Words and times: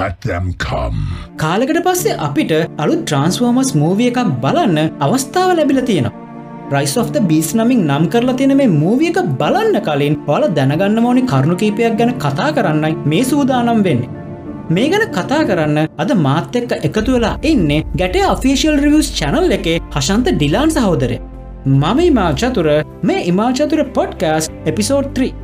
Let 0.00 0.16
them 0.28 0.46
come. 0.64 1.00
කාලකට 1.42 1.78
පස්සේ 1.86 2.18
අපිට 2.26 2.52
අලු 2.82 2.94
ට්‍රන්ස්ෆෝමස් 3.00 3.70
මූවිය 3.82 4.08
එකක් 4.10 4.20
බලන්න 4.44 4.78
අවස්ථාව 5.06 5.50
ලැබිල 5.58 5.80
තියෙනවා. 5.90 6.18
රයිස් 6.74 6.94
of 7.02 7.10
බීස් 7.30 7.50
නමින් 7.60 7.82
නම් 7.88 8.04
කරලා 8.14 8.36
තියෙන 8.40 8.54
මේ 8.60 8.72
මූවිය 8.82 9.10
එක 9.12 9.20
බලන්න 9.40 9.78
කලින් 9.88 10.16
ඔල 10.34 10.44
දැනගන්න 10.58 11.06
ඕනි 11.10 11.24
කරුණු 11.32 11.56
කීපයක් 11.62 11.98
ගැන 12.00 12.12
කතා 12.24 12.50
කරන්නයි 12.58 12.92
මේ 13.12 13.24
සූදානම් 13.32 13.82
වෙන්නේ. 13.88 14.10
මේ 14.74 14.88
ගැන 14.94 15.06
කතා 15.18 15.42
කරන්න 15.50 15.78
අද 16.04 16.16
මාත් 16.26 16.56
එක්ක 16.62 16.72
එකතු 16.88 17.10
වෙලා 17.16 17.36
ඉන්නේ 17.52 17.84
ගැට 18.00 18.18
අෆිසිල් 18.32 18.80
රිවස් 18.86 19.12
චැනල් 19.20 19.56
එකේ 19.58 19.78
හශන්ත 19.96 20.36
ඩිලාන් 20.38 20.76
සහෝදරය. 20.78 21.18
මම 21.66 21.98
ඉමාචතුර 22.10 22.68
මේ 23.08 23.24
ඉමාචතුර 23.32 23.80
පොඩ්කෑස් 23.96 24.52
එපිසෝඩ් 24.70 25.14
3. 25.22 25.41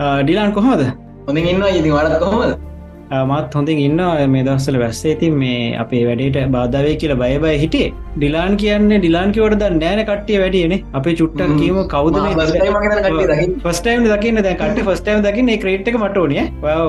ඩිලාන් 0.00 0.52
කොහොමද? 0.56 0.82
හොඳින් 1.28 1.46
ඉන්න 1.52 1.62
ඉතින් 1.78 1.92
වඩත් 1.94 2.20
කොහොමද? 2.24 2.52
මත් 3.30 3.54
හොඳින් 3.58 3.78
ඉන්න 3.84 4.00
මේ 4.32 4.42
දස්සල 4.46 4.76
වැස්සේ. 4.82 5.14
තින් 5.20 5.32
මේ 5.40 5.54
අපේ 5.82 6.02
වැඩට 6.08 6.36
බාධාවේ 6.56 6.94
කියල 7.00 7.12
බය 7.22 7.30
බය 7.44 7.54
හිටේ 7.62 7.86
ඩිලාන් 8.16 8.52
කියන්නේ 8.62 8.98
ඩිලාන්කිවට 9.02 9.56
ද 9.62 9.70
නෑන 9.78 10.02
කට්ටිය 10.10 10.38
වැඩියන 10.42 10.74
අපේ 10.98 11.14
චුට්ටන් 11.20 11.54
කීම 11.60 11.78
කවුද 11.94 12.18
ෆස්ටයිම් 13.64 14.04
දකින්න. 14.12 14.42
දැ 14.46 14.54
කට 14.62 14.84
ෆස්ටයිම් 14.88 15.24
දකින්න. 15.26 15.50
ක්‍රේට්ක 15.64 15.96
මටෝනිය 16.04 16.44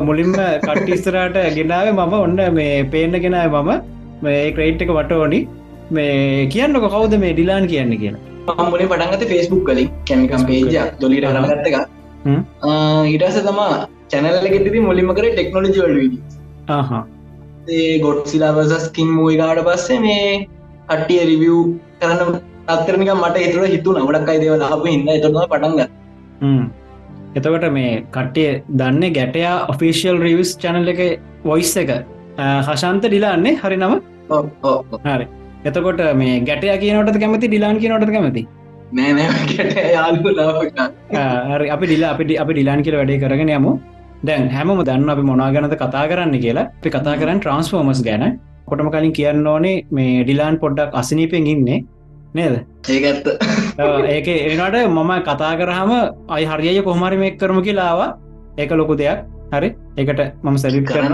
මුලින්ම 0.10 0.36
කට්ටිස්තරට 0.68 1.40
ගෙනාව 1.58 1.88
මම. 1.96 2.14
ඔන්න 2.26 2.38
මේ 2.60 2.76
පේන්න 2.94 3.18
ගෙනාව 3.26 3.58
මම. 3.64 3.72
මේ 4.28 4.44
ක්‍රේට් 4.60 4.84
එක 4.86 4.94
වටෝනි 5.00 5.40
මේ 5.98 6.46
කියන්නක 6.54 6.86
කවුද 6.94 7.16
මේ 7.24 7.34
ඩිලාන් 7.34 7.66
කියන්න 7.72 7.98
කියලා. 8.04 8.70
මුලින් 8.74 8.88
පටන්ගත 8.94 9.24
ෆෙස්බුක් 9.34 9.66
කලින් 9.72 9.90
කැමිකම් 10.12 10.46
පේජ 10.52 10.78
දොලිට 11.02 11.28
හරගත්ත 11.32 12.00
ඊටස 12.26 13.40
තමා 13.48 13.72
චැනල්ලගෙටති 14.12 14.86
මුලිම 14.88 15.10
කර 15.18 15.28
ටෙක්නෝලජි 15.30 15.80
වල්වීඩ 15.80 16.16
ඒ 17.72 17.94
ගොඩ් 18.00 18.22
සිලාවසස් 18.26 18.86
කින් 18.92 19.10
මූයිකාට 19.18 19.64
පස්සේ 19.68 20.00
මේ 20.06 20.28
කට්ටිය 20.90 21.24
රිවියව් 21.32 21.58
කරන්න 22.02 22.38
අත්තරනික 22.68 23.12
මට 23.16 23.48
එතුර 23.48 23.66
හිතු 23.74 23.96
නවඩක් 23.96 24.32
අයිදව 24.34 24.56
ලාප 24.64 24.86
ඉන්න 24.94 25.10
එතුම 25.10 25.42
පටන්ග 25.44 25.82
එතකට 27.36 27.68
මේ 27.72 27.92
කට්ටිය 28.12 28.50
දන්න 28.76 29.14
ගැටයා 29.18 29.58
ඔෆිසිියල් 29.74 30.18
රිවස් 30.20 30.56
චැනල් 30.64 30.94
එක 30.94 31.02
වොයිස් 31.46 31.76
එක. 31.78 31.92
හශන්ත 32.68 33.04
ඩිලාන්නේ 33.06 33.60
හරි 33.62 33.78
නම? 33.78 33.94
හරි. 35.06 35.28
එතකොට 35.66 36.02
මේ 36.16 36.40
ගැටය 36.42 36.74
කියනට 36.84 37.22
කැමති? 37.22 37.48
ඩිලාන් 37.48 37.80
කියනට 37.80 38.12
කැමති 38.16 38.44
හරි. 41.54 41.68
අපි 41.76 41.86
ඩිලා 41.88 42.12
අපිට 42.14 42.38
අපි 42.44 42.54
ඩිලාන් 42.56 42.84
කියල 42.86 42.96
වැඩේ 43.00 43.20
කරගෙන 43.24 43.52
යමු. 43.58 43.74
දැන් 44.28 44.50
හැම 44.56 44.72
දන්න 44.90 45.10
අපි 45.16 45.24
මොනා 45.32 45.50
ගැනද 45.56 45.76
කතා 45.84 46.06
කරන්න 46.12 46.36
කියලා. 46.46 46.68
අපි 46.82 46.90
කතා 46.98 47.16
කරන්න 47.22 47.42
ට්‍රන්ස්ෆෝර්මස් 47.44 48.02
ගැන. 48.10 48.26
කොටම 48.70 48.90
කලින් 48.96 49.14
කියන්න 49.20 49.48
ඕනේ 49.54 49.76
මේ 49.98 50.24
ඩිලාන් 50.24 50.60
පොඩ්ඩක් 50.64 50.98
අසනීපෙන් 51.02 51.48
ඉන්නේ. 51.54 51.80
නේද? 52.38 52.56
ඒකඇත්ත 52.96 53.28
ඒක 54.16 54.28
එනට 54.28 54.78
මම 54.88 55.12
කතා 55.30 55.54
කරහම 55.62 55.92
අයි 56.38 56.46
හරිය 56.52 56.82
කොහමරි 56.90 57.18
මේ 57.24 57.36
කරම 57.44 57.60
කියලාවා 57.68 58.10
ඒක 58.58 58.72
ලොකු 58.82 58.96
දෙයක්. 59.04 59.20
හරි? 59.56 59.70
එකට 60.02 60.22
මම 60.46 60.58
සැලිප් 60.64 60.86
කරන 60.90 61.14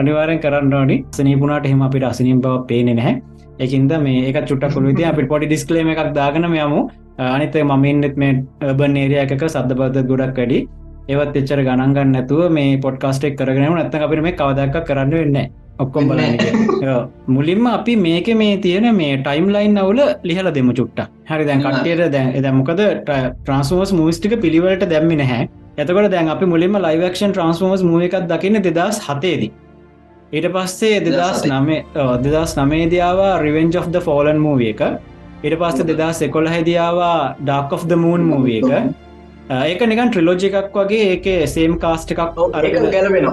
අනිවාරෙන් 0.00 0.40
කරන්න 0.44 0.74
ඕනි. 0.80 0.96
සනීපුනාට 1.18 1.66
හෙම 1.72 1.82
අපිට 1.88 2.04
අසනීම් 2.12 2.40
බව 2.46 2.56
පේනෙ 2.70 2.94
නැහැ 2.98 3.14
ඒකින්ද 3.60 3.92
මේ 4.04 4.28
එක 4.28 4.38
චුට්ටක් 4.50 4.74
කොළුති 4.74 5.04
අපිට 5.04 5.28
පොඩි 5.32 5.48
ඩිස්කලේම 5.48 5.90
එකක් 5.94 6.12
දාගන 6.20 6.44
යමු 6.50 6.82
අනිත 7.18 7.56
මමින්නෙත් 7.72 8.16
මේ 8.16 8.74
බන් 8.78 8.96
ඒරිය 9.02 9.20
එකක 9.24 9.42
සද්ධ 9.48 9.74
බද්ධ 9.80 10.06
ගොඩක් 10.12 10.38
වැඩි. 10.38 10.60
ඒවත් 11.08 11.36
එච්චර 11.40 11.60
ගණන්ගන්න 11.66 12.12
නැතුව 12.16 12.40
මේ 12.58 12.78
පොඩ්කාස්ටෙක් 12.84 13.36
කරගෙන 13.38 13.74
නැත්ත 13.74 13.94
අපිට 14.06 14.22
මේ 14.26 14.38
කවදක් 14.40 14.84
කරන්න 14.88 15.14
වෙන්න 15.14 15.38
ඔක්කොම් 15.82 16.10
බලන්න 16.10 17.08
මුලින්ම 17.36 17.66
අපි 17.66 17.96
මේක 17.96 18.28
මේ 18.42 18.58
තියෙන 18.64 18.86
මේ 19.00 19.16
ටයිම් 19.24 19.48
ලයින් 19.54 19.80
අවුල 19.82 20.00
ලිහල 20.28 20.50
දෙම 20.58 20.70
චුට්ට 20.78 21.02
හරි 21.30 21.48
දැන් 21.48 21.64
කට්ටියට 21.64 22.12
දැන් 22.14 22.30
එදමොකද 22.38 22.82
ට්‍රන්ස්මෝස් 23.08 23.92
මූස්ටික 24.00 24.36
පිළිවලට 24.44 24.86
දැම්මි 24.92 25.18
නැහැ. 25.22 25.48
එතකට 25.78 26.10
දැන් 26.14 26.28
අපි 26.34 26.46
මුලින්ම 26.52 26.78
ලයිවක්ෂන් 26.86 27.34
ට්‍රන්ස්මෝස් 27.34 27.82
මුව 27.90 28.06
එකක් 28.08 28.16
දකින්න 28.32 28.62
දෙදස් 28.68 29.02
හතේදී 29.08 29.50
ඊට 30.32 30.48
පස්සේ 30.48 31.00
දෙදස් 31.04 31.44
නමේ 31.44 31.82
දෙදස් 32.24 32.56
නමේදියාව 32.56 33.22
රිවෙන්ජ් 33.42 33.76
of 33.76 33.88
ද 33.88 34.00
ෆෝලන් 34.00 34.38
මූවිය 34.40 34.70
එක. 34.70 34.82
ඊට 35.44 35.56
පස්ස 35.60 35.84
දෙදස් 35.90 36.22
එකොල්ල 36.26 36.48
හැදියාවා 36.48 37.16
ඩක් 37.40 37.72
of 37.72 37.84
ද 37.86 37.98
මූන් 37.98 38.24
මූවිය 38.24 38.60
එක. 38.60 38.94
ඒක 39.50 39.80
නිකන් 39.84 40.10
ට්‍රිලෝජි 40.10 40.48
එකක් 40.50 40.76
වගේ 40.78 41.08
ඒක 41.12 41.26
සේම් 41.48 41.74
කාස්ට 41.78 42.14
එකක් 42.14 42.38
ගැලවෙන 42.92 43.26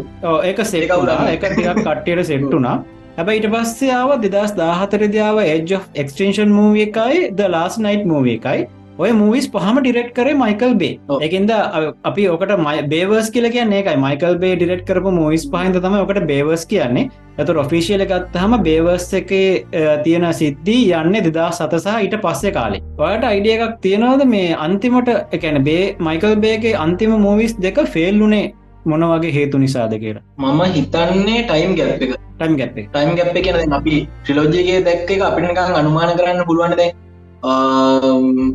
ඒක 0.43 0.59
සේකුණා 0.65 1.27
එක 1.31 1.45
ටිකක් 1.45 1.79
කට්ටියට 1.79 2.25
සෙට්ටුනා 2.25 2.75
හැබ 3.17 3.29
ඊට 3.29 3.47
පස්සයාව 3.53 4.11
දෙදස් 4.25 4.55
දාහතරදියාව 4.57 5.39
එජ් 5.43 5.77
එක්ස්ටේෂන් 5.95 6.51
මූවිය 6.51 6.87
එකයි 6.87 7.29
ද 7.31 7.47
ලාස් 7.47 7.79
නයිට් 7.79 8.05
මූවිය 8.05 8.35
එකයි 8.35 8.67
ඔය 9.03 9.11
මූවිස් 9.17 9.45
පහම 9.51 9.77
ඩිරෙක්් 9.83 10.07
කරේ 10.15 10.35
මයිකල් 10.39 10.73
බේ 10.79 11.19
එකන්ද 11.25 11.51
අපි 12.09 12.23
ඕකට 12.31 12.49
මයි 12.63 12.81
බේවර්ස් 12.93 13.29
කියල 13.35 13.47
කියන්නේ 13.53 13.79
එකයි 13.83 14.01
මයිකල් 14.03 14.35
බේ 14.41 14.57
ඩිරෙක්් 14.57 14.81
කරපු 14.89 15.13
මූවිස් 15.17 15.45
පහන්ද 15.53 15.79
තම 15.85 15.95
ඔකට 15.99 16.19
බේවර්ස් 16.31 16.65
කියන්නේ. 16.71 17.05
ඇතු 17.39 17.55
ඔෆිසිියල 17.63 18.03
ගත්තහම 18.11 18.57
බේවර්ස් 18.67 19.07
එක 19.21 19.31
තියෙන 20.05 20.27
සිද්ධී 20.41 20.83
යන්න 20.99 21.19
දෙදා 21.29 21.47
සතසහ 21.51 21.89
ඊට 22.03 22.19
පස්සේ 22.27 22.53
කාලේ. 22.59 22.83
ඔයට 23.07 23.25
අයිඩිය 23.31 23.55
එකක් 23.57 23.79
තියෙනවද? 23.87 24.27
මේ 24.35 24.53
අන්තිමට 24.67 25.15
එකැන 25.37 25.63
බේ 25.71 25.83
මයිකල් 26.07 26.39
බේගේ 26.45 26.77
අන්තිම 26.85 27.17
මූවිස් 27.27 27.57
දෙක 27.67 27.83
ෆෙල්ලුනේ 27.97 28.45
මොන 28.85 29.11
වගේ 29.11 29.35
හේතු 29.39 29.65
නිසාද 29.65 29.99
කියලා? 30.05 30.25
මම 30.37 30.61
හිතන්නේ 30.77 31.41
ටයිම් 31.49 31.77
ගැප් 31.81 32.01
එක. 32.07 32.17
ටයිම් 32.39 32.57
ගැප් 32.59 32.81
ටයිම් 32.87 33.19
ගැප් 33.19 33.37
කියන 33.45 33.77
අපි 33.83 34.07
ට්‍රිලෝජයගේ 34.07 34.87
දැක්ක 34.89 35.13
එක 35.15 35.29
අපිනිකං 35.29 35.77
අනුමාන 35.83 36.19
කරන්න 36.19 36.49
පුළුවන්ද 36.49 37.07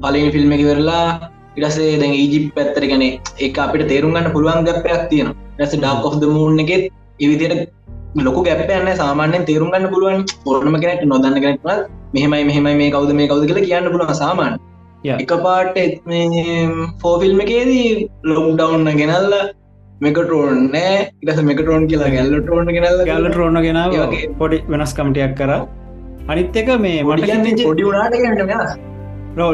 පලින් 0.02 0.28
ෆිල්ම් 0.34 0.52
එක 0.56 0.64
වෙරලා 0.64 1.06
ඉටසේ 1.56 1.94
දැන් 2.00 2.12
ඊජිප් 2.14 2.46
පැත්තර 2.54 2.84
ගැන 2.90 3.04
එක 3.38 3.58
අපිට 3.58 3.88
තේරුම් 3.88 4.12
ගන්න 4.12 4.32
පුළුවන් 4.32 4.68
ගැප්පයක් 4.68 5.08
තියෙන 5.10 5.32
ඇස 5.58 5.72
ඩක් 5.74 6.04
ඔෆ් 6.04 6.14
මූන් 6.36 6.62
එකෙත් 6.64 6.84
එවිදියට 7.20 7.64
ලොක 8.18 8.38
ගැපයන්න 8.44 8.92
සාමාන්‍යෙන් 8.96 9.44
තේරුම් 9.44 9.72
ගන්න 9.72 9.90
පුළුවන් 9.90 10.22
ඕනම 10.46 10.78
කෙනෙට 10.80 11.04
නොදන්න 11.06 11.40
කෙනෙක්ම 11.40 11.68
මෙහෙමයි 12.14 12.44
මෙහෙමයි 12.44 12.76
මේ 12.80 12.90
කවද 12.90 13.18
මේ 13.18 13.28
කවද 13.28 13.50
කියලා 13.50 13.66
කියන්න 13.66 13.90
පුළුවන් 13.90 14.14
සාමාන් 14.14 14.54
එක 15.16 15.34
පාට 15.44 15.76
ෆෝෆිල්ම් 17.02 17.44
එකේදී 17.44 18.08
ලොක් 18.24 18.48
ඩවන්න 18.52 18.98
ගෙනල්ල 19.02 19.34
මෙකටරෝන් 20.00 20.70
නෑ. 20.72 21.10
ඉටස 21.22 21.40
මෙකටරෝන් 21.42 21.86
කියලා 21.86 22.10
ගැල්ල 22.10 22.34
ටරෝන් 22.36 22.70
ගෙනල්ල 22.76 23.00
ගැල්ල 23.04 23.28
ටරෝන 23.28 23.58
ගෙන 23.62 23.78
පොඩි 24.38 24.60
වෙනස් 24.68 24.94
කමටයක් 24.94 25.34
කර 25.38 25.52
අනිත් 26.32 26.56
එක 26.60 26.68
මේ 26.84 26.98
මට 27.04 27.64
පොඩි 27.68 27.84
වනාට 27.88 28.14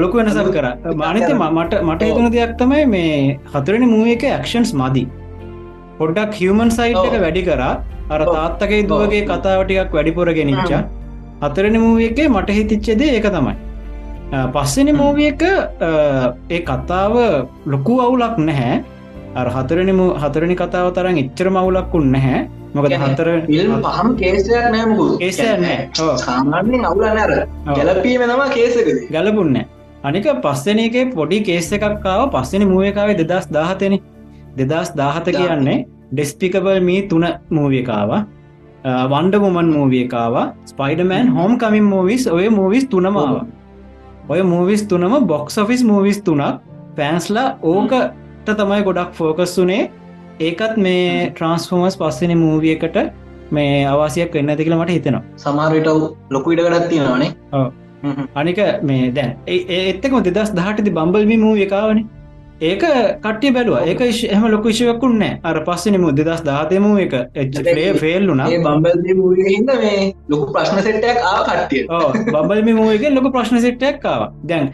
ලොකු 0.02 0.16
වෙනසල් 0.20 0.50
කර. 0.56 0.66
මානිත 1.02 1.30
මට 1.38 1.72
මට 1.88 2.02
හිතුන 2.08 2.28
දෙයක් 2.36 2.52
තමයි 2.60 2.84
මේ 2.94 3.38
හතුරනි 3.54 3.86
මුව 3.94 4.10
එක 4.16 4.24
ඇක්ෂන්ස් 4.32 4.72
මදී. 4.80 5.06
පොඩ්ඩක් 5.98 6.36
හිවමන් 6.40 6.70
සයිට් 6.78 7.02
එක 7.08 7.16
වැඩි 7.24 7.42
කරා. 7.48 7.72
අර 8.14 8.20
තාත්තකයි 8.34 8.82
දුවගේ 8.90 9.24
කතාවටිකක් 9.30 9.92
වැඩිපුර 9.96 10.28
ගෙනනිච්ච 10.38 10.72
හතරෙන 11.42 11.76
මූවිය 11.82 12.06
එකේ 12.12 12.28
මට 12.28 12.56
හිතිච්චේද 12.58 13.02
ඒක 13.08 13.26
තමයි. 13.36 13.54
පස්සෙන 14.54 14.90
මූවිය 15.00 15.28
එක 15.32 15.42
ඒ 16.54 16.60
කතාව 16.70 17.14
ලොකු 17.74 17.94
අවුලක් 18.06 18.36
නැහැ 18.48 18.74
අර 19.34 19.46
හතරනි 19.48 19.92
හතරනි 20.22 20.54
කතාව 20.56 20.88
තරන් 20.94 21.18
එච්චර 21.22 21.48
මවුලක්කුන් 21.50 22.06
නැහැ. 22.14 22.40
මොකද 22.74 22.92
හතර 23.02 23.28
පහම 23.84 24.08
කේසයක් 24.20 24.64
නෑමකු 24.74 25.06
ඒසෑ 25.20 25.78
සාමාන්‍යෙන් 26.24 26.84
අවුල 26.88 27.04
නෑර 27.08 27.32
ගැලපීම 27.68 28.22
තම 28.30 28.42
කේසක 28.56 28.90
ගැලපුන්න 29.14 29.56
අනික 30.04 30.26
පස්සන 30.44 30.82
එක 30.86 31.14
පොඩි 31.14 31.40
කේස 31.48 31.70
එකක්කාව 31.78 32.26
පස්සෙන 32.34 32.66
මුවකාවේ 32.72 33.16
දෙදස් 33.22 33.48
දාහතන 33.56 33.96
දෙදස් 34.60 34.92
දාහත 35.00 35.32
කියන්නේ 35.38 35.78
ඩෙස්පිකබල් 36.12 36.78
මී 36.88 37.00
තුන 37.10 37.26
මූවියකාව 37.50 38.10
වන්ඩ 39.12 39.42
මුමන් 39.44 39.68
මූවියකාව 39.76 40.34
ස්පයිඩමෑන් 40.66 41.28
හෝම්. 41.36 41.58
කමින් 41.58 41.84
මූවිස් 41.84 42.26
ඔය 42.28 42.48
මූවිස් 42.50 42.84
තුනමාව 42.86 43.34
ඔය 44.28 44.42
මූවිස් 44.42 44.82
තුනම 44.90 45.14
බොක්ස් 45.26 45.58
ඔෆිස් 45.58 45.84
මූවිස් 45.84 46.18
තුනක්. 46.22 46.62
පෑන්ස්ලා 46.96 47.48
ඕකට 47.62 48.19
තමයි 48.46 48.82
ගොඩක් 48.88 49.12
ෆෝකස් 49.18 49.56
වනේ. 49.62 49.82
ඒකත් 50.48 50.76
මේ 50.86 51.02
ට්‍රන්ස්ෆෝමස් 51.30 51.96
පස්සන 52.00 52.32
මූවියකට 52.44 52.96
මේ 53.56 53.74
අවාසියක් 53.92 54.34
වෙන්න 54.38 54.52
ඇතිකල 54.52 54.74
මට 54.78 54.96
හිතෙනවා. 54.96 55.22
සමාරයට 55.44 55.88
ලොකු 56.36 56.56
ඉඩගඩත් 56.56 56.88
තියෙනවානේ. 56.92 57.30
අනික 58.40 58.58
මේ 58.88 59.10
දැන් 59.16 59.36
ඒත්තකම 59.46 60.22
දෙදස් 60.28 60.50
දහටති 60.58 60.96
බම්බල්මි 60.98 61.36
මූ 61.44 61.54
එකාවනේ 61.66 62.06
ඒක 62.60 62.82
කට්ටිය 63.24 63.52
බැලුව. 63.56 63.88
ඒක 63.90 64.00
එහම 64.34 64.42
ලොක 64.52 64.64
විශයකුන්න 64.64 65.22
අර 65.50 65.56
පස්සෙන 65.66 65.96
මුද 66.00 66.18
දස් 66.18 66.42
දාතයම 66.48 66.86
එක? 67.04 67.14
එච්ලේ 67.42 67.94
ෆෙල්ලුනා 68.02 68.48
බම්බල් 68.66 69.46
හිද 69.48 69.70
මේ 69.84 70.12
ලොකු 70.28 70.52
ප්‍රශ්න 70.52 70.82
සෙට්ටයක් 70.88 71.20
ආ 71.30 71.38
කට්ටිය 71.48 71.86
බම්බල්ම 72.34 72.70
මූක 72.80 73.06
ලොක 73.16 73.30
ප්‍රශ්න 73.32 73.60
සෙට්ටයක් 73.66 74.04
ආව. 74.04 74.26
දැන් 74.44 74.70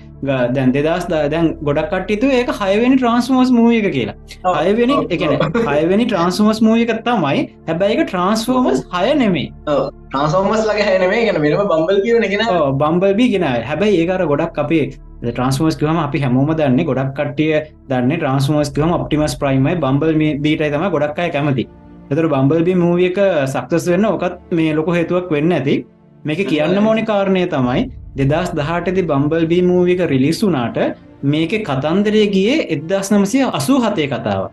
දැන් 0.57 0.75
දෙදස් 0.77 1.07
දැන් 1.13 1.53
ගොඩක් 1.63 1.91
කට්ටිතු 1.95 2.33
ඒක 2.41 2.53
හයවෙනි 2.63 2.97
ට්‍රන්ස්මෝස් 2.97 3.55
මූක 3.59 3.89
කියලා. 3.97 4.17
හයවෙනි 4.61 4.99
එකන 5.11 5.39
හයවෙනි 5.71 6.11
ට්‍රන්ස්මෝස් 6.11 6.63
මූක 6.69 6.95
තමයි 7.09 7.49
හැබැයික 7.69 8.05
ට්‍රන්ස්ෆෝමස් 8.05 8.85
හය 8.95 9.15
නෙමේ 9.23 9.49
ට්‍රන්ස්ෝමස් 9.67 10.69
ලගේ 10.71 10.87
හැනමේ 10.91 11.25
ගැන 11.27 11.43
මෙම 11.43 11.67
බම්බල් 11.73 11.99
කියන 12.05 12.31
ගෙන 12.35 12.47
බම්බල්බි 12.83 13.35
ගෙන 13.35 13.51
හැබැයි 13.71 14.01
ඒකර 14.03 14.27
ගොඩක් 14.33 14.65
අපේ 14.65 14.87
ට්‍රන්ස්මෝස් 15.23 15.77
කම 15.77 15.99
අපි 15.99 16.21
හැමෝම 16.21 16.51
දන්න 16.53 16.85
ගොඩක් 16.85 17.13
කටිය 17.19 17.53
දන්න 17.89 18.13
ට්‍රන්ස්මෝස් 18.13 18.71
කම 18.71 18.93
ඔප්ටිමස් 18.93 19.35
ප්‍රයිමයි 19.41 19.77
බම්බල් 19.77 20.13
බීටයි 20.45 20.71
තම 20.71 20.87
ගොඩක්කාය 20.95 21.31
කැමති. 21.31 21.65
එතර 22.11 22.29
බම්බල්බි 22.29 22.75
මූවියක 22.77 23.19
සක්සස් 23.47 23.89
වෙන්න 23.89 24.05
ඔකත් 24.07 24.37
මේ 24.53 24.75
ලොක 24.75 24.91
හේතුවක් 24.93 25.31
වෙන්න 25.31 25.53
ඇති. 25.53 25.77
මේක 26.25 26.41
කියන්න 26.49 26.79
මෝනි 26.83 27.05
කාරණය 27.05 27.45
තමයි 27.49 27.83
දෙදස් 28.17 28.53
දහටති 28.53 29.03
බම්බල්බී 29.03 29.63
මූවික 29.63 30.01
රිලිස් 30.07 30.43
වුනාට 30.43 30.81
මේක 31.25 31.53
කතන්දරය 31.65 32.25
ගියේ 32.35 32.67
එදදස් 32.75 33.13
නමසය 33.13 33.45
අසූ 33.51 33.79
හතේ 33.81 34.09
කතාව 34.09 34.51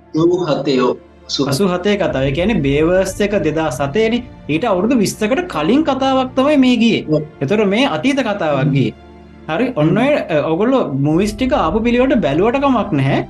හතයෝ 0.49 0.91
සුහසු 1.27 1.67
හතේ. 1.67 1.97
කතාව. 1.97 2.33
කියන 2.33 2.61
බේවර්ස් 2.61 3.19
එක 3.21 3.35
දෙදා 3.43 3.71
සතේන 3.71 4.23
ඊට 4.47 4.65
අවුරුදු 4.65 4.95
විස්තකට 4.97 5.47
කලින් 5.47 5.83
කතාවක් 5.83 6.35
තමයි 6.35 6.57
මේ 6.57 6.77
ගිය. 6.77 6.97
එතොර 7.41 7.65
මේ 7.65 7.87
අතීත 7.87 8.19
කතාවක්ගේ 8.21 8.93
හරි 9.47 9.69
ඔන්න 9.75 9.97
ඔගොල්ල 10.45 10.75
මුවිස්ටික 11.01 11.55
අප 11.59 11.79
පිළිවට 11.81 12.21
බැලුවටකමක් 12.21 12.91
නැහැ. 12.93 13.23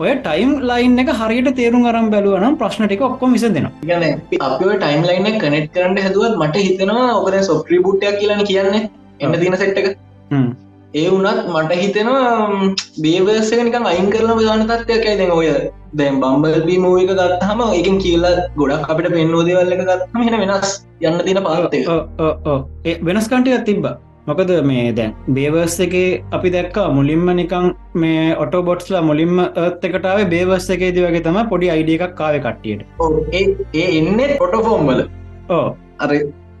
ඔය 0.00 0.12
ටයිම් 0.18 0.52
ලයින් 0.62 1.00
එක 1.00 1.10
හරියට 1.14 1.50
තේරුම් 1.56 1.82
අරම් 1.88 2.06
බැලුවනම් 2.12 2.54
ප්‍රශ්නටික 2.56 3.02
ඔක්කොම 3.02 3.36
විස 3.36 3.44
දෙෙන 3.48 3.68
ගැන 3.84 4.04
අප 4.40 4.62
ටයිම් 4.62 5.02
ලයින්න 5.04 5.38
කනෙට් 5.40 5.68
කරන්න 5.74 5.98
හැදුවත් 5.98 6.38
මට 6.38 6.64
හිතනවා 6.66 7.04
ඔකද 7.12 7.36
සොප්‍රී 7.42 7.82
බුට්ටයක් 7.84 8.18
කියලන 8.20 8.42
කියන්නේ 8.44 8.82
එන්න 9.20 9.38
තින 9.42 9.56
සෙට්ක 9.56 9.90
ඒ 10.94 11.04
වුනත් 11.08 11.42
මට 11.48 11.80
හිතෙනවා 11.82 12.70
බේවර්සක 12.98 13.60
නිකම් 13.60 13.86
අයින් 13.86 14.10
කරන 14.10 14.40
ගාන 14.40 14.66
තත්වයක් 14.66 15.08
දැන් 15.12 15.32
ඔය 15.32 15.48
දැන් 15.94 16.20
බම්බල්බී 16.20 16.78
මූවික 16.80 17.12
ගත්තහම 17.14 17.60
එකින් 17.70 17.98
කියලා 18.00 18.36
ගොඩක් 18.56 18.90
අපිට 18.90 19.12
පෙන්නෝදවල්ල 19.12 19.74
එක 19.74 19.82
ගත්තම 19.84 20.22
හෙන 20.26 20.42
වෙනස් 20.44 20.78
යන්න 21.02 21.26
තින 21.26 21.42
පාත්තය 21.44 21.82
වෙනස් 23.02 23.28
කන්ටයක් 23.28 23.66
තිබ්බා 23.66 23.94
මොකද 24.26 24.50
මේ 24.62 24.92
දැන් 24.92 25.12
බේවර්ස් 25.30 25.76
එක 25.80 25.94
අපි 26.30 26.48
දැක්කා 26.50 26.86
මුලින්ම 26.90 27.28
නිකං 27.32 27.66
මේ 27.96 28.24
ඔටෝ 28.36 28.62
බොට්ස්ලා 28.62 29.02
මුලින්ම 29.02 29.38
ඒත් 29.40 29.86
එකටාව 29.88 30.20
බේවර්ස් 30.28 30.66
එකේදී 30.70 31.04
වගේ 31.04 31.22
තම 31.22 31.38
පොඩි 31.48 31.70
අයිඩිය 31.70 31.96
එකක් 31.98 32.16
කාව 32.16 32.36
කට්ටියට 32.38 32.82
ඒ 33.74 33.86
එන්න 33.92 34.20
පොටෆෝම්බල 34.38 35.00
ඕ 35.50 35.64
අර 35.98 36.12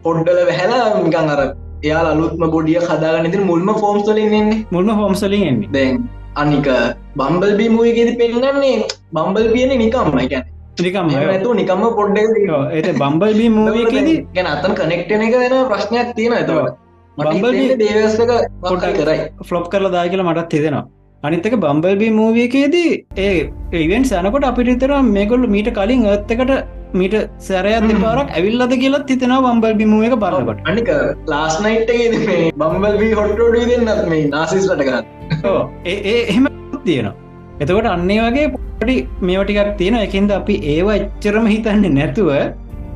පොඩ්ඩල 0.04 0.40
වැහැලා 0.44 0.88
නිකං 0.98 1.34
අර 1.34 1.42
එයා 1.82 2.02
අලුත්ම 2.08 2.46
බොඩිය 2.48 2.80
කදාගන්න 2.82 3.30
ති 3.30 3.44
මුල්ම 3.44 3.70
ෆෝම්ස්ලින් 3.76 4.34
එන්නේ 4.34 4.60
මුල්ම 4.70 4.92
ෆෝම්සලින් 4.96 5.46
එන්නේ 5.46 5.72
දැන් 5.72 6.02
අනික 6.36 6.68
බම්බල් 7.16 7.56
බී 7.56 7.70
මූයගෙද 7.70 8.12
පෙන්න්නන්නේ 8.18 8.76
බම්බල් 9.12 9.48
පියන 9.52 9.74
නිකම්ම 9.78 10.20
ගැන 10.26 10.46
නිකම් 10.80 11.16
ඇතු 11.22 11.56
නිකම්ම 11.56 11.90
පොඩ්ඩ 11.94 12.18
ඒ 12.74 12.92
බම්බල් 12.94 13.34
බී 13.36 13.50
මූවකෙදී 13.54 14.20
ගැන 14.34 14.48
අතන් 14.50 14.78
කනෙක්ටන 14.78 15.26
එක 15.26 15.36
වෙන 15.38 15.58
ප්‍රශ්නයක් 15.68 16.14
තියෙන 16.14 16.36
ඇතවට 16.36 16.86
පොට්ට 18.64 18.88
කරයි 18.98 19.20
ෆ්ලොප් 19.48 19.68
කරලා 19.72 19.94
දා 19.94 20.08
කියලා 20.08 20.28
මටත් 20.28 20.58
හිදෙනවා 20.58 20.84
අනිත්තක 21.22 21.56
බම්බල්බි 21.62 22.10
මූවියකේදී 22.18 22.92
ඒ 23.20 23.32
ඒවෙන් 23.72 24.04
සැනකොට 24.04 24.50
අපිටිතර 24.50 24.92
මේගොල්ල 25.08 25.46
මීට 25.46 25.70
කලින් 25.78 26.04
ඒත්තකට 26.06 26.52
මීට 26.94 27.16
සැරයක් 27.38 27.88
දෙපාරක් 27.90 28.30
ඇවිල්ලද 28.32 28.74
කියලත් 28.82 29.10
හිතෙනවා 29.12 29.42
බම්බල් 29.46 29.74
බිමුව 29.80 30.06
එක 30.08 30.16
බලකට 30.22 30.70
අනික 30.72 30.90
ලාස්නයිට්ගේ 31.26 32.38
බම්බල්බී 32.56 33.12
හොට්ටෝඩ 33.12 33.58
දෙන්නත් 33.72 34.08
මේ 34.12 34.22
නාසිස්ලට 34.28 34.82
කරන්න. 34.82 35.04
ඒ 35.86 36.16
එහෙම 36.22 36.48
තියෙනවා. 36.84 37.14
එතකොට 37.60 37.88
අන්නේ 37.88 38.18
වගේ 38.26 38.48
පොඩි 38.54 38.96
මේවටිකක් 39.22 39.72
තියෙන 39.78 39.96
එකින්ද 39.98 40.30
අපි 40.32 40.54
ඒවා 40.74 40.98
එච්චරම 41.00 41.46
හිතන්නේ 41.46 41.94
නැතුව 41.96 42.30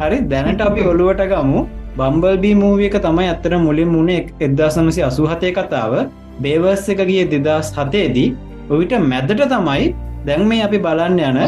හරි 0.00 0.18
දැනට 0.30 0.62
අපි 0.62 0.86
ඔළුවට 0.92 1.24
ගමු 1.32 1.60
බම්බල්බී 1.98 2.54
මූවියක 2.58 2.96
තමයි 3.02 3.28
අත්තර 3.32 3.52
මුලින් 3.66 3.88
මුණේ 3.88 4.26
එදදාසනමසි 4.40 5.02
අසූහතය 5.08 5.52
කතාව. 5.58 5.92
බේවර්ස් 6.42 6.88
එක 6.92 7.00
ගිය 7.08 7.22
දෙදස් 7.32 7.70
හතේදී 7.76 8.34
ඔවිට 8.70 8.94
මැදට 9.12 9.42
තමයි 9.52 9.94
දැන් 10.26 10.42
මේ 10.50 10.64
අපි 10.66 10.78
බලන්න 10.86 11.20
යන 11.28 11.38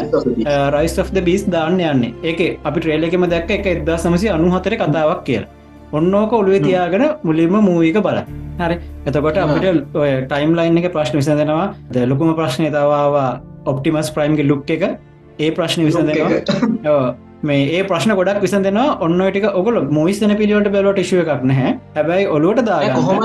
රයිස් 0.75 0.95
of 1.03 1.11
the 1.11 1.21
බිස් 1.27 1.43
දාන්න 1.55 1.79
යන්නේ. 1.79 2.13
ඒක 2.23 2.59
අපි 2.63 2.79
ට්‍රේලකෙම 2.79 3.27
දැක්ක 3.33 3.51
එක 3.57 3.67
එදදා 3.73 3.97
සමසි 3.97 4.31
අනුහතර 4.37 4.77
කතාවක් 4.83 5.23
කියල. 5.27 5.43
ඔන්නෝක 5.91 6.33
ඔළුවේ 6.33 6.63
තියාගෙන 6.67 7.05
මුලින්ම 7.23 7.59
මූවික 7.67 7.99
බල 8.07 8.23
හරි. 8.61 8.79
එතකොට 9.05 9.37
අපිට 9.43 9.95
ඔය 9.95 10.09
ටයිම් 10.31 10.55
ලයින් 10.55 10.79
එක 10.79 10.91
ප්‍රශ්න 10.95 11.19
විසඳෙනවා. 11.19 11.67
දැලොකුම 11.93 12.35
ප්‍රශ්නය 12.39 12.71
තවාවා 12.71 13.29
ඔප්ටිමස් 13.65 14.15
ප්‍රයිම්ගේ 14.15 14.47
ලුක් 14.47 14.69
එක. 14.69 14.83
ඒ 15.39 15.51
ප්‍රශ්න 15.51 15.83
විසඳෙනවා 15.83 17.26
මේ 17.43 17.65
ඒ 17.77 17.83
ප්‍රශ්න 17.89 18.13
ගොඩක් 18.19 18.39
විසන් 18.45 18.63
දෙෙනවා 18.67 18.97
ඔන්න 19.05 19.19
ටික 19.25 19.45
ඔගොල 19.59 19.75
මොයිස්තන 19.97 20.33
පිළිවට 20.39 20.71
බැලට 20.75 21.03
ශුව 21.09 21.21
එකක් 21.23 21.43
නැහැ. 21.51 21.73
හැබැයි 21.97 22.27
ඔලුවට 22.37 22.65
දා 22.69 22.79
කොහොම 22.95 23.19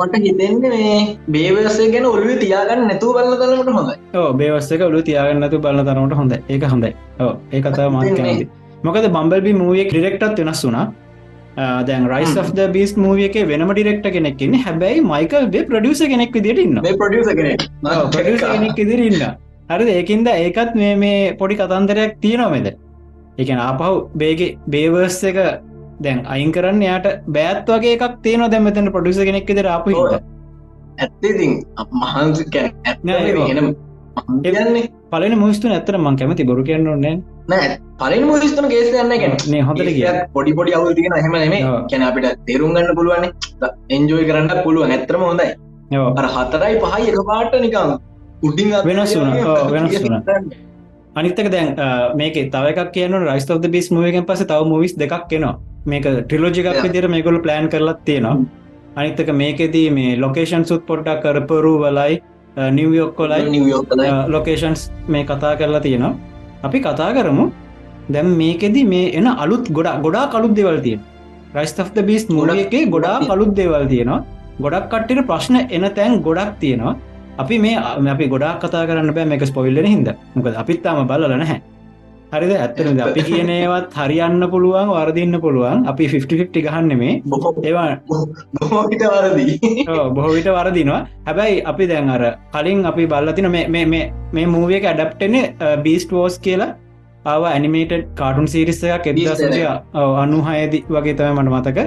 මට 0.00 0.20
හිතෙන්න 0.24 0.60
මේ 0.72 1.18
බේවසේ 1.36 1.86
ගැන 1.94 2.06
ඔලුව 2.10 2.34
තියාගන්න 2.42 2.84
නැතු 2.90 3.12
බල 3.16 3.30
තරමට 3.42 3.72
හොඳ 3.78 4.18
ඕ 4.20 4.28
බේවස්සක 4.40 4.84
ඔලු 4.88 5.00
තියාගන්නතු 5.08 5.62
බල 5.66 5.80
තරමට 5.88 6.18
හොඳ 6.20 6.36
ඒක 6.36 6.68
හොඳයි. 6.74 6.92
ඕ 7.20 7.32
ඒ 7.52 7.62
කතාව 7.62 7.92
මාත් 7.96 8.20
මොකද 8.84 9.08
බම්බල්බි 9.16 9.52
මූවිය 9.62 9.88
ඩිරෙක්ටත් 9.88 10.44
වෙනස් 10.44 10.62
වුනා 10.68 10.86
දැන් 11.88 12.08
රයිස් 12.12 12.36
of 12.36 12.52
the 12.58 12.68
බිස් 12.76 12.94
මූවියක 13.04 13.36
වෙනම 13.52 13.72
ඩිරෙක්ට 13.72 14.08
කෙනෙක්න්නේ 14.16 14.64
හැබැයි 14.66 15.04
මයිකල් 15.12 15.46
බේ 15.54 15.66
ප්‍රඩියස 15.70 16.02
කෙනෙක් 16.14 16.32
විදිට 16.38 16.58
ඉන්න 16.66 16.80
කෙනෙක්. 17.40 17.68
ඉදිරන්න 18.84 19.22
හරි 19.70 19.92
ඒකින්ද 19.98 20.28
ඒකත් 20.38 20.74
මේ 20.80 20.96
මේ 21.04 21.20
පොඩි 21.42 21.54
කතන්දරයක් 21.60 22.18
තියෙනවමෙද 22.24 22.68
එකන 23.38 23.60
ආපහු 23.60 23.92
බේගේ 24.16 24.50
බේවර්ස් 24.68 25.20
එක 25.24 25.38
දැන් 26.00 26.20
අයින් 26.26 26.52
කරන්න 26.52 26.82
යාට 26.82 27.08
බෑත් 27.28 27.68
වගේ 27.68 27.94
එකක් 27.96 28.16
තියෙන 28.22 28.46
දැමතන 28.48 28.92
පොඩිස 28.92 29.20
කෙනෙක් 29.20 29.50
දෙර 29.50 29.68
අප 29.68 29.88
ඇත්තති 29.88 31.48
මහන්සි 31.94 32.44
එන්නේ 34.44 34.88
පලන 35.10 35.38
මුස්තු 35.38 35.68
ඇතර 35.70 35.96
මං 35.98 36.16
කැමති 36.16 36.44
බොරු 36.44 36.62
කියන්න 36.62 36.88
ඕන්නේ 36.88 37.14
නෑ. 37.48 37.78
පලින් 37.98 38.26
මුස්තුන 38.26 38.68
කේසයන්න 38.68 39.14
ගැන 39.14 39.36
මේ 39.48 39.62
හොඳට 39.62 39.90
කිය 39.90 40.08
පොඩි 40.32 40.54
පොඩි 40.54 40.74
අවු 40.74 40.94
තිගෙන 40.94 41.16
හෙම 41.18 41.34
නෙම 41.34 41.54
කැන 41.90 42.02
අපිට 42.02 42.28
තේරුම් 42.46 42.74
ගන්න 42.74 42.96
පුළුවන් 42.96 43.24
එන්ජෝයි 43.90 44.26
කරන්න 44.26 44.62
පුළුවන්. 44.62 44.90
ඇතරම 44.90 45.22
හොඳයි. 45.22 45.48
හතරයි 46.36 46.74
පහයි 46.82 47.08
එක 47.08 47.18
පාට 47.24 47.58
නිකම් 47.60 47.96
උඩින් 48.42 48.70
වෙනස් 48.84 49.16
වුන 49.16 49.30
වෙනස් 49.70 49.98
වුන 50.04 50.16
අනිතක 51.18 51.48
දැන් 51.54 51.68
මේක 52.20 52.36
තවක 52.54 52.90
කියන 52.94 53.12
රයිස් 53.28 53.46
ෝද 53.54 53.66
බිස් 53.74 53.88
මුවගෙන් 53.96 54.24
පස 54.28 54.42
තව 54.50 54.66
මුවිස් 54.72 54.94
දෙකක් 55.02 55.24
කෙනවා 55.30 55.54
මේක 55.92 56.06
ට්‍රිලෝජිකක් 56.10 56.78
විදිර 56.84 57.06
මේකොල 57.14 57.38
ප්ලෑන් 57.44 57.66
කරලත් 57.72 58.00
තියෙනවා. 58.08 58.36
අනිත්තක 58.98 59.30
මේකෙදී 59.40 59.88
මේ 59.96 60.16
ලොකේෂන් 60.24 60.64
සුත් 60.70 60.82
පොඩ්ඩක් 60.88 61.22
කරපරු 61.24 61.72
වලයි 61.84 62.14
නිවියොක්කොලයි 62.78 63.50
නිවියෝක් 63.54 63.94
ලොකේෂන්ස් 64.34 64.82
මේ 65.08 65.24
කතා 65.30 65.54
කරලා 65.60 65.84
තියෙනවා. 65.86 66.14
අපි 66.66 66.78
කතා 66.86 67.10
කරමු. 67.16 67.46
දැම් 68.14 68.28
මේකෙදි 68.40 68.84
මේ 68.92 69.06
එන 69.18 69.26
අලුත් 69.44 69.72
ගොඩා 69.76 69.96
ගොඩා 70.04 70.26
කලුත් 70.34 70.54
දෙවල් 70.58 70.78
තියෙන 70.86 71.00
රයිස්තෆ්ද 71.56 71.98
බිස් 72.10 72.28
මුලගේ 72.28 72.84
ගොඩා 72.94 73.16
කලුත් 73.28 73.52
දේවල් 73.60 73.86
තියෙනවා. 73.92 74.24
ගොඩක් 74.64 74.86
කට්ටිට 74.92 75.26
ප්‍රශ්න 75.30 75.56
එන 75.76 75.84
තැන් 75.96 76.22
ගොඩක් 76.26 76.54
තියෙනවා 76.62 76.94
අපි 77.42 77.56
මේ 77.64 77.76
අපි 78.14 78.26
ගොඩක් 78.32 78.58
කතා 78.64 78.86
කරන්න 78.88 79.14
බෑ 79.16 79.26
මේක 79.30 79.46
ස්පොවිල්ලන 79.52 79.86
හිද 79.92 80.08
මොකද 80.34 80.54
අපිත්තාම 80.62 81.06
බලල 81.10 81.32
නැහැ. 81.42 81.58
හරිද? 82.34 82.52
ඇත්තනද 82.64 83.00
අපි 83.06 83.22
කියනේවත් 83.28 83.96
හරියන්න 84.00 84.44
පුළුවන් 84.52 84.88
වර්දින්න 84.92 85.36
පුළුවන්. 85.44 85.82
අපි 85.90 86.04
50 86.12 86.62
ගහන්න 86.66 86.98
මේ. 87.00 87.12
ඒවා 87.68 87.90
බොහෝට 88.60 88.94
වරදී. 89.12 89.58
බොහෝවිට 90.16 90.48
වරදිනවා. 90.56 91.00
හැබැයි 91.26 91.60
අපි 91.72 91.84
දැන් 91.90 92.10
අර 92.14 92.24
කලින් 92.54 92.86
අපි 92.90 93.06
බල්ලතින 93.12 93.50
මේ 93.50 94.46
මූවියක 94.54 94.84
ඇඩප්ටන 94.92 95.36
බීස්ට 95.84 96.10
වෝස් 96.18 96.38
කියලා. 96.46 96.70
ආව 97.32 97.42
ඇනිමේටඩ් 97.50 98.10
කාටුන් 98.18 98.48
සිරිස්සයක් 98.54 99.06
එබදසය 99.12 99.62
අනුහයදි 100.24 100.84
වගේ 100.96 101.14
තම 101.20 101.38
මට 101.44 101.54
මතක. 101.54 101.78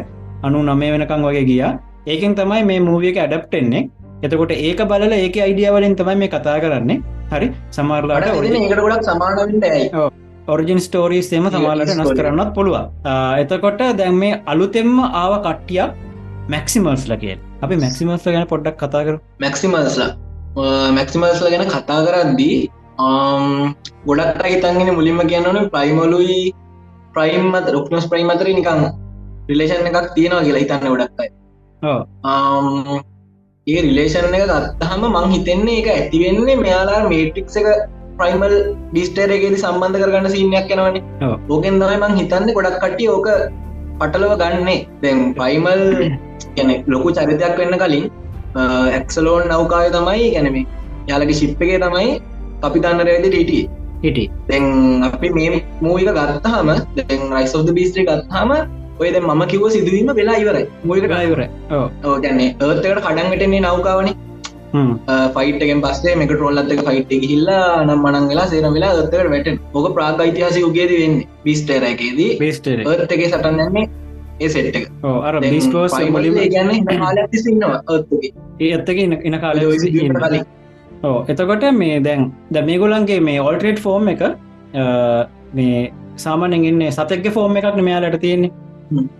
අනු 0.45 0.63
නමේ 0.69 0.91
වෙනකං 0.95 1.27
වගේ 1.27 1.45
ගියා. 1.51 1.71
ඒකෙන් 2.11 2.35
තමයි 2.39 2.63
මේ 2.71 2.79
මූවියක 2.87 3.17
ඇඩප්ටෙන්නේ 3.23 3.83
එතකොට 4.23 4.51
ඒක 4.51 4.79
බලල 4.91 5.13
ඒක 5.17 5.35
අයිඩියවලින් 5.47 5.95
තමයි 5.95 6.15
මේ 6.21 6.31
කතා 6.35 6.57
කරන්නේ. 6.63 7.01
හරි? 7.31 7.47
සමාරලාට 7.71 8.27
ඒකට 8.27 8.79
ගොඩක් 8.79 9.03
සමානට 9.09 9.41
ඔරිජින් 10.47 10.79
ස්ටෝරීස් 10.79 11.31
එම 11.33 11.49
සමාලට 11.51 11.93
නස් 11.93 12.11
කරන්නත් 12.19 12.51
පුළුවන්. 12.57 12.85
එතකොට 13.41 13.81
දැන් 13.99 14.15
මේ 14.21 14.41
අලුතෙම්ම 14.45 14.93
ආව 15.21 15.33
කට්ටියක් 15.47 15.91
මැක්සිමල්ස් 16.49 17.03
ලගේ 17.11 17.35
අපි 17.61 17.75
මැක්සිමල්ස් 17.83 18.27
ගැන 18.27 18.47
පොඩ්ඩක් 18.53 18.77
කතා 18.83 19.03
කර 19.07 19.15
මැක්සිමල්ස්ලා 19.43 20.09
මැක්සිමල්ස්ල 20.97 21.49
ගැන 21.53 21.65
කතා 21.73 21.99
කරද්දී 22.07 22.57
ගොඩක් 24.07 24.41
හිතන්ගෙන 24.45 24.93
මුලින්ම 24.99 25.19
කියන්නන 25.31 25.59
ප්‍රයිමලුයි 25.75 26.39
ප්‍රයිම් 27.13 27.59
අත 27.59 27.69
රුක්නස් 27.75 28.07
ප්‍රයිම් 28.13 28.33
අතර 28.35 28.49
නිකං 28.51 28.87
රිලේෂන් 29.51 29.91
එකක් 29.91 30.09
තියෙනවා 30.15 30.45
කියලා 30.47 30.63
හිතන්න 30.63 30.89
ගොඩක්යි 30.93 31.29
ඒ 33.67 33.79
රිලේෂන් 33.83 34.35
එක 34.35 34.43
ගත්තහම 34.49 35.01
මං 35.07 35.25
හිතෙන්නේ 35.31 35.79
එක 35.79 35.87
ඇතිවෙන්නේ 35.93 36.57
මෙයාලා 36.57 36.99
මේටික්ස 37.11 37.55
එක 37.61 37.65
ප්‍රයිමල් 38.19 38.53
ඩිස්ටේරගේද 38.91 39.55
සම්බන්ධ 39.57 39.99
කරගන්න 40.01 40.33
සිීනයක් 40.35 40.71
යනවනේ 40.75 41.31
ඕකෙන් 41.49 41.81
තමයි 41.81 41.97
මං 41.99 42.15
හිතන්න 42.19 42.53
ගොඩක් 42.57 42.77
කට්ටිය 42.83 43.09
ඕක 43.09 43.27
පටලව 43.99 44.33
ගන්නේ. 44.41 44.77
දැන් 45.01 45.19
ප්‍රයිමල් 45.33 45.83
ගැන 46.55 46.71
ලොකු 46.87 47.11
චරිතයක් 47.11 47.59
වෙන්න 47.61 47.77
කලින් 47.81 48.05
ඇක්සලෝන් 48.91 49.43
නෞකාය 49.47 49.91
තමයි 49.91 50.31
ගැනම 50.35 50.57
යාලගේ 51.09 51.39
ශිප්පගේ 51.41 51.83
තමයි 51.83 52.07
අපි 52.63 52.77
දන්නරඇද 52.79 53.25
ටට 53.25 53.43
හිටි 54.03 54.25
දැන් 54.47 54.65
අපි 55.03 55.29
මේ 55.31 55.61
මූවික 55.81 56.11
ගත්තහම 56.13 56.71
දැන් 56.97 57.29
රයිසෝද 57.35 57.75
බිස්ත්‍රි 57.77 58.07
ගත්හම 58.07 58.51
ඔයද 58.99 59.17
මම 59.19 59.41
කිව 59.47 59.63
සිදුවීම 59.75 60.09
වෙලා 60.19 60.37
ඉවරයි. 60.43 60.65
මූවිකට 60.83 61.17
ඉවර 61.21 61.41
ගැන්නේ 62.23 62.49
ඒත්තකට 62.61 63.03
කඩන්ගටන්නේ 63.05 63.61
නෞකාවනේ 63.61 64.15
ෆයිටගෙන් 65.35 65.81
පස්සේ 65.81 66.15
මෙක 66.15 66.31
ටරොල්ලත්තක 66.31 66.81
ෆයිට් 66.87 67.13
හිල්ලා 67.25 67.85
නම් 67.85 68.01
මනන් 68.01 68.27
වෙලා 68.31 68.47
සේර 68.47 68.65
වෙලා 68.69 68.91
ත්තකට 68.95 69.31
වැට 69.33 69.47
ඕක 69.73 69.87
ප්‍රාග 69.93 70.25
ඉතිහාසි 70.25 70.63
උගේද 70.63 70.91
වෙන්න. 70.95 71.23
බිස්ටරකේදී 71.45 72.29
බේස්ටර් 72.39 72.83
ඒත්තගේ 72.85 73.29
සටන්නන්නේ 73.29 73.85
ඒ 74.39 74.49
සෙට් 74.49 74.75
එක. 74.75 74.89
අර 75.23 75.39
බිස්ටෝස් 75.45 75.97
මුලිම 76.09 76.37
ගැන 76.51 76.69
සින්නවා 77.37 77.81
ඒත්තගේ 77.87 78.31
ඒ 78.59 78.73
ඇත්තක 78.73 78.99
ඉන 79.23 79.39
කාල 79.39 79.63
කලින් 79.79 80.45
ඕ 81.03 81.17
එතකොට 81.27 81.65
මේ 81.73 81.99
දැන් 82.01 82.29
ද 82.51 82.65
මේගොලන්ගේ 82.65 83.19
මේ 83.21 83.41
ඔල්ට්‍රේට් 83.41 83.79
ෆෝර්ම් 83.79 84.13
එක 84.13 84.23
මේ 85.53 85.81
සාමානෙන් 86.17 86.65
ඉන්නේ 86.65 86.91
සතක්ගේ 86.91 87.31
ෆෝර්ම් 87.31 87.59
එකක් 87.59 87.77
මෙයාලට 87.81 88.19
තියෙන්නේ 88.21 88.51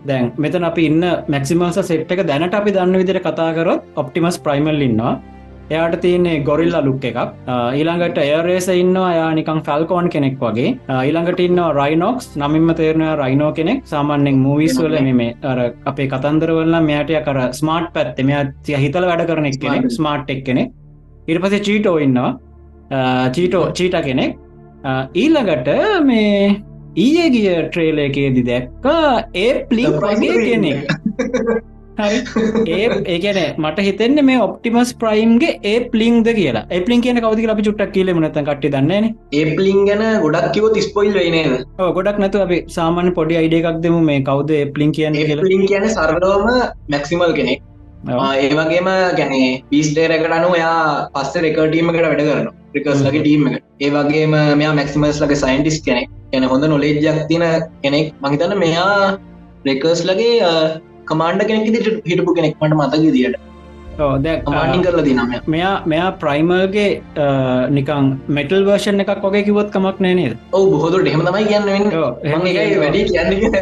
දැන් 0.10 0.28
මෙතන 0.44 0.68
අපි 0.72 0.84
ඉන්න 0.90 1.08
මැක්සිමස 1.34 1.80
සෙට් 1.88 2.12
එක 2.14 2.22
දැනට 2.30 2.54
අපි 2.60 2.76
දන්න 2.76 3.02
විදිර 3.02 3.20
කතාකරොත් 3.26 3.82
ඔප්ටිමස් 4.02 4.38
ප්‍රයිමල් 4.46 4.86
ඉන්නවා. 4.90 5.16
එයාට 5.72 5.96
තියන්නේ 6.04 6.36
ගොරිල්ල 6.48 6.76
ලුක් 6.86 7.06
එකක්. 7.10 7.18
ඊළඟට 7.80 8.20
එයරේස 8.24 8.68
ඉන්නවා. 8.82 9.10
යා 9.18 9.30
නිකං 9.40 9.60
ෆැල්කෝන් 9.68 10.08
කෙනෙක් 10.14 10.38
වගේ. 10.44 10.70
ඊළඟට 11.08 11.42
ඉන්න 11.46 11.60
රයිනොක්ස් 11.80 12.28
නමින්ම 12.44 12.70
තේරනවා 12.80 13.16
රයිනෝ 13.22 13.52
කෙනෙක්. 13.58 13.82
සාමාන්‍යෙන් 13.94 14.38
මූවිස්වල 14.46 14.96
මේ 15.22 15.36
අර 15.52 15.60
අපේ 15.92 16.08
කතන්දරවල්ල 16.14 16.78
මෙයාටය 16.90 17.20
කර 17.28 17.40
ස්මාර්ට් 17.60 17.92
පැත්ත 17.98 18.24
මෙයා 18.30 18.44
තිය 18.68 18.78
හිතල 18.84 19.08
වැඩ 19.12 19.28
කරනෙක් 19.32 19.60
කෙනෙක් 19.66 19.92
ස්මාර්ට් 19.98 20.32
එක් 20.36 20.42
කෙනෙක්. 20.50 20.72
ඉට 21.28 21.42
පසේ 21.46 21.66
චීටෝ 21.68 21.98
ඉන්නවා. 22.06 22.32
චීටෝ 23.36 23.66
චීට 23.80 24.00
කෙනෙක්. 24.08 24.38
ඊල්ලගට 25.24 25.70
මේ 26.10 26.64
ඊය 27.06 27.26
ගිය 27.34 27.50
ට්‍රේල 27.64 28.00
එකේදි 28.04 28.44
දැක්කා 28.52 29.10
ඒ 29.46 29.50
ප්ලික් 29.70 29.98
වගේ 30.04 30.38
කෙනෙක්. 30.46 30.80
හරි. 32.00 32.18
ඒ 32.78 32.88
ඒකන 33.14 33.40
මට 33.64 33.86
හිතෙන්න 33.88 34.22
මේ 34.30 34.40
ඔප්ටිමස් 34.48 34.92
ප්‍රයිම්ගේ 35.04 35.54
ඒ 35.72 35.78
පලිින්ද 35.94 36.28
කියලා. 36.40 36.66
එපලින් 36.78 37.04
කියන 37.06 37.22
කවදි 37.26 37.48
අපි 37.54 37.68
චුට්ටක් 37.68 37.94
කියල 37.96 38.12
නත 38.16 38.44
කට 38.50 38.74
දන්න 38.76 39.08
ඒපලින් 39.42 39.80
ගැන 39.90 40.04
ගොඩක් 40.26 40.50
කිව 40.58 40.68
තිස්පොයිල් 40.78 41.16
වේනේද 41.20 41.56
ගොඩක් 41.98 42.20
නැතු 42.24 42.44
අපි 42.46 42.60
සාමාන්‍ය 42.78 43.14
පොඩි 43.20 43.40
අයිඩ 43.42 43.58
එකක් 43.62 43.80
දෙමු 43.88 44.04
මේ 44.10 44.20
කවද 44.30 44.62
පලින් 44.76 44.94
කියන්න 45.00 45.18
ලින් 45.54 45.66
කියන 45.72 45.90
සරලෝම 45.98 46.46
මැක්සිමල් 46.94 47.34
කෙනෙක්. 47.40 47.62
ඒවගේම 48.44 48.90
ගැනේ 49.20 49.50
පිස්ටේරකට 49.72 50.34
අනු 50.40 50.50
එයා 50.60 50.80
පස්ස 51.16 51.44
රෙකටීමකට 51.46 52.04
වැඩ 52.06 52.24
කරන 52.28 52.50
රිකස් 52.78 53.02
ලගේ 53.08 53.24
ටීම 53.24 53.48
එක. 53.52 53.64
ඒ 53.86 53.90
වගේම 53.96 54.36
මෙයා 54.62 54.76
මැක්සිමස් 54.82 55.24
ලගේ 55.24 55.42
සයින්ටිස් 55.46 55.80
කෙනෙක්. 55.88 56.14
ගැන 56.34 56.52
හොඳ 56.54 56.70
නොලේජ්ජක් 56.76 57.26
තින 57.32 57.46
කෙනෙක්. 57.84 58.14
මහිතන්න 58.24 58.56
මෙයා 58.66 58.94
රෙකර්ස් 59.68 60.02
ලගේ 60.12 60.32
කමාන්ඩ 61.12 61.50
කෙනෙක් 61.50 61.68
හිටපු 62.12 62.32
කෙනෙක් 62.40 62.56
මට 62.62 62.74
මතක 62.80 63.04
දිට 63.18 63.44
මාටින් 64.56 64.82
කරලා 64.86 65.06
දිනම 65.06 65.22
මෙයා. 65.54 65.72
මෙයා 65.92 66.10
ප්‍රයිමර්ගේ 66.22 66.88
නිකං 67.78 68.10
මෙටල් 68.38 68.66
වර්ෂන් 68.68 69.04
එකක් 69.04 69.24
වගේ 69.26 69.44
කිවොත් 69.48 69.70
කමක් 69.76 70.04
නෑනේද 70.06 70.34
ඔව 70.58 70.66
බොහොදුර 70.74 71.02
හෙම 71.14 71.24
තමයි 71.28 71.46
කියන්න 71.52 71.66
වැඩි 72.82 73.02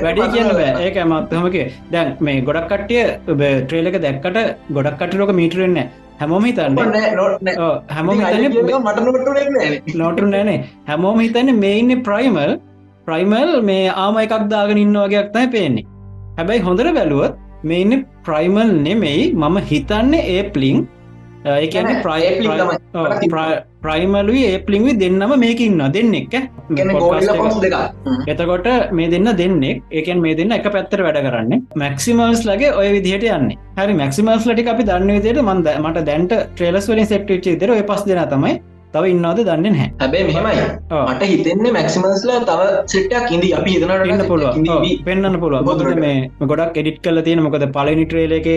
වැඩි 0.03 0.25
කියන්න 0.33 0.49
ඒක 0.87 0.97
මත්තහමගේ 1.11 1.67
දැන් 1.93 2.09
මේ 2.27 2.41
ගොඩක් 2.49 2.67
කට්ටිය 2.71 3.05
ට්‍රේලක 3.29 3.97
දැක්කට 4.07 4.41
ගොඩක් 4.77 4.99
කටලෝක 5.03 5.31
මීටරෙන්න 5.41 5.79
හැමෝම 6.19 6.45
හිතන්න 6.49 6.77
හැමෝම 7.95 8.23
මට 8.85 8.99
නොටු 10.03 10.29
නෑනේ 10.29 10.59
හැමෝම 10.87 11.19
හිතන්න 11.25 11.59
මේඉන්න 11.65 12.03
ප්‍රයිමල් 12.07 12.53
ප්‍රයිමල් 13.07 13.51
මේ 13.69 13.83
ආම 14.03 14.15
එකක් 14.23 14.45
දාගෙන 14.53 14.81
ඉන්න 14.83 14.97
වගේයක් 15.03 15.27
තයි 15.35 15.47
පේන්නේ. 15.55 15.85
හැබැයි 16.37 16.65
හොඳර 16.67 16.87
බැලුවත් 16.97 17.33
මේ 17.69 17.81
ඉන්න 17.85 18.05
ප්‍රයිමල් 18.27 18.71
නෙමෙයි. 18.87 19.23
මම 19.33 19.57
හිතන්නේ 19.71 20.23
ඒ 20.35 20.43
පලිං 21.45 22.21
ඒන 22.25 22.59
ප්‍රයිමලුයි 23.83 24.43
ඒ 24.45 24.59
පලිංවි 24.67 24.93
දෙන්නම 24.99 25.33
මේක 25.39 25.59
ඉන්න 25.59 25.81
දෙන්න 25.93 26.13
එක. 26.15 26.35
එතකොට 28.27 28.69
මේ 28.91 29.09
දෙන්න 29.09 29.29
දෙන්නෙක් 29.41 29.83
ඒකන් 29.91 30.21
මේ 30.21 30.35
දෙන්න 30.35 30.51
එක 30.51 30.69
පැත්තර 30.75 31.03
වැඩ 31.07 31.21
කරන්න. 31.25 31.65
මැක්සිමල්ස් 31.75 32.45
ලගේ 32.49 32.71
ඔය 32.73 32.87
විදිහට 32.97 33.27
යන්න. 33.31 33.51
හරි 33.77 33.93
මැක්සිමල්ස් 33.93 34.47
ලටි 34.47 34.69
අපි 34.73 34.83
දන්න 34.83 35.17
විදියට 35.17 35.43
මන්ද 35.43 35.75
මට 35.81 36.05
දැන්ට 36.05 36.33
ට්‍රේලස් 36.55 36.89
වලින් 36.89 37.11
සෙක්ටච 37.11 37.51
දර 37.61 37.75
ඔය 37.75 37.83
පස් 37.83 38.07
දෙන 38.07 38.23
තමයි 38.29 38.55
තව 38.93 39.11
ඉන්නවාද 39.13 39.39
දන්න 39.47 39.77
හැ 39.79 39.87
හැබැ 40.01 40.23
මෙමයි 40.27 40.65
මට 41.01 41.29
හිතෙන්නේ 41.31 41.73
මැක්සිමස්ලා 41.77 42.39
තව 42.49 42.67
සෙට්ටක් 42.93 43.33
ඉදි 43.37 43.49
අපි 43.59 43.75
හිතනට 43.75 44.11
ඉන්න 44.11 44.25
පුළුව 44.29 44.59
පෙන්න්න 45.07 45.39
පුළුව 45.43 45.69
බොදර 45.69 45.89
මේ 46.03 46.17
ගොඩක් 46.51 46.81
එඩිට් 46.81 46.99
කල 47.05 47.21
තියෙන 47.27 47.43
මොකද 47.47 47.65
පලනි 47.77 48.05
ට්‍රේල 48.05 48.35
එක 48.39 48.49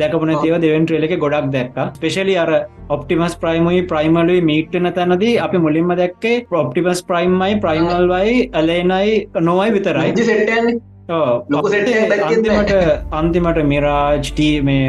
දැකපන 0.00 0.32
තිව 0.42 0.54
දෙවන් 0.64 0.86
ට්‍රේල 0.86 1.04
එක 1.06 1.14
ගොඩක් 1.24 1.46
දැක්ක. 1.54 1.76
ස්පෙශලි 1.98 2.34
අර 2.42 2.50
ඔප්ටිමස් 2.96 3.36
ප්‍රයිමයි 3.44 3.84
ප්‍රයිමලුයි 3.92 4.42
මීට්න 4.50 4.90
තැනද 4.98 5.24
අපි 5.46 5.58
මුලින්ම 5.66 5.92
දැක්කේ 6.02 6.34
ප්‍රොප්ටිමස් 6.50 7.00
ප්‍රයිම්මයි 7.10 7.60
ප්‍රයිමල්වයි 7.64 8.34
අලේනයි 8.60 9.14
නොවයි 9.48 9.70
විතරයි. 9.76 10.10
අන්තිමට 12.30 12.74
අන්තිමට 13.20 13.62
මිරාජ්ට 13.72 14.42
මේ 14.68 14.84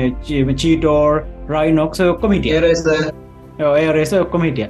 චීටෝර් 0.63 1.23
රයිනොක්ස 1.55 2.03
ඔක්කොම 2.09 2.35
හිටිය. 2.37 2.53
ඔය 3.75 3.85
රෙස 3.99 4.13
ඔක්කොම 4.25 4.43
හිටිය. 4.49 4.69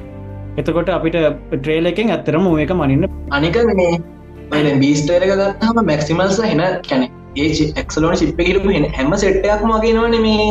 එතකොට 0.59 0.89
අපිට 0.97 1.17
ට්‍රේල 1.51 1.85
එකෙන් 1.93 2.13
ඇත්තරම 2.13 2.45
එක 2.65 2.71
මනින්න 2.81 3.03
අනික 3.37 3.57
මේ 3.73 4.73
බීස්ටේරක 4.83 5.31
ගත්තාම 5.41 5.79
මැක්සිමල්ස 5.89 6.39
හෙන 6.51 6.61
කැන 6.89 7.03
ඒ 7.35 7.71
එක්ලෝන 7.81 8.15
ශිප්ප 8.15 8.39
කිරපු 8.47 8.75
හෙන 8.75 8.87
හැම 8.93 9.17
සෙට්ටයක්ම 9.23 9.73
වගෙනවන 9.75 10.15
මේ 10.21 10.47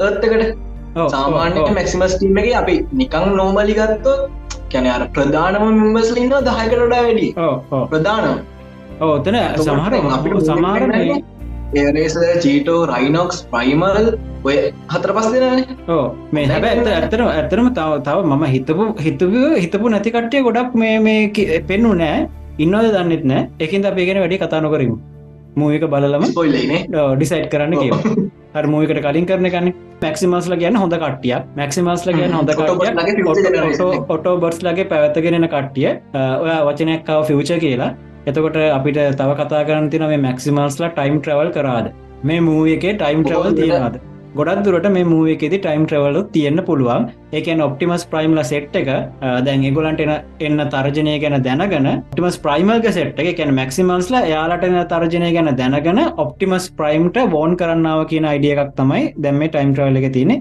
ඒත්තකට 0.00 0.66
සාමාන්‍ය 1.14 1.64
මැක්සිමස් 1.70 2.14
ටීමගේ 2.14 2.54
අපි 2.60 2.76
නිකං 2.92 3.26
නෝමලි 3.36 3.74
ගත්තොත් 3.74 4.20
කැන 4.72 4.86
අර 4.88 5.02
ප්‍රධානම 5.16 5.66
මෙම්බස් 5.80 6.12
ලින්න 6.16 6.30
දහයකටඩා 6.30 6.88
වැඩි 6.92 7.26
ප්‍රධානම්. 7.90 8.38
ඕතන 9.00 9.36
සමහර 9.58 9.94
අපිට 10.16 10.48
සමාර 10.48 10.82
ඒරේස 11.74 12.16
චීටෝ 12.44 12.80
රයිනොක්ස් 12.92 13.38
ප්‍රයිමල් 13.52 14.08
ඔය 14.44 14.56
හතර 14.92 15.10
පස් 15.16 15.28
දෙනන. 15.34 15.62
ඕ 15.88 16.04
මේ 16.32 16.46
හැබ 16.46 16.66
ඇත 16.70 16.90
ඇතර 16.94 17.22
ඇතරම 17.26 17.68
තව 17.78 18.00
තව 18.06 18.18
මම 18.30 18.44
හිතපු 18.54 18.88
හිතව 19.06 19.36
හිතපු 19.64 19.94
නැතිකට්ටය 19.94 20.42
ගොඩක් 20.48 20.74
මේ 20.82 20.96
මේ 21.00 21.60
පෙන්නු 21.70 21.92
නෑ 22.02 22.26
ඉන්නවද 22.58 22.90
දන්නෙත් 22.96 23.24
නෑ 23.24 23.42
එකින් 23.60 23.88
අපේගෙන 23.92 24.20
වැඩි 24.24 24.42
කතාන 24.44 24.68
කරමු 24.74 24.98
මූක 25.60 25.84
බලලම 25.92 26.24
ඩිසයිට් 26.30 27.48
කරන්න 27.52 27.74
කිය 27.82 27.92
හර 28.54 28.66
මූකට 28.72 29.00
කලින් 29.06 29.28
කරන 29.30 29.50
කන්න 29.54 29.68
මැක්සිමස්ල 30.02 30.56
ගැන 30.62 30.76
හොඳ 30.82 30.96
කට්ටිය 30.96 31.36
මැක්සිමස්ල 31.56 32.12
ගැන 32.18 32.36
හොඳ 32.38 32.50
ඔටෝ 34.08 34.36
බර්ස් 34.42 34.60
ලගේ 34.66 34.88
පැවැත්තගෙනෙන 34.92 35.48
කට්ටිය. 35.54 35.88
ඔය 36.42 36.50
වචනයක්කාව 36.68 37.24
ෆිවච 37.30 37.54
කියලා. 37.64 37.90
එතකොට 38.26 38.60
අපිට 38.68 39.00
තව 39.20 39.30
කතා 39.40 39.64
කරන්න 39.68 39.90
තින 39.90 40.06
මේ 40.12 40.20
මැක්සිමල්ස්ලා 40.26 40.92
ටයිම් 40.92 41.18
ට්‍රවල් 41.20 41.50
කරාද. 41.56 41.88
මේ 42.22 42.40
මූ 42.40 42.62
එකේ 42.66 42.94
ටයිම් 42.94 43.24
ට්‍රවල් 43.24 43.58
තියෙනවාද 43.58 43.98
ගොඩක් 44.36 44.64
දුරට 44.64 44.86
මේ 44.94 45.04
මූවකෙති 45.10 45.58
ටයිම් 45.64 45.84
ට්‍රවලු 45.86 46.20
තියෙන්න්න 46.34 46.60
පුළුවන්. 46.68 47.04
ඒකන් 47.38 47.62
ඔප්ටිමස් 47.66 48.04
ප්‍රයිම්ල 48.12 48.40
සෙට් 48.50 48.76
එක 48.80 48.88
දැන් 49.46 49.64
ඒගොලන්ට 49.68 50.02
එන 50.04 50.12
එන්න 50.46 50.60
තර්ජනය 50.74 51.14
ගැන 51.22 51.36
දැනගන 51.46 51.88
ටිමස් 52.12 52.36
ප්‍රයිමල්ග 52.44 52.88
සෙට් 52.98 53.18
එක 53.22 53.30
කැන 53.38 53.54
මැක්සිමල්ස්ල 53.58 54.16
යාලට 54.32 54.66
එන 54.68 54.78
තර්ජනය 54.92 55.32
ගැන 55.36 55.50
දැනගන 55.60 56.00
ඔප්ටිමස් 56.24 56.68
ප්‍රයිම්ට 56.80 57.18
වෝන් 57.34 57.56
කරන්නාව 57.56 58.04
කියන 58.12 58.28
අයිඩිය 58.32 58.54
එකක් 58.56 58.74
තමයි 58.80 59.02
දැම්ම 59.26 59.42
ටයිම් 59.48 59.74
ට්‍රවල 59.74 60.00
එක 60.02 60.12
තියෙන 60.16 60.32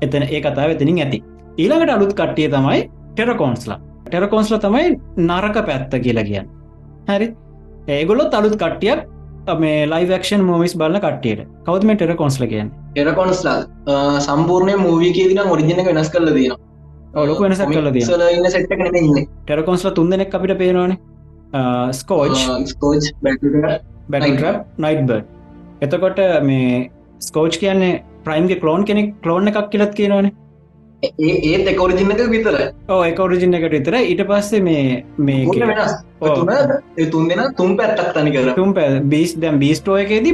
එතන 0.00 0.24
ඒ 0.24 0.40
කතාව 0.40 0.76
එතනින් 0.76 1.00
ඇති. 1.04 1.22
ඊළඟට 1.62 1.96
අලුත් 1.96 2.14
කට්ටිය 2.20 2.48
තමයි 2.56 2.80
ටෙරකෝන්ස්ලා 3.16 3.80
ටෙරකෝන්ස්ල 4.08 4.56
තමයි 4.66 4.96
නරක 5.28 5.56
පැත්ත 5.68 5.92
කියලා 6.06 6.28
කියන්න. 6.30 6.48
හැරි. 7.08 7.34
ඒගොලොත් 7.88 8.34
අලුත් 8.34 8.56
කට්ටියක් 8.62 9.04
මේ 9.60 9.86
ලයිවක්ෂන් 9.86 10.42
මෝවිස් 10.50 10.74
බලන්න 10.80 11.00
කට්ටියට. 11.04 11.48
කවදම 11.66 11.96
ටෙර 11.96 12.16
කොන්ස්ල 12.16 12.46
කියන්න? 12.52 12.70
එරකොන්ස්ලා 12.96 13.56
සම්පූර්ණය 14.26 14.76
මූවියකේ 14.84 15.28
දින 15.30 15.40
ඔරිජිනක 15.56 15.88
වෙනස් 15.88 16.10
කරල 16.14 16.30
දන 16.36 16.54
ලොක 17.30 17.40
වෙනසක් 17.40 17.66
කල 17.72 17.90
ද 17.90 19.02
ඉන්න 19.02 19.26
ටෙරකොන්ස්ල 19.46 19.90
තුන් 19.98 20.10
දෙනෙක් 20.10 20.34
අපිට 20.34 20.58
පේනවානේ. 20.58 20.98
ස්කෝච් 21.92 22.36
ස්කෝච් 22.72 23.10
බැට 23.24 24.24
නයිට් 24.78 25.04
බඩ් 25.08 25.24
එතකොට 25.82 26.18
මේ 26.48 26.90
ස්කෝච් 27.20 27.60
කියන්නේ 27.64 28.00
ප්‍රයිම්ගේ 28.24 28.60
කලෝන් 28.62 28.84
කෙනෙක් 28.84 29.12
කලෝන් 29.22 29.52
එකක් 29.52 29.70
කියලත් 29.70 29.94
කියනවානේ 30.00 30.32
ඒත් 31.50 31.68
එක 31.72 31.84
ඔරිජින්නක 31.84 32.24
විතර 32.34 32.56
ඕ 32.94 33.02
එක 33.10 33.20
ඔරිජින්න 33.26 33.58
එකට 33.58 33.76
විතර 33.76 33.96
ඊට 34.00 34.22
පස්සේ 34.30 34.64
මේ 34.68 35.04
මේ 35.28 35.70
වෙනස්. 35.70 35.94
තුන් 37.12 37.28
දෙෙන 37.30 37.42
තුම් 37.58 37.76
පැත්තක් 37.80 38.12
තනි 38.16 38.32
කර 38.36 38.54
තුම් 38.58 38.72
බිස් 39.14 39.34
දැම් 39.44 39.58
බිස්ටෝ 39.64 39.98
එකේද 40.04 40.28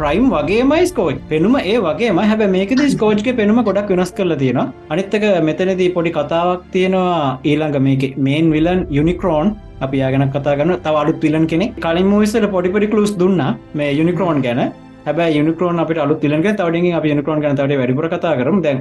ප්‍රයිම් 0.00 0.28
වගේමයි 0.34 0.86
ස්කෝච් 0.92 1.18
පෙනුම 1.32 1.56
ඒ 1.62 1.76
වගේම 1.88 2.22
හැබ 2.30 2.44
මේකද 2.56 2.84
ස්කෝච්ක 2.94 3.28
පෙනුම 3.40 3.60
ගොඩක් 3.70 3.92
වෙනස් 3.94 4.14
කරලා 4.20 4.40
තියෙන 4.44 4.62
අනිත්තක 4.92 5.26
මෙතනදී 5.48 5.90
පොඩි 5.98 6.14
කතාවක් 6.18 6.70
තියෙනවා. 6.76 7.38
ඊළඟ 7.50 7.82
මේක 7.88 8.08
මේන් 8.28 8.54
විලන් 8.56 8.80
යුනික්‍රෝන් 8.98 9.56
අපි 9.84 9.98
යාගෙන 10.02 10.28
කතා 10.36 10.56
ගන්න 10.60 10.80
තව 10.86 10.96
අලුත් 11.02 11.20
විලන් 11.26 11.46
කෙනෙ 11.52 11.66
කලින් 11.84 12.08
මූවිසල 12.12 12.46
පොඩිපඩි 12.56 12.92
කලුස් 12.94 13.12
දුන්න. 13.22 13.42
මේ 13.78 13.92
යුනික්‍රෝන් 14.00 14.40
ගැන 14.46 14.62
හැබ 15.06 15.18
යුනිකරෝන් 15.38 15.82
අපට 15.82 15.98
අලු 16.04 16.14
තිලක 16.22 16.46
තවඩින් 16.60 16.94
අප 16.98 17.04
යුනිකරෝන් 17.12 17.42
ගන 17.44 17.56
තවට 17.58 17.78
වැඩිපුර 17.80 18.08
කතා 18.14 18.34
කරම. 18.40 18.62
දැන් 18.66 18.78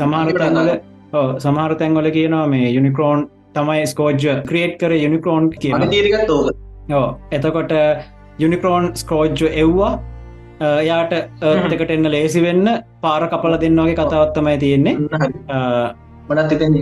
සමාරතැන්වල 0.00 0.70
සමහර 1.44 1.72
තැන්වල 1.80 2.08
කියනවා 2.16 2.46
මේ 2.54 2.68
යුනිකරෝන් 2.76 3.26
තමයි 3.56 3.86
ස්කෝජ් 3.92 4.24
ක්‍රියේට් 4.48 4.76
කර 4.82 4.92
යුනිකරෝන් 5.04 5.50
කියන 5.62 5.74
ඕ 6.98 7.06
එතකොට 7.38 7.72
යුනිකරෝන් 8.44 8.84
ස්කෝජ් 9.02 9.42
එව්වා. 9.64 9.92
යාට 10.88 11.12
දෙකට 11.72 11.90
එන්න 11.96 12.10
ලේසි 12.14 12.40
වෙන්න 12.46 12.66
පාර 13.04 13.22
කපල 13.32 13.54
දෙන්නගේ 13.62 13.96
කතාවත්තමයි 14.00 14.58
තියෙන්නේ. 14.64 14.94
හිතෙන 16.50 16.76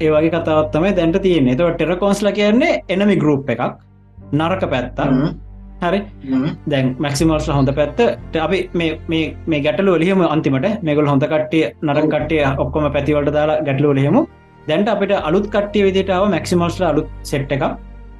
ඒවගේ 0.00 0.30
කතාවත්තමයි 0.34 0.92
දැන්ට 0.98 1.18
තියෙන්නේ. 1.26 1.54
එතවට 1.56 1.78
ටෙරකෝන්ස්ල 1.80 2.30
කියන්නේ 2.38 2.82
එනමි 2.88 3.16
ගරුප් 3.24 3.50
එකක්. 3.54 3.62
නරක 4.32 4.62
පැත්තා 4.74 5.08
හරි. 5.82 6.00
දැන් 6.72 6.86
මැක්සිමල්ස් 7.04 7.48
හොඳ 7.58 7.70
පැත්ත. 7.78 8.00
අපි 8.46 8.58
මේ 9.52 9.60
ගැටලු 9.66 9.98
ලියම 10.04 10.22
අන්තිමට. 10.34 10.68
මේගොල් 10.88 11.10
හොඳ 11.12 11.26
කට්ටිය 11.34 11.64
නරන් 11.82 12.08
කට්ටිය 12.14 12.42
ඔක්කොම 12.64 12.88
පැතිවලට 12.96 13.32
දාලා 13.38 13.60
ගැටලු 13.68 13.94
ලියමු. 14.00 14.22
දැන්ට 14.68 14.88
අපිට 14.94 15.14
අලුත් 15.28 15.46
කට්ටිය 15.54 15.84
විදිටාව 15.88 16.26
මැක්සිමල්ස්ල 16.34 16.84
අලුත් 16.92 17.08
සෙට් 17.22 17.52
එක 17.52 17.64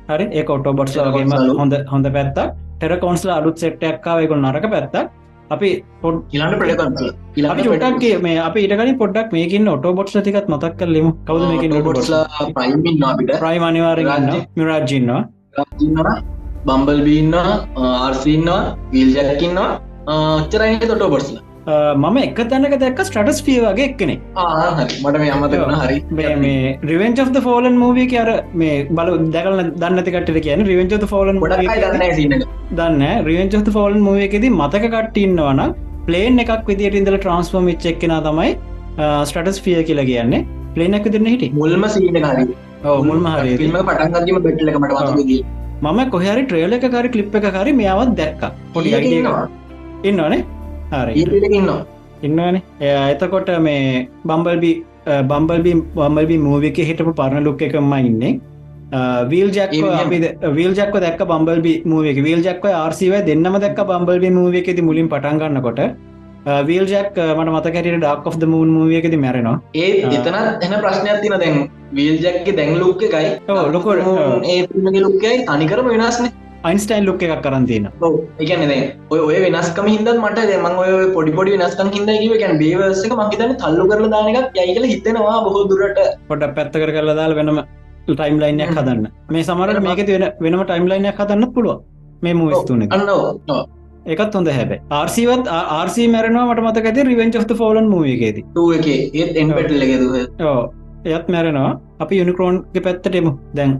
හරි. 0.08 0.26
ඒ 0.38 0.44
ඔටෝ 0.56 0.72
බොට්ස් 0.80 0.96
වගේම 0.98 1.34
හොඳ 1.60 1.74
හොඳ 1.92 2.06
පැත්ත 2.16 2.40
ටෙර 2.78 2.96
කෝන්ස්ල 3.04 3.30
අලුත් 3.40 3.56
සෙට්ටක්කාවයකොල් 3.64 4.40
නරක 4.44 4.66
පැත්ත 4.74 4.96
අපි 5.54 5.70
පොඩ් 6.02 6.36
ඉලාට 6.36 6.58
පෙඩ 6.60 6.82
ටක් 7.82 8.22
මේ 8.26 8.38
අප 8.46 8.56
ඉටකනි 8.64 8.94
පොඩ්ඩක් 9.02 9.34
මේකින් 9.36 9.68
ඔටෝ 9.74 9.92
බොට්ස් 9.98 10.16
තිකත් 10.28 10.48
මතක් 10.48 10.72
කරලීම 10.80 11.10
කවද 11.28 11.50
මේකින් 11.50 11.76
ොට්ලා 11.80 12.24
ප්‍රයිම් 13.42 13.68
අනිවාර 13.70 14.00
මිරාජ්ජින්නවා 14.56 15.22
බම්බල් 16.68 17.00
බීන්නවා 17.08 17.56
ආර්සින්නවා 18.04 18.60
වීල් 18.92 19.10
ජැකින්නවා 19.16 19.70
අච්චරයි 20.14 20.78
තොට 20.92 21.04
බොස්ල 21.14 21.36
මම 22.02 22.16
එක 22.22 22.40
තැනක 22.50 22.74
දැක් 22.82 22.98
ස්ටටස් 23.08 23.38
පිය 23.46 23.58
වගේ 23.66 23.86
එක්කනෙ 23.90 24.14
මට 25.04 25.16
මේ 25.22 25.30
අමත 25.36 25.54
වන 25.60 25.76
හරි. 25.82 25.96
මේ 26.44 26.74
රිවෙන්ච් 26.90 27.22
of 27.24 27.30
ෆෝලන් 27.46 27.78
මූවිය 27.82 28.06
කියර 28.12 28.28
මේ 28.62 28.74
බල 28.98 29.10
දැකල 29.36 29.62
දන්නතිකට 29.82 30.40
කියන 30.48 30.66
රිවෙන්ච් 30.70 30.92
ෆෝලන් 31.14 31.40
දන්න 32.78 33.02
රිවෙන්ච් 33.30 33.72
ෆෝලන් 33.78 33.98
මූවයකෙද 34.08 34.46
මතක 34.50 34.84
කට්ටඉන්නවන 34.94 35.62
ප්ලේන් 36.08 36.44
එකක් 36.44 36.68
විදිට 36.70 37.00
ඉඳල 37.00 37.18
ට්‍රන්ස්ෆෝර්ම් 37.18 37.72
චෙක්කෙන 37.86 38.14
තමයි 38.28 38.50
ස්ටටස් 39.28 39.58
පිය 39.66 39.82
කියලා 39.90 40.08
කියන්නේ. 40.12 40.46
ප්ලේනක් 40.76 41.04
විදිරන 41.06 41.28
හිටි 41.32 41.48
මුල්ම 41.58 41.84
සීන 41.96 42.16
හරි. 42.28 42.44
මුල්ම 43.08 43.26
හරි. 43.34 43.52
පටන්ගීම 43.58 44.38
බෙට්ලක 44.46 44.76
මට 44.80 44.92
මතකදී 45.00 45.42
මම 45.84 46.00
කොහරි 46.14 46.42
ට්‍රේල 46.44 46.76
එක 46.78 46.86
කරි 46.94 47.10
කලිප් 47.16 47.36
එක 47.40 47.48
හරි 47.58 47.72
මෙයාවත් 47.80 48.14
දැක්ක. 48.20 48.42
පොඩි 48.74 48.94
ඉන්නනේ 50.10 50.40
හරි. 50.94 51.12
ඉන්නවා. 51.58 51.82
ඉන්නවනේ? 52.26 52.62
එතකොට 53.12 53.50
මේ 53.66 54.08
බම්බල්බි 54.30 54.72
බම්බල්බි 55.30 55.72
බම්බල්බි 55.98 56.36
මූවික 56.48 56.78
හිටපු 56.90 57.14
පරණ 57.20 57.46
ලුක් 57.48 57.62
එකම 57.68 57.94
ඉන්නේ. 58.00 58.32
වීල් 59.32 59.48
ජක් 59.56 59.70
වීල් 60.58 60.72
ජක්ව 60.78 60.96
දැක් 61.04 61.22
බම්බල්බි 61.30 61.74
මූවක 61.92 62.18
වීල් 62.26 62.42
ජක්ව 62.46 62.74
ආර්සිව 62.80 63.14
දෙන්නම 63.28 63.56
දැක් 63.64 63.80
බම්බල්බි 63.90 64.30
මූවකෙති 64.38 64.82
මුලින් 64.88 65.08
පටන්ගන්නකොට 65.14 65.80
වීල් 66.44 66.86
ජක් 66.86 67.16
මට 67.36 67.50
මතකට 67.54 67.86
ඩක් 67.96 68.26
of 68.26 68.36
මූන් 68.54 68.68
මූවියකෙති 68.76 69.18
මැරෙනවා. 69.24 69.56
ඒ 69.74 69.90
එතනත් 70.06 70.64
එන 70.66 70.74
ප්‍රශ්නයක් 70.82 71.20
තින 71.22 71.36
දැන් 71.42 71.70
වීල් 71.98 72.16
ජැක්ගේ 72.24 72.56
දැන් 72.56 72.78
ලුක්ක 72.80 73.02
එකයි. 73.08 73.28
ලොක 73.74 73.86
ඒ 74.52 74.58
ලුක්කයි 75.04 75.36
තනිකරම 75.50 75.88
වෙනස්න. 75.92 76.26
අයින්ස්ටයින් 76.64 77.06
ලුක් 77.08 77.22
එකක් 77.22 77.40
කරන්තින 77.46 77.86
එකන 78.40 78.74
ඔය 79.12 79.20
ඔය 79.28 79.38
වෙනස්කම 79.44 79.88
හිද 79.92 80.10
මට 80.12 80.44
දෙම 80.50 80.66
ඔය 80.82 80.90
පොඩි 81.16 81.32
පොඩි 81.38 81.56
වෙනස්කම් 81.56 81.88
හිදකිව 81.94 82.34
ගැන 82.42 82.60
බේවසක 82.62 83.14
මහිතන 83.20 83.54
තල්ලු 83.62 83.86
කරල 83.92 84.06
දානක 84.16 84.58
යයිකල 84.60 84.86
හිතෙනවා 84.92 85.38
බොහෝ 85.46 85.64
දුරට. 85.70 86.00
පොට 86.28 86.44
පැත්ත 86.58 86.76
කර 86.82 86.92
කරලා 86.96 87.16
දාල 87.20 87.34
වෙනම 87.40 87.62
ටයිම් 88.08 88.36
ලයිනයක් 88.42 88.74
හදන්න. 88.76 89.08
මේ 89.34 89.46
සමරට 89.48 89.80
මේක 89.88 90.04
වෙන 90.12 90.26
වෙනම 90.44 90.66
ටයිම් 90.68 90.90
ලයිනයක් 90.92 91.16
හදන්න 91.22 91.52
පුළුව 91.56 91.80
මේ 92.24 92.34
මුවස්තුන 92.42 92.86
අන්න 92.90 93.08
එකත් 94.06 94.34
හොඳ 94.34 94.48
හැබ 94.56 94.72
ආර්සිවත් 94.92 95.46
ආර්සි 95.56 96.08
මැරනවා 96.08 96.46
මට 96.46 96.64
මතකති 96.66 97.10
රිවෙන්ච් 97.10 97.36
of 97.40 97.46
ෆෝලන් 97.58 97.92
ඒත් 99.14 99.36
එන්පටලගෙද 99.36 100.02
එයත් 101.06 101.26
මැරෙනවා. 101.28 101.70
අපි 102.00 102.18
යුනිකරෝන්ගේ 102.20 102.82
පැත්තටෙමු 102.86 103.32
දැන් 103.56 103.72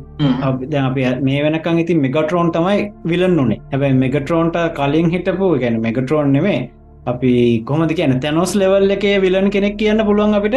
දැන් 0.73 0.85
අප 0.89 0.97
මේ 1.23 1.43
වෙනකං 1.47 1.81
ඉතින් 1.83 2.01
මෙගටරෝන් 2.05 2.49
තමයි 2.53 2.81
විලන් 3.05 3.35
නුනේ 3.39 3.61
හැබැයි 3.73 4.01
මෙගටරෝන්ට 4.05 4.59
කලින් 4.79 5.09
හිටපු 5.15 5.49
ගැන 5.63 5.77
මෙගටරෝන් 5.81 6.33
නෙමේ 6.37 6.59
අපි 7.07 7.33
කොමද 7.71 7.93
කියන 7.99 8.15
තැනොස් 8.21 8.55
ලෙවල් 8.55 8.95
එකේ 8.97 9.17
විලන් 9.21 9.49
කෙනෙක් 9.51 9.77
කියන්න 9.83 10.07
පුළුවන් 10.07 10.39
අපිට 10.41 10.57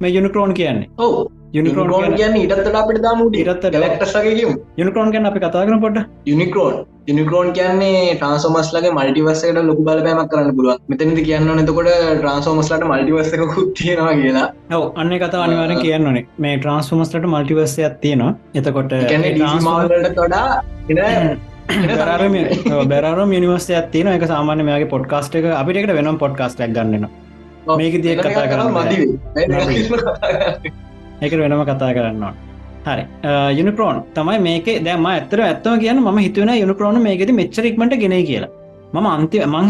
මේ 0.00 0.10
යුනිකරෝන් 0.10 0.54
කියන්නේ. 0.54 0.88
ඕ 0.98 1.30
යුනිකරෝන් 1.54 2.14
කියන්න 2.14 2.36
ඉටත් 2.36 2.76
අපිට 2.80 3.02
දාම 3.02 3.20
ඉරත් 3.34 3.64
ලක්ටසගේ 3.72 4.46
යුනිකරෝන් 4.78 5.10
ගැන 5.12 5.28
අපි 5.30 5.40
කතාගන 5.40 5.80
පොට 5.84 5.98
යුනිකරෝන් 6.26 6.74
යුනිකරෝන් 7.08 7.52
කියන්නේ 7.58 8.14
ට්‍රන්සෝමස්ලගේ 8.14 8.92
මල්ටිවස්සකට 8.92 9.60
ලොකු 9.68 9.84
බලපෑමක් 9.86 10.30
කරන්න 10.32 10.56
පුළුවන්. 10.56 10.80
මෙතනති 10.88 11.22
කියන්න 11.28 11.52
නතකොට 11.54 11.92
ට්‍රන්සෝමස්ලට 12.14 12.88
මල්ටිවස්සක 12.90 13.44
කුත්තියෙනවා 13.54 14.16
කියලා. 14.22 14.46
ඔව 14.74 14.82
අන්න 14.94 15.14
කතා 15.22 15.44
අනිවාර 15.44 15.76
කියන්නනේ 15.82 16.24
මේ 16.38 16.56
ට්‍රන්ස්ෆෝමස්ලට 16.56 17.30
මල්ටිවස්සයක් 17.34 18.00
තියෙනවා. 18.02 18.32
එතකොට 18.54 18.92
ට්‍රන්ස්මල්ට 18.96 20.10
තොඩා 20.16 20.46
බැරම 22.88 23.24
මිනිවස්යක් 23.28 23.88
තියන 23.94 24.12
එක 24.12 24.26
සාමාන්‍ය 24.26 24.68
මේගේ 24.68 24.92
පොඩ්කාස්ට 24.92 25.40
එක 25.40 25.48
අපිට 25.54 25.96
වෙනම් 25.98 26.20
පොඩ්කාස්ටක් 26.24 26.76
ගන්නවා 26.76 27.27
මේක 27.80 27.94
දිය 28.04 28.14
කතා 28.16 28.44
කරන්න 28.50 28.70
එක 31.24 31.32
වෙනම 31.40 31.62
කතා 31.70 31.90
කරන්නවා 31.96 32.32
හරි. 32.86 33.04
යුනිකරෝන් 33.58 33.96
තමයි 34.16 34.38
මේක 34.48 34.66
දැම 34.86 35.08
ඇතර 35.12 35.40
ඇත්තම 35.46 35.74
කියන්න 35.82 36.00
ම 36.04 36.18
හිතුවන 36.26 36.50
යුනිකරෝන 36.62 36.96
මේකෙද 37.06 37.30
මෙච්චරක්මට 37.40 37.94
ගෙන 38.02 38.14
කියලා. 38.28 38.50
මම 38.94 39.06
අන්ති 39.14 39.36
මං 39.46 39.64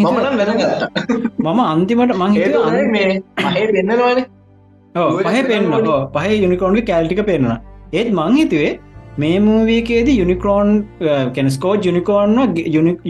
මම 1.46 1.60
අන්තිමට 1.72 2.12
මං 2.20 2.30
හිත 2.34 2.44
පෙන්න්නවාන. 3.76 4.18
පහ 5.24 5.38
පෙන්න්න 5.48 5.66
පහ 6.14 6.26
යුනිකරෝන්ගේ 6.44 6.86
කෑල්ටික 6.90 7.22
පෙන්න්න 7.30 7.56
ඒත් 7.98 8.08
මං 8.18 8.32
හිතුවේ 8.40 8.70
මේ 9.22 9.38
මූවීකේද 9.46 10.08
යුනිකරෝන් 10.20 10.68
කෙනස්කෝ 11.36 11.74
යුනිකෝන්න 11.88 12.38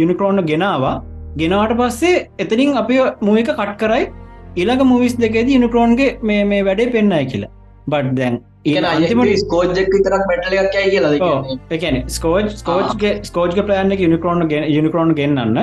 යුනිකරෝන්න 0.01 0.41
ගෙනවා. 0.53 0.95
ගෙනාට 1.41 1.73
පස්සේ 1.79 2.17
එතනින් 2.43 2.71
අපි 2.81 2.95
මූක 3.27 3.49
කට් 3.49 3.75
කරයි 3.83 4.05
ඉළඟ 4.63 4.85
මූවිස් 4.91 5.17
දෙකේද 5.25 5.55
යුනිකරෝන්ගේ 5.55 6.11
මේ 6.31 6.45
මේ 6.53 6.63
වැඩේ 6.69 6.93
පෙන්න්නයි 6.95 7.25
කියලා. 7.33 7.51
බට් 7.89 8.15
දැන් 8.19 8.39
ස්කෝජ්ජක් 9.43 9.91
විතරක් 9.95 10.23
මැටලයක් 10.31 10.79
යයි 10.79 10.91
කියලා 10.95 11.35
එකන 11.77 11.99
ස්කෝජ් 12.17 12.49
ස්කෝජ්ගේ 12.63 13.13
ස්කෝජ්ග 13.31 13.61
පලයන්න 13.69 13.97
යුනිකරෝන් 14.05 14.49
ගෙන 14.53 14.65
යුනිකරෝන් 14.77 15.15
ගෙන්න්න 15.21 15.61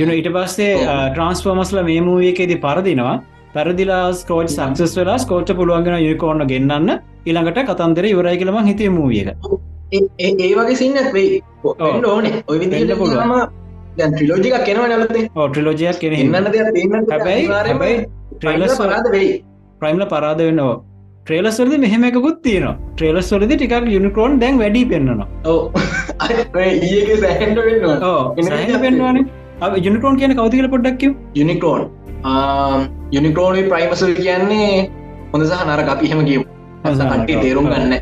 යුන 0.00 0.12
ඉට 0.20 0.30
පස්සේ 0.36 0.72
ට්‍රන්ස්ෆෝමස්ල 1.12 1.82
මේ 1.90 2.00
මූවකේදී 2.08 2.60
පරදිනවා. 2.66 3.16
පැරදිලා 3.54 4.04
ස්කෝජ් 4.20 4.46
සක්සස් 4.48 4.96
වෙලා 5.00 5.18
ස්කෝච්ච 5.24 5.50
පුළුවන්ගෙන 5.58 6.00
යුනිකෝන්න 6.04 6.46
ගෙන්න්න 6.52 6.94
ඉළඟට 7.26 7.60
කතන්දර 7.68 8.06
යුරයි 8.12 8.40
කියලම 8.40 8.58
හිතේ 8.70 8.94
මූවියක 8.96 9.28
ඒ 9.94 10.30
වගේ 10.58 10.76
සින්නක් 10.80 11.12
වෙයි. 11.12 11.42
ඕන. 11.64 12.26
ඔය 12.48 12.58
පුළුවම 13.02 13.32
දැන් 13.98 14.16
ත්‍රිලෝජික 14.16 14.56
කෙනව 14.68 14.84
නලතේ 14.88 15.24
ට්‍රිලෝජයක් 15.30 16.00
කෙන 16.02 16.14
ඉන්න 16.14 16.34
හැබැයි 17.12 17.46
හැබයි 17.50 17.94
ට්‍රේලස් 18.34 18.74
පරාද 18.80 19.06
වෙයි. 19.14 19.30
ප්‍රයිම්ල 19.80 20.04
පරාද 20.06 20.40
වෙන්නවා 20.40 20.74
ට්‍රේලස්වලද 21.22 21.74
මෙහෙම 21.84 22.02
එකකුත් 22.08 22.38
තියෙනවා. 22.42 22.76
ට්‍රේලස් 22.94 23.28
වලද 23.34 23.52
ටිකක් 23.54 23.92
යුනිකරෝන් 23.96 24.32
දැන් 24.42 24.62
වැඩි 24.62 24.84
පෙන්න්නනවා 24.92 25.28
ඕ 25.46 25.70
යුනිකරෝන් 29.78 30.18
කියන 30.20 30.34
කවතිකල 30.38 30.68
පොඩ්ඩක්ව 30.68 31.12
යුනිකරෝන් 31.34 31.82
යුනිකරෝන් 33.10 33.56
ප්‍රයිමසල් 33.72 34.12
කියන්නේ 34.20 34.68
හොඳ 35.32 35.46
සහ 35.46 35.64
නර 35.66 35.80
අපි 35.88 36.12
හෙම 36.12 36.22
කියව 36.28 36.42
කට්ටි 36.84 37.40
තේරුම් 37.42 37.68
ගන්න 37.72 37.92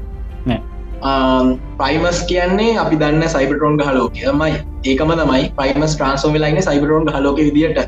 ප්‍රයිමස් 1.81 2.21
කියන්නේ 2.31 2.77
අපි 2.85 3.01
දන්න 3.03 3.25
සයිබටරෝන් 3.29 3.81
හලෝකයමයි 3.89 4.53
ඒකම 4.85 5.17
තමයි 5.23 5.43
ප්‍රයිමස් 5.59 5.97
ට්‍රන්සෝම 5.97 6.39
ලයින 6.45 6.63
සයිබරෝන් 6.69 7.11
හලෝක 7.17 7.43
විදිට 7.49 7.83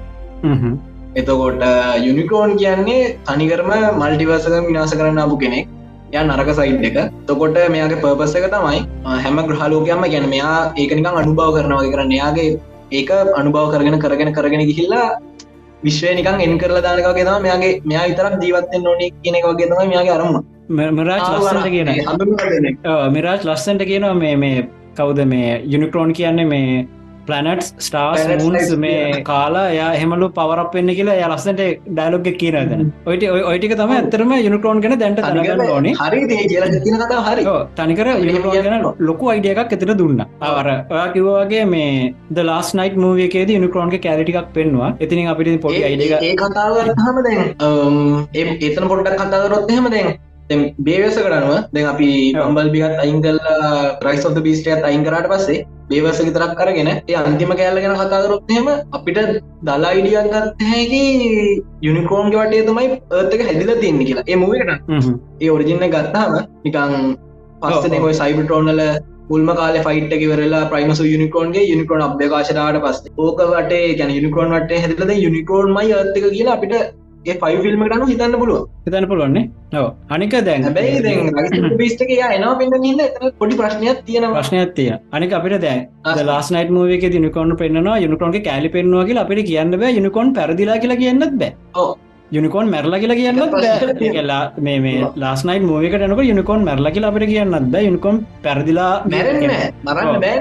එතකොට 1.15 1.65
යුනිකෝන් 2.01 2.57
කියන්නේ 2.57 3.15
තනිකරම 3.25 3.73
මල්ටිවර්සක 3.95 4.55
විනාස 4.69 4.95
කරන්න 4.95 5.19
අපපු 5.19 5.39
කෙනෙක්. 5.39 5.69
ය 6.13 6.17
නරක 6.21 6.51
සයිට් 6.53 6.87
එක. 6.89 6.97
තොකොට 7.27 7.59
මෙයාගේ 7.75 8.03
පර්පස් 8.03 8.35
එක 8.37 8.49
තමයි 8.51 8.81
හැම 9.19 9.43
ග්‍රහලෝකයම 9.49 10.07
ගැන 10.07 10.27
මෙයා 10.29 10.57
ඒකනිකං 10.77 11.11
අනුභව 11.15 11.53
කරනවා 11.57 11.93
කරන්න. 11.93 12.13
එයාගේ 12.13 12.49
ඒක 12.93 13.11
අනුභව 13.35 13.71
කරගෙන 13.73 13.99
කරගෙන 13.99 14.33
කරගෙන 14.33 14.67
ගිහිල්ලා 14.71 15.07
විශ්වය 15.83 16.15
නිකන් 16.15 16.41
එන් 16.41 16.59
කරලා 16.59 16.83
දානකගේ 16.83 17.25
තම 17.25 17.43
මෙයාගේ 17.43 17.73
මෙයා 17.85 18.09
විතරක් 18.09 18.35
ජීවත්තෙන් 18.43 18.83
නොනි 18.83 19.07
කියනෙක 19.17 19.47
වගේ 19.47 19.71
තමයි 19.71 19.89
මෙයාගේ 19.89 20.15
අරම 20.17 20.37
මරාජ් 20.93 21.23
ලස්සට 21.31 21.69
කියන 21.69 21.89
මිරාජ් 23.13 23.41
ලස්සන්ට 23.45 23.85
කියනවා 23.85 24.15
මේ 24.17 24.37
මේ 24.37 24.69
කවුද 24.97 25.21
මේ 25.27 25.51
යුනිකරෝන් 25.67 26.13
කියන්නේ 26.13 26.47
මේ 26.47 26.87
පලනට් 27.29 27.83
ස්ටාස් 27.87 28.25
මුන්ස් 28.43 28.71
මේ 28.85 29.23
කාලා 29.29 29.67
යා 29.79 29.91
එහෙමලු 29.99 30.29
පවරක් 30.39 30.75
වෙන්න 30.79 30.91
කියලා 30.99 31.17
ය 31.21 31.25
ලස්සට 31.29 31.63
ඩයිලොග් 31.89 32.29
කියනද 32.43 32.73
ඔයිට 33.11 33.25
ඔයිටික 33.51 33.75
තම 33.81 33.95
ඇතරම 33.97 34.35
යුනිකරෝන් 34.39 34.83
ගැන 34.85 34.97
දැන්ට 35.03 35.23
තනගන්න 35.27 35.63
ඕන. 35.77 35.89
හරි 36.03 36.21
හරි. 37.29 37.45
තනිකර 37.81 38.11
යුනිකරෝන් 38.13 38.89
ලොකු 39.11 39.33
අයිඩියකක් 39.35 39.75
එතර 39.79 39.95
දුන්න. 40.03 40.21
අවර 40.51 40.69
ඔයා 40.95 41.09
කිවවාගේ 41.15 41.65
මේ 41.75 42.13
ද 42.37 42.47
ලාස් 42.51 42.75
නයිට 42.81 43.01
මූවියකේද 43.05 43.55
යුනිකරෝන්ගේ 43.57 44.05
කෑරිටික් 44.07 44.53
පෙන්වා 44.59 44.93
එතිනින් 45.07 45.33
අපිට 45.35 45.61
පොඩි 45.67 45.83
අයිඩික 45.91 46.15
ඒ 46.21 46.37
කතාව 46.43 46.79
හම 47.01 47.19
දැන්. 47.27 47.43
ඒතන 48.35 48.89
පොඩ්ඩක් 48.93 49.21
කතාවරොත් 49.25 49.75
එහෙම 49.75 49.91
දැන් 50.55 50.75
බේවස 50.81 51.17
කරනුව. 51.19 51.55
දැන් 51.75 51.87
අපි 51.87 52.09
පම්බල්බිගත් 52.35 52.99
අයිංගල් 53.05 53.39
රයිස් 54.07 54.27
ඔද 54.27 54.39
බිස්ටයත් 54.47 54.85
අයිංකරට 54.91 55.29
පස්සේ 55.33 55.65
බේවස 55.91 56.21
විතරක් 56.21 56.55
කරගෙන 56.61 56.91
ඒ 56.91 57.17
අන්තිම 57.23 57.53
කෑල්ල 57.53 57.81
ගැන 57.85 57.97
කතාකරොත්හෙම 58.03 58.69
අපිට 58.93 59.19
දලා 59.63 59.95
ඉඩියන් 59.95 60.31
ගත් 60.35 60.69
හැකි 60.71 61.03
යුනිකෝන්ගේ 61.83 62.43
වටේ 62.43 62.67
තමයි 62.69 62.87
ඒත්තක 62.93 63.47
හැදිල 63.49 63.75
තියන්නේ 63.77 64.09
කියලා. 64.09 64.27
ඒ 64.27 64.37
මූකට 64.37 64.71
ඒ 65.41 65.51
ඔරිජින්න 65.51 65.89
ගත්තාම 65.89 66.39
නිකං 66.65 66.95
පස්සනකොයි 67.63 68.21
සයිබටරෝනල 68.21 68.83
මුල්ම 69.29 69.51
කාල 69.59 69.77
ෆයිට් 69.87 70.13
කිවරලා 70.15 70.65
ප්‍රයිමස 70.73 71.01
යුනිකෝන්ගේ 71.07 71.65
යුනිකෝන් 71.65 72.05
අභ්‍යකාශනාට 72.09 72.83
පස් 72.83 72.99
ඕක 73.19 73.41
වටේ 73.53 73.87
ගැන 74.01 74.13
යුනිකෝන් 74.19 74.53
වටේ 74.55 74.83
හැදිලද 74.83 75.17
යුනිකෝන් 75.19 75.73
මයි 75.77 75.97
අත්තක 76.01 76.27
කියලා 76.29 76.59
අපිට 76.59 76.75
ඒ 77.27 77.37
ෆයි 77.43 77.59
ෆිල්ම් 77.65 77.83
කනු 77.85 78.07
හිතන්න 78.13 78.37
පුළුව 78.41 78.63
හිතන්න 78.87 79.09
පුළුවන්නේ 79.11 79.45
ඔව. 79.81 79.87
අනික 80.11 80.37
දැන් 80.49 80.63
පිස්ටක 81.81 82.15
එනවා 82.29 82.55
පෙන්න්න 82.61 82.89
ඉන්න 82.91 83.03
පොඩි 83.41 83.61
ප්‍රශ්නයක් 83.61 84.01
තියෙන 84.07 84.29
ප්‍රශ්නයක් 84.37 84.73
තිය 84.79 84.91
අනික 85.13 85.37
අපිට 85.41 85.59
දැන් 85.67 85.85
ලාස් 86.31 86.51
නයිට 86.57 86.73
මූවක 86.79 87.05
යුනිකොන් 87.19 87.57
පෙන්න්නවා 87.63 87.99
යුනිකොන්ගේ 88.05 88.47
කෑලි 88.49 88.75
පෙන්වාගේ 88.77 89.21
අපිට 89.25 89.47
කියන්න 89.51 89.79
බෑ. 89.83 89.95
යුනිකොන් 89.99 90.35
පැරදිලා 90.39 90.79
කියලා 90.79 91.03
කියන්නත් 91.05 91.39
බෑ. 91.43 91.53
යුනිකෝන් 92.33 92.71
මැරලා 92.71 92.99
කියලා 92.99 93.17
කියන්නත් 93.17 94.01
කියලා 94.01 94.43
මේ 94.59 94.79
මේ 94.81 95.05
ලාස්නයි 95.17 95.61
මූවක 95.61 95.95
නක 96.01 96.25
යුනිකොන් 96.31 96.65
මැරලා 96.65 96.95
කියලා 96.97 97.13
අපිට 97.13 97.29
කියන්නත් 97.33 97.71
බෑ. 97.73 97.85
යුනිකොන් 97.85 98.17
පැරදිලා 98.43 98.93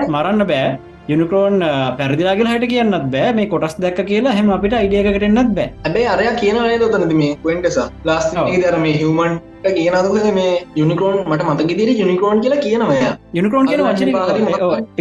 මරන්න 0.10 0.43
බෑ 0.52 0.67
යුනිකරෝන් 1.12 1.56
පැරදිලාගල 2.00 2.50
හට 2.52 2.70
කියන්නත් 2.74 3.08
බෑ. 3.13 3.32
මේ 3.38 3.48
කොටස් 3.54 3.76
දැක් 3.86 4.00
කියලා 4.12 4.36
හෙම 4.38 4.52
අපිට 4.58 4.76
අයිඩියකටෙන්න්නත් 4.82 5.52
බෑ. 5.58 5.68
ඇබේ 5.88 6.06
අරය 6.13 6.30
කියන 6.42 6.60
තොතනද 6.84 7.16
මේ 7.22 7.34
වෙන්ටස 7.48 7.80
ලාස් 8.10 8.30
දරම 8.36 8.86
හිවමන් 9.02 9.34
කියනද 9.78 10.30
මේ 10.39 10.54
යුනිකරෝන් 10.76 11.20
මට 11.26 11.44
මතක 11.50 11.78
දිර 11.82 11.92
යුනිකරෝන් 12.02 12.42
කියලා 12.46 12.63
කියනවය 12.66 12.98
යුනිකරෝන් 13.38 13.70
කියන 13.70 13.86
වචන 13.88 14.10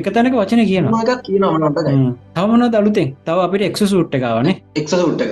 එක 0.03 0.12
තැනක 0.17 0.37
වචන 0.41 0.65
කියන 0.71 0.91
කියනවට 1.29 1.81
තවමන 2.37 2.69
දළුතෙන් 2.75 3.17
තව 3.27 3.49
අපිට 3.49 3.67
එක්ස 3.71 3.85
සුට්ට 3.95 4.21
ගවන 4.25 4.53
එක්ස 4.83 4.95
සුට්ට 5.01 5.23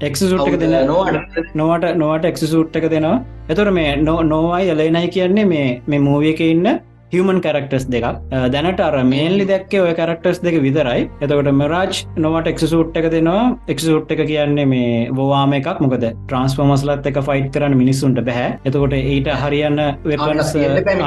එක් 0.00 0.16
සුට්ක 0.16 0.56
දෙන 0.62 0.74
නොවට 0.88 1.54
නොවට 1.60 1.84
නොවට 2.00 2.24
එක් 2.30 2.38
සුට්ක 2.38 2.90
දෙනවා. 2.94 3.16
එතොර 3.52 3.68
මේ 3.78 3.90
නෝ 4.06 4.18
නොවයි 4.32 4.72
එලයිනයි 4.72 5.08
කියන්නේ 5.14 5.44
මේ 5.52 5.68
මේ 5.86 6.04
මූවියක 6.08 6.40
ඉන්න 6.40 6.66
හමන් 7.14 7.40
කරක්ටස් 7.46 7.86
දෙක් 7.94 8.06
දැනට 8.54 8.80
අර 8.86 8.96
මේල්ලි 9.12 9.46
දැක්කේ 9.50 9.82
ඔය 9.84 9.94
කරක්ටස් 10.00 10.42
දෙක 10.46 10.58
විතරයි. 10.66 11.08
එතකොට 11.24 11.50
මරාජ් 11.60 12.04
නොවට 12.24 12.50
එක්සුට් 12.52 12.96
එක 13.00 13.10
දෙනවා. 13.14 13.44
එක්සුට් 13.74 14.14
එක 14.16 14.24
කියන්නේ 14.30 14.68
මේ 14.74 15.08
වවාම 15.18 15.56
එකක්. 15.60 15.80
මොකද 15.84 16.08
ට්‍රන්ස්ෆෝමස්ලත් 16.10 17.10
එක 17.12 17.20
ෆයිට් 17.28 17.50
කරන්න 17.54 17.78
මිනිස්සුන්ට 17.82 18.20
බැහැ. 18.28 18.58
එතකොට 18.64 18.98
ඊට 19.00 19.30
හරියන්න 19.44 19.80
වෙපනස් 20.10 20.54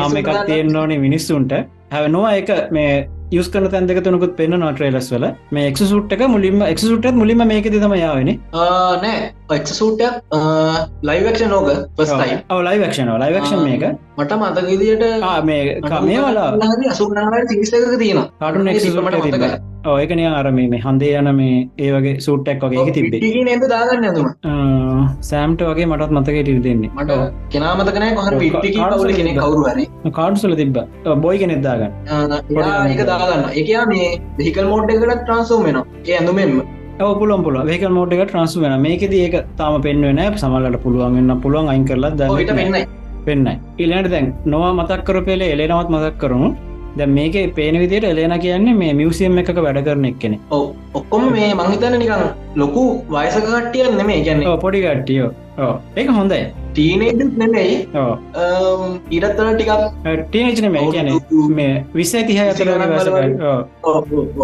ආම 0.04 0.18
එකක් 0.24 0.34
තියෙන්න්න 0.50 0.82
ඕනේ 0.84 1.04
මිනිස්සුන්ට. 1.08 1.54
හැව 1.94 2.10
නොවා 2.12 2.34
එක 2.42 2.50
මේ 2.72 3.08
යස් 3.32 3.48
කන 3.54 3.66
තැන් 3.72 3.88
දෙක 3.88 3.98
තුනකුත් 4.04 4.36
පෙන්න්න 4.36 4.60
නොට්‍රේලස් 4.60 5.10
වල. 5.14 5.26
මේ 5.52 5.68
එක් 5.70 5.78
සුට්ක 5.78 6.22
මුලින්ම 6.34 6.62
එක් 6.62 6.80
සුටත් 6.80 7.08
මුලින්ම 7.14 7.44
මේක 7.48 7.66
තම 7.72 7.96
යාවන 8.00 8.30
නෑ. 9.04 9.34
එක් 9.56 9.68
සුටක් 9.68 10.36
ලයිවක්ෂ 11.04 11.48
නෝක 11.54 11.68
පස්යි 11.98 12.38
ලයිවක්ෂන 12.70 13.12
ලයිවක්ෂන් 13.24 13.64
මේක. 13.64 13.84
මට 14.18 14.32
මතකදියට 14.42 15.04
මේ 15.50 15.82
කමේ 15.82 16.20
වලා 16.26 16.52
අසුනාට 16.92 17.50
තිිස්සක 17.50 17.98
තියෙන 18.00 18.24
කාටුන 18.40 18.68
එක් 18.68 18.80
ඕයකනය 19.86 20.26
අරම 20.28 20.56
මේ 20.56 20.80
හන්දේ 20.86 21.12
යන 21.20 21.30
මේ 21.36 21.58
ඒ 21.78 21.90
වගේ 21.96 22.14
සූට්ටක් 22.26 22.64
වගේ 22.66 22.94
තිබේ 22.96 23.44
නද 23.44 23.68
දාගන්න 23.74 24.08
ඇතුම 24.10 24.28
සෑම්ට 25.22 25.62
වගේ 25.62 25.86
මටත් 25.86 26.12
මතක 26.12 26.38
ටිල් 26.40 26.62
දෙන්නේ. 26.64 26.92
මට 26.96 27.12
කෙනමතකන 27.52 28.06
කොහ 28.18 28.30
පිටි 28.40 28.74
කවුල 28.76 29.14
කෙනෙ 29.20 29.32
කවරුහරි 29.36 29.86
කාඩුසල 30.12 30.56
තිබ 30.56 30.80
බොයි 31.26 31.40
කෙනෙක්දාගන්න 31.40 31.94
ඒක 32.88 33.04
දාගන්න. 33.12 33.46
එක 33.54 33.70
මේ 33.88 34.10
දෙහිකල් 34.40 34.68
මෝඩ් 34.74 34.90
එකට 34.90 35.16
ට්‍රන්සෝ 35.22 35.64
වෙන 35.64 35.80
ඒ 35.80 36.18
ඇඳුමෙන්ම. 36.20 36.62
පුලො 37.00 37.38
පුල 37.44 37.58
වේක 37.66 37.84
මෝඩ් 37.98 38.14
එක 38.14 38.24
ට්‍රන්ස් 38.24 38.56
වෙන 38.64 38.78
මේකද 38.82 39.14
ඒක 39.16 39.36
තාම 39.58 39.82
පෙන්වෙන 39.82 40.24
සමල්ලට 40.38 40.80
පුළුවන් 40.86 41.20
වෙන්න 41.20 41.42
පුළුවන්. 41.42 41.70
අයින් 41.74 41.86
කරලා 41.86 42.16
ද 42.16 42.22
පෙන්න්න 42.52 42.88
පෙන්න්න 43.26 43.48
ඉල්ලට 43.78 44.10
දැන් 44.14 44.34
නොවා 44.46 44.74
මතක් 44.74 45.06
කර 45.08 45.22
පෙලේ 45.30 45.54
එලෙනවත් 45.56 45.90
මතක් 45.94 46.18
කරුණු 46.24 46.50
ද 46.98 47.10
මේක 47.10 47.36
පේන 47.56 47.80
විදියට 47.80 48.08
එලේන 48.12 48.36
කියන්නේ 48.40 48.78
මේ 48.82 48.94
මියසියම් 48.94 49.42
එක 49.42 49.52
වැඩ 49.58 49.82
කරන 49.86 50.06
එක්කෙන 50.06 50.38
ඕ 50.52 50.64
ඔක්කොම 50.94 51.28
මේ 51.34 51.50
මංහිතන 51.54 52.00
නිකං 52.04 52.24
ලොකු 52.56 52.86
වයසක 53.10 53.44
කට්ටියන් 53.48 53.98
නෙමේ 53.98 54.24
ගැන්න 54.26 54.48
පොඩි 54.60 54.82
කට්ටියෝ. 54.86 55.30
ඕ 55.30 55.47
ඒක 55.58 56.10
හොඳයි. 56.18 56.42
ටීනේජ 56.78 57.14
නෙමෙයි. 57.42 57.76
ඉරත්තර 59.18 59.48
ටිකක්. 59.54 59.72
ටීනේජන 60.32 60.72
මේ 60.76 60.90
කියන 60.96 61.10
මේ 61.60 61.74
විස්ස 61.98 62.14
තිහ 62.28 62.40
අතර 62.42 62.70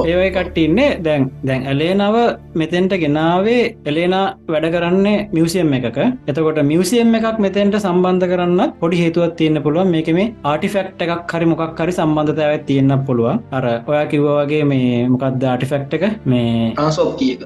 ඒවයි 0.10 0.30
කට්ටින්නේ. 0.38 0.90
දැන් 1.06 1.30
දැන් 1.48 1.68
ඇලේනව 1.72 2.18
මෙතෙන්ට 2.62 2.96
ගෙනාවේ. 3.04 3.62
එලේනා 3.92 4.26
වැඩ 4.54 4.68
කරන්නේ 4.76 5.18
මියසියම් 5.38 5.74
එකක. 5.80 6.00
එතකොට 6.30 6.62
මියසියම් 6.72 7.14
එකක් 7.20 7.38
මෙතෙන්ට 7.46 7.78
සම්බන්ධ 7.84 8.28
කරන්න 8.32 8.74
පොඩි 8.82 9.02
හේතුවත් 9.04 9.36
තියන්න 9.42 9.62
පුළුවන්. 9.66 9.92
මේක 9.96 10.10
මේ 10.20 10.32
ආටිෆෙක්් 10.52 10.88
එකක් 11.08 11.36
හරි 11.36 11.46
මොකක් 11.52 11.84
හරි 11.84 11.94
සම්බන්ධතාවත් 12.00 12.66
තියෙන්න්න 12.72 13.06
පුළුවන්. 13.10 13.44
අර 13.58 13.66
ඔයා 13.92 14.06
කිව්වගේ 14.14 14.64
මේ 14.72 15.08
මොකක්ද 15.14 15.46
ආටිෆෙක්් 15.52 15.94
එක? 16.00 16.06
මේ 16.26 16.74
ආසෝප් 16.88 17.14
කිය 17.20 17.38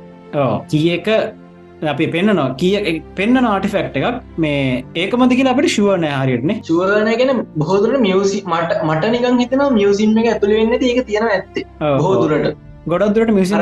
කිය 0.71 0.87
එක 0.95 1.07
අපි 1.83 2.07
පෙන්න්නනවා 2.07 2.55
කිය 2.55 3.01
පෙන්න්න 3.15 3.45
ආටිෆෙක්් 3.45 3.97
එකක් 3.97 4.21
මේ 4.37 4.83
ඒකමති 4.95 5.35
කියලා 5.35 5.53
අපට 5.53 5.69
ශුවනය 5.69 6.09
හරිටන 6.11 6.53
ශුවන 6.63 7.09
ගැන 7.13 7.43
බොහදුර 7.57 7.99
මියසි 7.99 8.39
මට 8.45 8.79
මට 8.83 9.11
නිකන් 9.13 9.37
හිතන 9.39 9.65
මියසිම් 9.73 10.17
එක 10.17 10.29
ඇතුළ 10.29 10.53
වෙන්න 10.53 10.73
ඒක 10.81 11.03
තියෙන 11.05 11.27
ඇත්තේ. 11.27 11.65
බෝදුරට 11.99 12.57
ගොඩක්දුරට 12.87 13.31
මිසි 13.31 13.53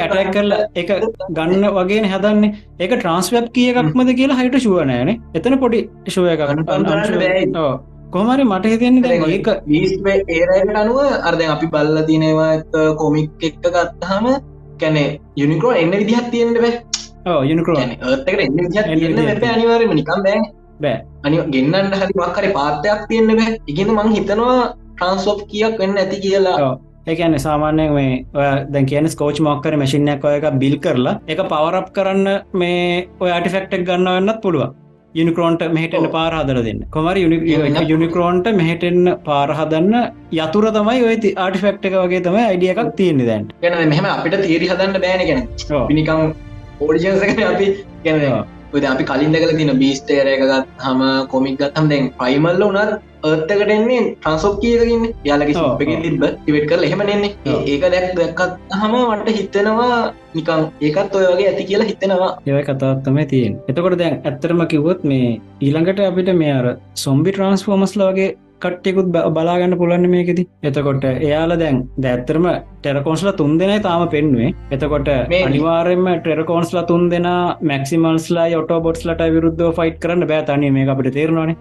ඇටක් 0.00 0.32
කරලා 0.32 0.60
එක 0.76 0.92
ගන්න 1.30 1.64
වගේ 1.72 2.02
හදන්නේ. 2.08 2.52
ඒක 2.80 2.92
ට්‍රන්ස්වප් 2.94 3.48
කිය 3.52 3.70
එකක්මද 3.72 4.12
කියලා 4.14 4.38
හයිට 4.38 4.60
ශුවනෑන 4.60 5.16
එතන 5.34 5.58
පොඩි 5.58 5.80
ශුවය 6.08 6.30
එකක් 6.30 6.42
කොමරි 8.12 8.44
මට 8.44 8.72
හිතන්නේ 8.72 9.18
ඒක 9.32 9.52
ඒරයට 10.30 10.72
අනුව 10.76 10.98
අර්ද 11.24 11.44
අපි 11.48 11.68
බල්ල 11.68 12.00
තිනවා 12.06 12.50
කොමික් 12.96 13.30
එක්ක 13.42 13.68
ගත්තහම 13.68 14.26
කැනෙ 14.80 15.02
යුනිකෝ 15.40 15.72
එන්න 15.82 15.92
විදිහත් 16.00 16.30
තියෙන්ට 16.32 16.58
බෑ. 16.64 16.74
යුනිකෝ 17.50 17.76
අනිවාරම 19.54 19.92
නිකම් 20.00 20.22
බෑ 20.26 20.40
බෑ. 20.82 20.96
අනි 21.24 21.36
ගෙන්න්නට 21.54 21.98
හරි 22.00 22.14
මක්කරි 22.20 22.48
පාත්තයක් 22.58 23.04
තියෙන්න්න 23.10 23.36
බෑ. 23.40 23.58
ඉගෙන 23.66 23.92
මං 23.96 24.14
හිතනවා 24.16 24.56
ට්‍රන්ස්ෝප් 24.96 25.40
කියක් 25.50 25.78
වෙන්න 25.82 26.00
ඇති 26.04 26.22
කියලා. 26.24 26.72
ඒකන 27.10 27.34
සාමාන්‍යය 27.46 27.90
මේ 27.94 28.10
දැ 28.72 28.84
කියන 28.90 29.08
ස්කෝච් 29.14 29.40
මොක්කර 29.46 29.74
මසිිනයක් 29.80 30.24
ඔය 30.28 30.34
එක 30.38 30.46
බිල් 30.62 30.76
කරලා 30.84 31.14
එක 31.32 31.40
පවරප් 31.52 31.88
කරන්න 31.96 32.26
මේ 32.60 33.08
ඔය 33.22 33.30
අටිෆෙක්ටක් 33.38 33.82
ගන්න 33.88 34.10
වෙන්නත් 34.16 34.40
පුළුවන් 34.44 34.70
යුනිකරෝන්ට 35.14 35.62
මෙහටෙන්න්න 35.70 36.08
පාරහදර 36.10 36.58
දෙන්න. 36.62 36.80
කොමර 36.90 37.16
යුනිකරෝන්ට 37.86 38.46
මෙහටෙන්න්න 38.54 39.10
පාරහදන්න 39.24 39.94
යතුර 40.36 40.66
තමයි 40.70 41.02
ඔය 41.02 41.16
ආටිෆෙක්් 41.36 41.84
එක 41.84 41.96
වගේ 41.96 42.22
තමයි 42.22 42.44
අයිඩිය 42.44 42.72
එකක් 42.74 42.96
තියෙන්නේ 42.96 43.26
දැන්ට 43.26 43.52
ගැන 43.62 43.78
මෙහම 43.88 44.08
අපිට 44.08 44.38
තේරි 44.40 44.66
හදන්න 44.66 44.98
බෑන 44.98 45.28
ගැන 45.28 45.46
පිනිකම් 45.86 46.22
ඕඩිජන්සක 46.80 47.44
අපි 47.44 47.68
ගැනවා 48.04 48.42
ඔද 48.74 48.84
අපි 48.84 49.04
කලින් 49.04 49.32
දෙකල 49.34 49.50
තින 49.56 49.72
බිස්ටේර 49.80 50.26
එකගත් 50.26 50.68
හම 50.80 51.00
කොමික් 51.28 51.56
ගත්තම් 51.60 51.88
දැන් 51.90 52.04
ප්‍රයිමල්ල 52.18 52.62
උනත් 52.66 52.92
ඒත්තකටෙන්නේ 53.22 53.98
ට්‍රන්සෝප් 54.04 54.54
කියකගන්න 54.62 55.04
යාලගේ 55.28 55.56
සුප්පකින් 55.56 56.02
තිබ 56.04 56.24
ඉවෙට 56.48 56.66
කර 56.70 56.84
එහෙමනෙන්නේ 56.86 57.56
ඒක 57.66 57.84
දැක් 57.86 58.06
දැක්කත් 58.18 58.74
හම 58.78 58.94
මට 59.00 59.34
හිතනවා 59.38 59.98
නිකං 60.34 60.62
ඒකත් 60.80 61.18
ඔය 61.18 61.26
වගේ 61.28 61.48
ඇති 61.50 61.68
කියලා 61.70 61.90
හිතෙනවා. 61.90 62.30
ඒවයි 62.46 62.64
කතාත්තම 62.68 63.18
තියෙන් 63.32 63.58
එතකොට 63.68 63.98
දැන් 63.98 64.16
ඇත්තරම 64.22 64.64
කිවොත් 64.72 65.04
මේ 65.04 65.28
ඊළඟට 65.60 66.00
අපිට 66.02 66.32
මේ 66.40 66.54
අර 66.54 66.68
සොම්බි 67.04 67.30
ට්‍රන්ස්ෆෝමස්ල 67.32 68.06
වගේ 68.08 68.30
කට්ටෙකුත් 68.64 69.08
බලාගන්න 69.36 69.78
පුලන්න 69.82 70.06
මේකෙති 70.14 70.46
එතකොට 70.70 71.06
එයාල 71.10 71.54
දැන් 71.62 71.80
දැත්තරම 72.06 72.46
ටෙරකෝන්ස්ල 72.78 73.30
තුන් 73.40 73.58
දෙනයි 73.60 73.78
තාම 73.86 74.04
පෙන්වේ 74.14 74.52
එතකොට 74.76 75.10
අනිවාරෙන්ම 75.40 76.08
ටෙරකෝන්ස්ල 76.24 76.80
තුන් 76.90 77.04
දෙෙන 77.12 77.28
මැක්සිමල්ස්ලා 77.70 78.48
ඔට 78.60 78.72
බොට්ස්ලට 78.86 79.22
විරුද්ධ 79.36 79.64
ෆයිට් 79.78 79.98
කරන්න 80.02 80.28
බෑ 80.30 80.46
තනය 80.48 80.70
මේ 80.76 80.88
අපට 80.94 81.10
තේරවානේ 81.16 81.56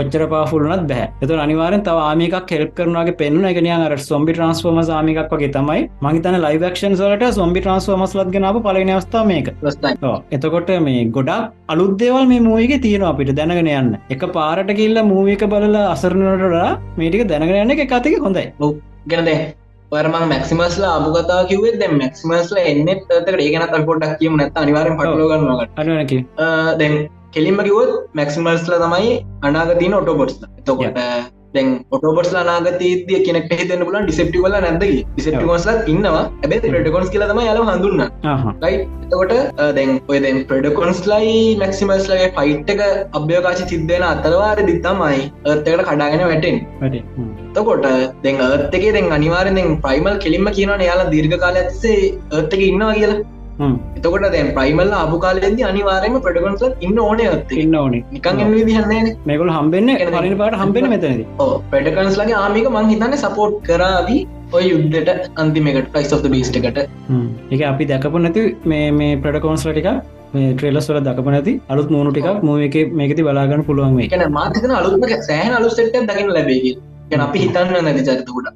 ඔච්චර 0.00 0.24
පාෆුලනත් 0.32 0.86
බෑ. 0.90 1.06
එත 1.22 1.32
අනිවාරෙන් 1.44 1.84
තව 1.88 2.04
ආමිකක් 2.08 2.36
කෙල්ප 2.50 2.72
කරනගේ 2.78 3.16
පෙන්න්න 3.20 3.48
එකනිය 3.50 3.74
අර 3.76 3.96
සොම්බි 4.08 4.34
ට්‍රන්ස්ෆෝම 4.34 4.80
ආමිකක් 4.98 5.32
වගේ 5.34 5.52
තමයි. 5.56 5.80
මහිතන 6.06 6.38
ලයිවක්ෂන් 6.44 6.96
සලට 7.00 7.32
සොම්බි 7.38 7.62
ට්‍රන්ස්ෆෝමස්ලත් 7.62 8.32
ගෙනාව 8.36 8.60
පලන 8.66 8.92
අවස්ථා 8.96 9.24
මේක. 9.30 9.48
එතකොට 10.36 10.72
මේ 10.88 11.04
ගොඩක් 11.16 11.52
අලුද්දේවල් 11.68 12.26
මේ 12.32 12.44
මූවිගේ 12.48 12.82
තියෙන 12.86 13.06
අපිට 13.10 13.32
දැනගෙන 13.40 13.72
යන්න. 13.74 13.90
එක 14.10 14.24
පාරට 14.38 14.72
කිල්ල 14.80 15.02
මූවික 15.12 15.44
බලලා 15.54 15.86
අසරනටලා 15.98 16.68
මේටික 16.96 17.24
දැනගෙන 17.28 17.76
එක 17.76 17.88
කතික 17.88 18.20
හොඳයි. 18.20 18.46
ගැනදේ 19.06 19.40
පරම 19.92 20.16
මැක්සිමස්ල 20.30 20.82
අබගතා 20.86 21.38
කිවේ 21.50 21.76
දැ 21.80 21.90
මැක්සිමස්ල 21.94 22.58
එන්න 22.62 22.88
තකට 22.88 23.38
ඒගන 23.38 23.86
පොඩක් 23.86 24.12
කියම 24.18 24.34
නැත 24.40 24.58
අනිවාරෙන් 24.62 24.98
පටලෝගන්නගට 24.98 25.80
අනක 25.80 26.12
දැන් 26.80 26.96
කෙලින්ම 27.32 27.60
කිවොත් 27.60 27.92
මැක්සිමස්ල 28.14 28.74
තමයි 28.76 29.14
අනාගතින 29.42 29.94
ඔටෝබොට්ස් 29.94 30.36
එතකොට 30.50 31.00
දැන් 31.54 31.68
ඔටෝබොටස් 31.90 32.32
නාගතීතිය 32.42 33.20
කෙනෙක් 33.22 33.52
හිතන්න 33.52 33.84
පුලන් 33.84 34.04
ඩිසෙප්ටි 34.04 34.40
කල 34.40 34.56
නැද 34.58 34.78
ඩිසෙප්ටිකොස්ල 34.82 35.70
ඉන්නවා. 35.86 36.24
ඇබේ 36.42 36.60
ප්‍රඩකොන්ස් 36.66 37.10
කියලම 37.10 37.40
යල 37.44 37.60
හඳුන්න 37.68 38.02
ලයි 38.62 38.74
එතකොට 39.06 39.32
දැන් 39.70 39.90
ඔය 40.08 40.18
දැන් 40.20 40.38
ප්‍රඩකොන්ස් 40.44 41.00
ලයි 41.06 41.32
මැක්සිමස්ලගේ 41.56 42.28
ෆයිට් 42.36 42.72
එක 42.74 42.82
අභ්‍යකාශ 43.12 43.64
සිද්ධයන 43.64 44.04
අතරවාර 44.04 44.60
දිත්තමයි 44.62 45.22
ඒත්තකට 45.46 45.82
කඩාගෙන 45.88 46.24
වැටෙන් 46.24 46.58
තකොට 47.54 47.88
දැන් 48.22 48.44
ඒත්තකේ 48.44 48.92
දැන් 48.92 49.10
අනිවාරෙන් 49.12 49.74
ප්‍රයිමල් 49.80 50.16
කෙලින්ම 50.18 50.52
කියනවන 50.52 50.86
යාලා 50.88 51.10
දීර්ඝ 51.10 51.38
කාල 51.38 51.58
ඇත්සේ 51.58 51.98
ඒත්තක 52.32 52.62
ඉන්නවා 52.62 52.94
කියලා 52.94 53.18
එතකොට 53.60 54.26
දැන් 54.34 54.50
ප්‍රයිමල් 54.56 54.92
ආපු 54.98 55.18
කාලෙද 55.24 55.46
අනිවාරයම 55.70 56.18
ප්‍රඩගන්ස් 56.26 56.64
ඉන්න 56.88 56.98
ඕන 57.04 57.22
ඉන්න 57.62 57.78
ඕන. 57.82 57.94
නිකන් 58.16 58.42
විදිහන්න 58.56 59.08
මේකුල් 59.30 59.52
හම්බෙන්න 59.56 59.94
පලින 60.16 60.36
පාට 60.42 60.58
හම්බෙන 60.62 60.90
මෙතනද. 60.94 61.24
ප්‍රඩකන්ස්ලගේ 61.72 62.36
ආමික 62.42 62.68
මං 62.74 62.92
හිතන්න 62.92 63.16
සපෝට් 63.24 63.56
කරාවී 63.70 64.20
ඔය 64.52 64.64
යුද්ධට 64.72 65.40
අන්තිමකට 65.42 65.90
ප්‍රයිස් 65.94 66.14
of 66.16 66.22
බේස්ට 66.34 66.60
එකට. 66.60 66.78
එක 67.54 67.66
අපි 67.72 67.90
දැකපු 67.92 68.22
නැති 68.26 68.44
මේ 68.72 68.86
මේ 69.00 69.18
ප්‍රඩකෝන්ස්ල 69.24 69.72
ටික 69.72 69.90
මේ 70.34 70.52
ට්‍රේලස් 70.54 70.90
වල 70.90 71.00
දකප 71.00 71.34
නැති 71.34 71.54
අලුත් 71.74 71.90
මූුණු 71.94 72.12
ටික 72.12 72.44
මූව 72.48 72.62
එක 72.68 72.78
මේකති 73.00 73.26
බලාගන්න 73.28 73.66
පුළුවන් 73.68 73.98
මේ 73.98 74.30
මාතන 74.38 74.76
අලුත්ම 74.80 75.08
සෑහන 75.30 75.58
අලු 75.58 75.74
සෙට්ට 75.76 76.00
දකින 76.10 76.32
ලැබේගේ 76.36 76.76
ගැන 77.10 77.22
අපි 77.26 77.38
හිතන්න 77.42 77.74
නැති 77.86 78.02
චරිතකුට 78.08 78.48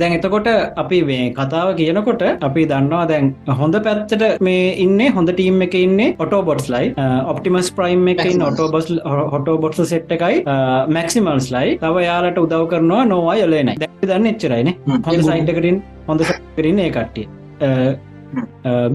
දැන් 0.00 0.16
එතකොට 0.16 0.48
අපි 0.82 0.98
මේ 1.10 1.24
කතාව 1.38 1.68
කියනකොට 1.80 2.24
අපි 2.48 2.64
දන්නවා 2.72 3.04
දැන් 3.12 3.30
හොඳ 3.60 3.78
පැත්තට 3.86 4.24
මේ 4.48 4.64
ඉන්න 4.84 5.00
හොඳ 5.16 5.32
ටීම් 5.32 5.62
එක 5.66 5.76
ඉන්නේ 5.82 6.10
ඔටෝබොට්ස් 6.26 6.68
ලයි 6.74 6.92
ඔප්ටිමස් 7.32 7.70
ප්‍රයිම් 7.78 8.08
එකින් 8.14 8.46
ඔටෝබොස් 8.50 8.90
හොටෝබොට්ස 9.34 9.82
සෙට් 9.92 10.12
එකයි. 10.16 10.42
මැක්සිමල්ස් 10.96 11.50
ලයි 11.56 11.76
තව 11.82 12.06
යාලට 12.08 12.42
උදව් 12.44 12.64
කරනවා 12.72 13.04
නොවා 13.12 13.36
යලේන 13.44 13.74
දැ 13.74 13.90
දන්න 14.02 14.32
එච්චරයින. 14.32 14.74
හොඳ 15.06 15.22
සයින්ටකරින් 15.30 15.78
හොඳ 16.08 16.26
සකරින් 16.30 16.82
ඒ 16.86 16.90
කට්ටිය 16.90 17.26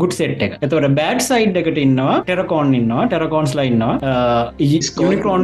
ගුඩ් 0.02 0.13
සෙට් 0.17 0.41
එක. 0.45 0.54
එතවට 0.62 0.95
බෑඩ් 0.99 1.21
සයිඩ් 1.28 1.60
එකට 1.62 1.80
ඉන්නවා 1.84 2.15
ටෙරකෝන් 2.28 2.73
ඉන්නවා 2.80 3.06
ටෙරකෝන්ස් 3.12 3.54
ලයින්නවා 3.60 3.95
යුනිකෝන් 4.60 5.43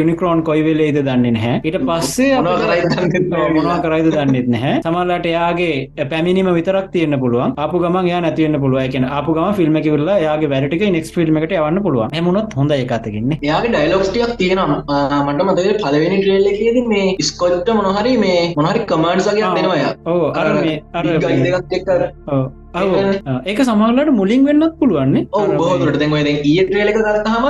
යුනිකරෝන් 0.00 0.42
කොයිවෙලේද 0.48 0.98
දන්නේ 1.08 1.42
හැ 1.44 1.54
ඊට 1.64 1.78
පස්සේ 1.88 2.40
මොනවා 2.40 3.78
කරයිද 3.84 4.10
දන්නෙත් 4.16 4.48
නැහැ. 4.54 4.74
සමල්ලට 4.86 5.28
එයාගේ 5.32 6.06
පැමිණිම 6.12 6.50
විතරක් 6.58 6.90
තියන්න 6.96 7.18
පුළුවන්. 7.24 7.54
අප 7.64 7.74
ගම 7.84 7.98
යා 8.12 8.20
නැතිවන්න 8.26 8.60
පුළුව 8.64 8.88
කියන 8.94 9.08
අප 9.20 9.28
ගම 9.36 9.52
ෆිල්ම් 9.60 9.80
කිවරලා 9.86 10.18
යාගේ 10.26 10.52
වැඩටික 10.54 10.86
නෙක් 10.96 11.12
ෆිල්ම් 11.16 11.40
එකට 11.42 11.56
යවන්න 11.58 11.82
පුළුවන්. 11.86 12.16
එමුණොත් 12.20 12.58
හොඳ 12.60 12.76
එකතකින්න 12.78 13.36
යාගේ 13.50 13.72
ඩයිලොක්ස්ටියක් 13.74 14.36
තියෙනවා. 14.42 14.80
මට 15.22 15.48
මතක 15.48 15.76
පලවෙනි 15.82 16.22
ට්‍රේල්ල 16.22 16.48
කියද 16.60 16.80
මේ 16.88 17.16
ස්කොට්ට 17.30 17.74
මොනහරි 17.78 18.16
මේ 18.24 18.40
මොනහරි 18.56 18.86
කමාන්ඩ්සගේ 18.90 19.52
දෙනවා 19.58 19.92
ඕ 20.06 20.32
අර 20.40 20.48
අර 20.94 21.06
එක්ක 21.12 21.88
ඒක 22.74 23.60
සමහලට 23.62 24.12
මුලින් 24.12 24.44
වෙන්නත් 24.44 24.76
පුළුවන්නේ 24.78 25.24
බෝදුරට 25.54 25.98
දැන් 25.98 26.28
ඒ 26.28 26.36
ට්‍රේලක 26.60 26.98
ගත්තහම 26.98 27.46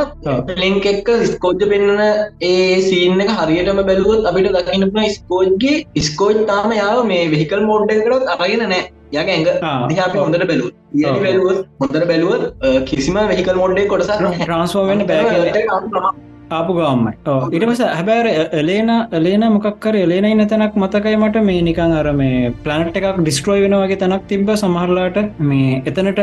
පලෙන්ක් 0.50 0.86
එක්ක 0.86 1.10
ස්කෝජ්ජ 1.26 1.62
පෙන්න්න 1.66 2.02
ඒ 2.42 2.80
සීන්න 2.82 3.22
හරියටම 3.32 3.82
බැලුවොත් 3.82 4.26
අපිට 4.26 4.50
දකින්නපන 4.58 5.06
ස්කෝජ්ගේ 5.10 6.02
ස්කෝජ් 6.08 6.42
තාම 6.46 6.74
යාව 6.74 7.04
මේ 7.06 7.22
වෙහිකල් 7.28 7.62
මෝඩ් 7.64 7.94
එකකරත් 7.96 8.34
අරගෙන 8.36 8.66
නෑ 8.66 8.82
යක 9.14 9.28
ඇඟ 9.28 9.48
දිහාපි 9.88 10.18
හොඳට 10.18 10.48
බැලු 10.48 10.74
බැලුවත් 11.20 11.62
හොඳට 11.78 12.04
බැලුවත් 12.06 12.44
කිසිම 12.86 13.22
වෙහිකල් 13.26 13.56
මෝඩ්ඩේ 13.56 13.88
කොටසක් 13.88 14.28
ට්‍රන්ස්ෝවෙන් 14.34 15.06
බැ 15.06 16.31
ආපු 16.52 16.76
ගාම්මයි 16.78 17.12
ඉට 17.52 17.66
පස 17.66 17.82
හැබෑර 17.90 18.28
එලේන 18.60 18.92
එලේන 19.12 19.44
මොකක්කර 19.56 19.94
එලේනයි 19.98 20.36
නැතැනක් 20.36 20.78
මතකයි 20.82 21.18
මට 21.18 21.42
මේ 21.42 21.60
නිකං 21.62 21.98
අර 21.98 22.08
මේ 22.14 22.54
ප්ලනට් 22.64 22.96
එකක් 23.00 23.20
ඩිස්ට්‍රෝයි 23.20 23.64
වෙන 23.64 23.76
වගේ 23.78 24.00
තැනක් 24.02 24.24
තිබ 24.28 24.50
සමහරලාට 24.54 25.20
මේ 25.42 25.82
එතනට 25.82 26.22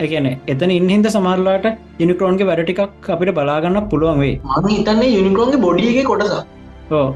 එකන 0.00 0.26
එතන 0.46 0.72
ඉන්හින්ද 0.72 1.08
සමහරලාට 1.10 1.66
යුනිකරෝන්ගේ 1.98 2.46
වැඩටිකක් 2.46 3.08
අපිට 3.10 3.32
බලාගන්න 3.34 3.80
පුළුවන් 3.90 4.20
වේ 4.20 4.34
මම 4.52 4.68
හිතන්නේ 4.70 5.10
යුනිකරෝන්ගේ 5.10 5.60
බොඩියගේ 5.60 6.04
කොටස 6.04 6.34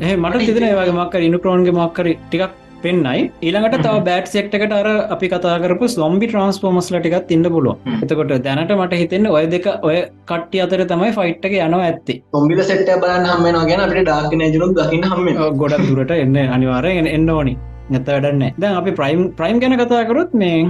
ඒ 0.03 0.17
මට 0.17 0.43
තිදන 0.43 0.67
වගේ 0.73 0.95
මක්කර 0.95 1.23
යුනිකරෝන්ගේ 1.23 1.77
මක්කර 1.77 2.09
ටිකක් 2.17 2.55
පෙන්න්නයි 2.83 3.23
ඊළඟට 3.47 3.79
තව 3.87 3.95
බෑට් 4.09 4.29
සෙක්ටකට 4.35 4.75
අර 4.79 4.89
අපි 5.15 5.31
කතාකරපු 5.33 5.89
සොම්බි 5.95 6.27
ට්‍රන්ස්පෝමස්ල 6.31 6.99
ටිකත් 6.99 7.33
ඉන්න 7.37 7.47
පුලුව 7.55 8.03
එතකොට 8.03 8.35
දැනට 8.47 8.75
මට 8.77 9.01
හිතෙන්න 9.03 9.31
ඔය 9.31 9.45
දෙක 9.55 9.67
ඔය 9.89 9.97
කට්ටි 10.31 10.65
අතර 10.65 10.85
තමයි 10.93 11.11
ෆයිට්ක 11.19 11.55
යනවා 11.59 11.87
ඇත්ති. 11.89 12.15
ඔම්බිල 12.33 12.61
සෙට්ට 12.69 12.93
බලන්න 13.05 13.27
හම්මෙන 13.33 13.59
ගැන 13.71 13.83
අපට 13.87 14.03
ඩාක් 14.03 14.37
නජනු 14.41 14.69
දකින්න 14.77 15.09
හම්ම 15.11 15.59
ගොඩක් 15.63 15.89
දුරට 15.89 16.15
එන්න 16.19 16.39
අනිවාරයෙන් 16.57 17.09
එන්න 17.09 17.31
ඕනි. 17.31 17.57
නැත 17.91 18.09
වැඩන්න 18.09 18.45
දැන් 18.63 18.79
අපි 18.81 18.93
ප්‍රයිම් 19.01 19.21
ප්‍රයිම් 19.39 19.59
ගැන 19.63 19.77
කතාකරොත් 19.81 20.33
මේ 20.35 20.63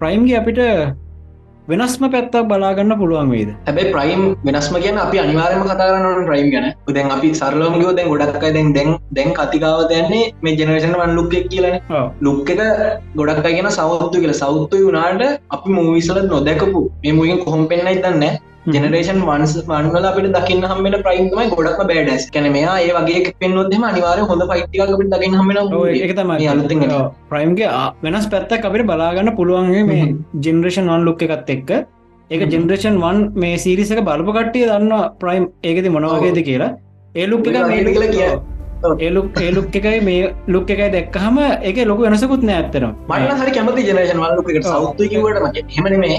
ප්‍රයිම්ගේ 0.00 0.38
අපිට 0.40 0.62
වෙනස්ම 1.70 2.04
පැත්තක් 2.10 2.36
බලාගන්න 2.50 2.92
පුළුවන් 2.98 3.30
වේද 3.34 3.48
හැබයි 3.68 3.92
ප්‍රයිම් 3.94 4.20
වෙනස්ම 4.46 4.76
කියන 4.82 4.98
අපි 5.04 5.18
අනිවාරම 5.22 5.62
කතාරන්න 5.70 6.26
ප්‍රයිම් 6.28 6.48
ගැන. 6.52 6.66
දැන් 6.96 7.08
අපි 7.14 7.30
සරලෝමගෝ 7.40 7.94
දැන් 7.96 8.10
ගොඩක්යි 8.12 8.52
දැන් 8.56 8.68
දැන් 8.76 8.90
දැන් 9.18 9.32
කතිකාව 9.38 9.80
දැන්නේ 9.92 10.24
මේ 10.42 10.56
ජනරේෂන 10.60 10.94
වන් 11.00 11.14
ලුක් 11.18 11.34
එක් 11.38 11.48
කියලන 11.52 11.76
ලුක් 12.26 12.50
එක 12.54 12.60
ගොඩක් 13.20 13.42
කියන 13.46 13.70
සෞත්තු 13.78 14.22
කියල. 14.22 14.34
සෞත්තු 14.42 14.82
වුණාට 14.84 15.24
අපි 15.50 15.68
මූවිසල 15.78 16.20
නොදැකපු. 16.34 16.82
මේ 17.02 17.16
මුගෙන් 17.18 17.42
කොහොම 17.44 17.66
පෙන්න්නයි 17.72 17.96
දන්න 18.04 18.38
ජනරේෂන් 18.66 19.18
වන්ස් 19.22 19.52
වන්වල 19.66 20.06
අපිට 20.08 20.28
දකින්න 20.36 20.64
හම්මෙන 20.70 20.94
ප්‍රයිම්තමයි 21.04 21.50
ගොඩක්ම 21.52 21.90
බෑඩස් 21.90 22.24
කැන 22.30 22.48
මෙයා 22.50 22.72
ඒ 22.80 22.88
වගේ 22.96 23.20
පෙන්වොත්ම 23.42 23.84
අනිවාර 23.90 24.18
හොඳ 24.30 24.44
පයිටිකක් 24.50 24.82
අපිට 24.86 25.12
දකින්න 25.14 25.36
හමෙන 25.40 25.60
එකතම 26.00 26.32
අලුති 26.48 26.78
ප්‍රයිම්ගේ 27.30 27.84
වෙනස් 28.02 28.26
පැත්තක් 28.34 28.66
අපිට 28.70 28.88
බලාගන්න 28.90 29.30
පුළුවන්ගේ 29.38 29.84
මේ 29.84 30.08
ජෙනරේෂන් 30.40 30.90
වන් 30.92 31.06
ලුක් 31.08 31.22
එකත් 31.28 31.54
එක්ක. 31.56 31.70
ඒක 32.30 32.42
ජෙනරේෂන් 32.48 32.98
වන් 32.98 33.22
මේ 33.36 33.54
සිරිසක 33.58 34.02
බලප 34.02 34.36
කට්ටිය 34.36 34.66
දන්න 34.66 34.92
ප්‍රයිම් 35.22 35.48
ඒකති 35.64 35.96
මොනවගේද 35.96 36.44
කියලා. 36.44 36.74
ඒ 37.14 37.26
ලුක් 37.28 37.48
එක 37.48 37.62
මේ 37.64 37.80
කියලා 37.86 38.12
කිය. 38.12 38.28
ඒලුක් 39.00 39.40
ඒලුක් 39.40 39.76
එකයි 39.76 39.98
මේ 40.02 40.30
ලුක් 40.48 40.70
එකයි 40.70 40.92
දැක්කහම 40.92 41.38
එක 41.62 41.84
ලොක 41.86 42.00
වෙනසකුත් 42.00 42.42
නෑ 42.44 42.56
ඇත්තරම් 42.58 42.92
මට 43.08 43.36
හරි 43.40 43.52
කැමති 43.52 43.84
ජනේෂන් 43.88 44.20
වල්ලුකට 44.20 44.68
සෞත්තු 44.68 45.08
කිවට 45.08 45.76
හෙමන 45.76 46.00
මේ 46.00 46.18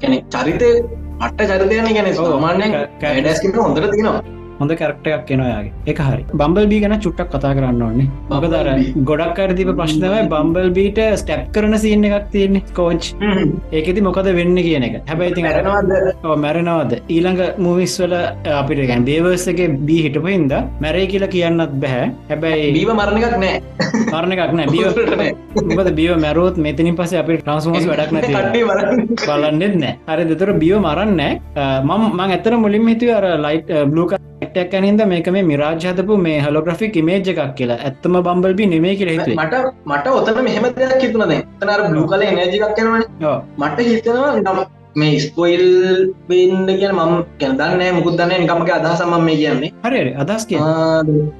කැනෙ 0.00 0.18
චරිතය 0.34 0.70
අට 1.20 1.40
චරිතයන 1.46 1.88
ගැන 1.90 2.12
සාමාන්‍ය 2.14 2.68
කෑඩස්කට 3.00 3.56
හොඳට 3.58 3.90
තිෙනවා 3.90 4.39
හොඳ 4.60 4.72
කරක්ට 4.80 5.06
එකක් 5.10 5.24
කෙනයාගේ 5.28 5.72
එක 5.90 6.00
හරි. 6.06 6.22
බම්බල් 6.40 6.66
බී 6.72 6.80
ගැන 6.82 6.94
චුට්ටක් 7.04 7.30
කතා 7.34 7.52
කරන්න 7.56 7.82
ඕන්නේ 7.86 8.08
මොකදර 8.30 8.68
ගොඩක් 9.10 9.38
අරතිබ 9.44 9.70
ප්‍රශ්නවයි 9.78 10.22
බම්බල් 10.32 10.68
බීට 10.78 11.00
ස්ටප් 11.20 11.46
කරන 11.54 11.76
සින්න 11.84 12.04
එකක් 12.08 12.26
තියන්නේ 12.34 12.64
කෝච් 12.78 13.10
ඒකෙති 13.72 14.04
මොකද 14.08 14.30
වෙන්න 14.38 14.60
කියන 14.66 14.86
එක. 14.88 14.96
හැබැයි 15.10 15.32
ඉතින් 15.34 15.48
අරනවාද 15.52 15.90
මැරෙනවාද? 16.44 16.92
ඊළඟ 17.08 17.42
මුවිස් 17.66 17.96
වල 18.02 18.14
අපිට 18.60 18.82
ගැන් 18.90 19.06
දේවර්සගේ 19.10 19.68
බී 19.88 20.00
හිටපු 20.06 20.28
හින්ද 20.34 20.54
මැරේ 20.84 21.06
කියලා 21.12 21.32
කියන්නත් 21.36 21.76
බැහැ 21.84 22.06
හැබැයි 22.30 22.72
බීව 22.78 22.92
මරණ 22.98 23.22
එකක් 23.22 23.38
නෑ. 23.44 23.56
මරණ 24.12 24.36
එකක් 24.36 24.54
නෑ. 24.58 24.68
බිය 24.74 24.84
මොකද 25.70 25.90
බියව 25.98 26.16
මැරුවොත් 26.26 26.56
මෙතිනින් 26.66 26.96
පස 27.00 27.16
අපි 27.22 27.40
ට්‍රන්ස්මෝස් 27.42 27.88
වැඩක් 27.90 28.12
නැති 28.16 28.64
බලන්නෙත් 29.26 29.76
නෑ. 29.82 29.94
හරි 30.10 30.30
දෙතර 30.32 30.52
බියව 30.64 30.78
මරන්න 30.86 31.22
මම 31.84 32.20
ඇතර 32.26 32.58
මුලින් 32.64 32.90
හිතුව 32.92 33.16
අර 33.18 33.26
ලයිට් 33.46 33.72
බ්ලක 33.94 34.20
ටක් 34.42 34.74
ඇනින්ද 34.76 35.02
මේක 35.12 35.26
මේ 35.34 35.44
මිරාජ් 35.50 35.86
හදපු 35.86 36.16
මේ 36.26 36.40
හලෝග්‍රෆික් 36.44 36.94
ඉමේජ් 37.00 37.30
එකක් 37.32 37.40
කියලා. 37.58 37.78
ඇත්තම 37.86 38.14
බම්බල්බි 38.26 38.66
නෙමේ 38.72 38.94
කියල 38.98 39.10
හිතු 39.14 39.30
මට 39.36 39.54
මට 39.86 40.06
ඔතන 40.18 40.38
මෙහෙම 40.46 40.66
දෙයක් 40.76 41.02
හිතුනද 41.04 41.34
තනර 41.60 41.82
බ්ලු 41.90 42.04
කල 42.10 42.22
නජිකක් 42.36 42.76
කෙනවන 42.78 43.02
මට 43.58 43.78
හිතනවා 43.88 44.30
නම් 44.36 44.60
මේ 45.00 45.18
ස්පොයිල් 45.24 45.66
බෙන්ඩ 46.28 46.70
කියන 46.80 46.94
මම 46.98 47.12
ගැදන්න 47.40 47.82
මුකුත් 47.98 48.16
දන්න 48.20 48.40
නිකමගේ 48.44 48.76
අදහසම 48.78 49.12
මේ 49.26 49.36
කියන්නේ. 49.42 49.70
හරි 49.84 50.00
අදස් 50.22 50.46
කිය 50.48 50.60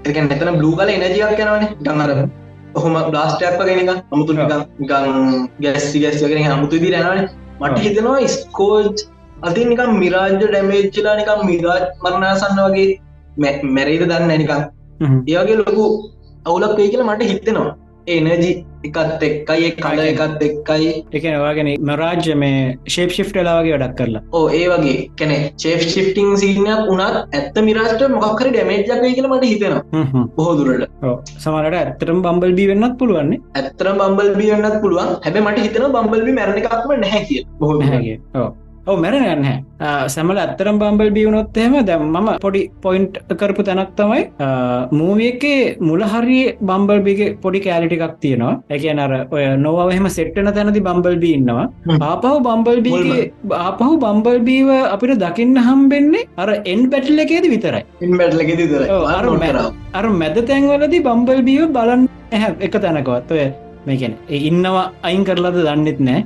එක 0.08 0.20
මෙතන 0.28 0.52
බ්ලු 0.60 0.70
කල 0.80 0.92
එනජිකක් 0.96 1.34
කෙනවන 1.40 1.64
ගන්නර 1.86 2.12
ඔහොම 2.74 2.98
බ්ලාස්ටයක් 3.08 3.56
වගෙන 3.60 3.90
අමුතු 4.12 4.32
ගන් 4.34 5.16
ගැස්සි 5.64 6.04
ගැස් 6.04 6.20
වගෙන 6.24 6.44
හමුතු 6.50 6.82
දී 6.84 6.92
රැනවන 6.96 7.26
මට 7.60 7.78
හිතනවා 7.86 8.28
ස්කෝජ් 8.34 8.86
අති 9.48 9.68
නිකම් 9.70 9.92
මිරාජ්‍ය 10.03 10.35
ඩැමේච්චලා 10.40 11.14
නිකම් 11.20 11.40
මිරාජ් 11.50 11.85
මරණසන්න 12.05 12.61
වගේ 12.66 12.88
මැරේද 13.76 14.03
දන්න 14.11 14.33
නිකම් 14.42 14.62
ඒවගේ 15.29 15.61
ලොකු 15.61 15.85
අවුලක් 16.48 16.74
වේ 16.79 16.90
කියලා 16.92 17.09
මට 17.11 17.31
හිතෙනවා. 17.31 17.70
ඒනජි 18.12 18.50
එකත් 18.88 19.22
එක්කයි 19.26 19.70
කල 19.81 20.00
එකත් 20.03 20.42
එක්කයි. 20.46 20.92
එකනවාගෙන 21.16 21.68
මරාජ්‍ය 21.90 22.35
මේ 22.42 22.61
ශේප් 22.94 23.11
ශිප්ටලාවගේ 23.16 23.74
වැඩක් 23.74 23.96
කරලා. 23.98 24.22
ඕ 24.37 24.46
ඒ 24.61 24.64
වගේ. 24.72 24.96
කැනෙ 25.18 25.37
චේප් 25.64 25.83
ශිප්ටිං 25.94 26.31
සිීනයක් 26.42 26.81
වුණත් 26.88 27.37
ඇත්ත 27.38 27.61
මිරාට 27.68 28.07
මොක්කර 28.16 28.48
ඩැමේජ්ජක් 28.48 29.05
වේ 29.05 29.12
කියලා 29.16 29.35
මට 29.35 29.53
හිතෙනවා. 29.53 30.26
බොහෝ 30.37 30.57
දුරට. 30.59 30.88
සමට 31.44 31.76
ඇත්තරම් 31.83 32.24
බම්බල් 32.26 32.57
බී 32.59 32.70
වෙන්නත් 32.72 32.96
පුළුවන්නේ 33.03 33.44
ඇත්තර 33.61 33.92
බම්බල් 34.00 34.35
බී 34.40 34.50
වෙන්නත් 34.55 34.81
පුළුවන්. 34.83 35.14
හැබ 35.26 35.38
මට 35.44 35.68
හිතන 35.68 35.87
බම්බල්බි 35.94 36.40
මැරණ 36.40 36.61
එකක්ම 36.62 36.98
නැහැ 37.05 37.24
කිය 37.31 37.46
බොහෝ 37.61 37.81
හැගේ 37.92 38.18
ඔව 38.90 38.96
මැරණ 39.05 39.26
ගන්න 39.26 39.46
සැමල 40.14 40.38
ඇත්තරම් 40.42 40.79
බම්බල් 40.83 41.11
බියවුණොත්තහෙම 41.16 41.74
දැම් 41.90 42.03
මම 42.14 42.29
පොඩි 42.44 42.62
පොයින්ට් 42.85 43.14
කරපු 43.40 43.62
තැනක් 43.68 43.92
තමයි 44.00 44.22
මූවියකේ 45.00 45.61
මුලහරි 45.88 46.40
බම්බල්බිගේ 46.68 47.31
පොඩි 47.44 47.61
කෑලිටිකක් 47.66 48.16
තියෙනවා. 48.24 48.55
ඇක 48.74 48.85
නර 48.96 49.12
ඔය 49.37 49.44
නොවහෙම 49.64 50.09
සෙට්ටන 50.16 50.53
තැනති 50.59 50.85
බම්බල්බී 50.88 51.35
ඉන්නවා. 51.38 51.66
ආපහු 52.11 52.35
බම්බල්බීගේ 52.48 53.22
ආපහු 53.68 53.90
බම්බල්බීව 54.05 54.70
අපිට 54.94 55.16
දකින්න 55.24 55.57
හම්බෙන්නේ 55.68 56.26
අර 56.42 56.50
එන් 56.74 56.83
බැටල 56.92 57.24
එකේද 57.26 57.48
විතරයි. 57.55 57.83
අර 59.98 60.07
මැද 60.20 60.38
තැන්වලදි 60.53 61.00
බම්බල්බීව 61.09 61.66
බලන්න 61.79 62.07
එක 62.66 62.74
තැනකවත්. 62.85 63.31
ඔය 63.37 63.44
මේකැන 63.86 64.14
ඉන්නවා 64.50 64.84
අයින් 65.08 65.24
කරලද 65.28 65.58
දන්නෙත් 65.68 66.00
නෑ. 66.08 66.20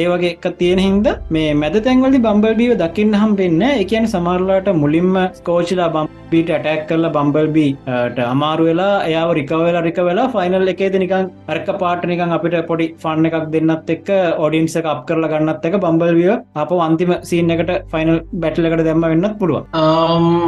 ඒ 0.00 0.06
වගේ 0.12 0.30
එක 0.34 0.46
තියෙන 0.60 0.80
හින්ද 0.86 1.06
මේ 1.34 1.48
මැද 1.62 1.76
තැන්වලි 1.86 2.18
බම්බල්බීව 2.26 2.72
දකින්න 2.82 3.18
හම් 3.20 3.34
වෙන්න 3.40 3.62
එකන 3.68 4.06
සමරලාට 4.14 4.68
මුලින්ම 4.82 5.14
ස්කෝචිලා 5.38 5.88
බම්බීට 5.96 6.50
ඇටැක් 6.56 6.82
කරලා 6.90 7.12
බම්බල්බීට 7.16 8.18
අමාරු 8.32 8.68
වෙලා 8.70 8.92
එයාව 9.08 9.32
රිකවෙලා 9.38 9.84
රික 9.88 10.00
වෙලා 10.08 10.28
ෆයිනල් 10.34 10.72
එකේද 10.74 10.98
නිකන් 11.04 11.30
අරක 11.54 11.70
පාට 11.82 12.04
නිකන් 12.12 12.34
අපිට 12.38 12.58
පොඩි 12.70 12.88
ෆන්න 13.04 13.30
එකක් 13.30 13.48
දෙන්නත් 13.54 13.90
එක් 13.96 14.10
ඔඩින්ස 14.46 14.76
අප 14.84 15.00
කරලා 15.08 15.32
ගන්නත් 15.34 15.68
එක 15.70 15.78
බම්බල්විය 15.86 16.34
අප 16.64 16.72
අන්තිම 16.88 17.14
සීන් 17.30 17.54
එකට 17.56 17.72
ෆයිනල් 17.94 18.20
බැටලකට 18.44 18.84
දැම්ම 18.88 19.08
වෙන්නත් 19.12 19.38
පුළුව 19.40 19.64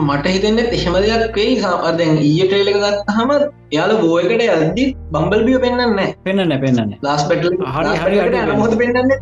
මට 0.09 0.37
හිතන්න 0.37 0.61
එහෙම 0.67 1.01
දෙයක් 1.03 1.37
වෙයි. 1.37 1.59
සාදැන් 1.63 2.17
ඊය 2.29 2.47
ට්‍රේලක 2.47 2.79
ගත් 2.85 3.17
හම 3.17 3.31
යාල 3.77 3.93
ගෝයකට 4.03 4.43
ඇදදි 4.47 4.85
බම්බල්බිය 5.15 5.59
පෙන්න්න 5.65 5.99
පෙන්න්න 6.27 6.55
පෙන්න්න 6.65 6.95
ලාස් 7.07 7.23
පෙටල 7.31 7.57
හරි 7.75 7.93
හරි 8.03 8.57
හොද 8.63 8.75
පෙන්න්න 8.81 9.13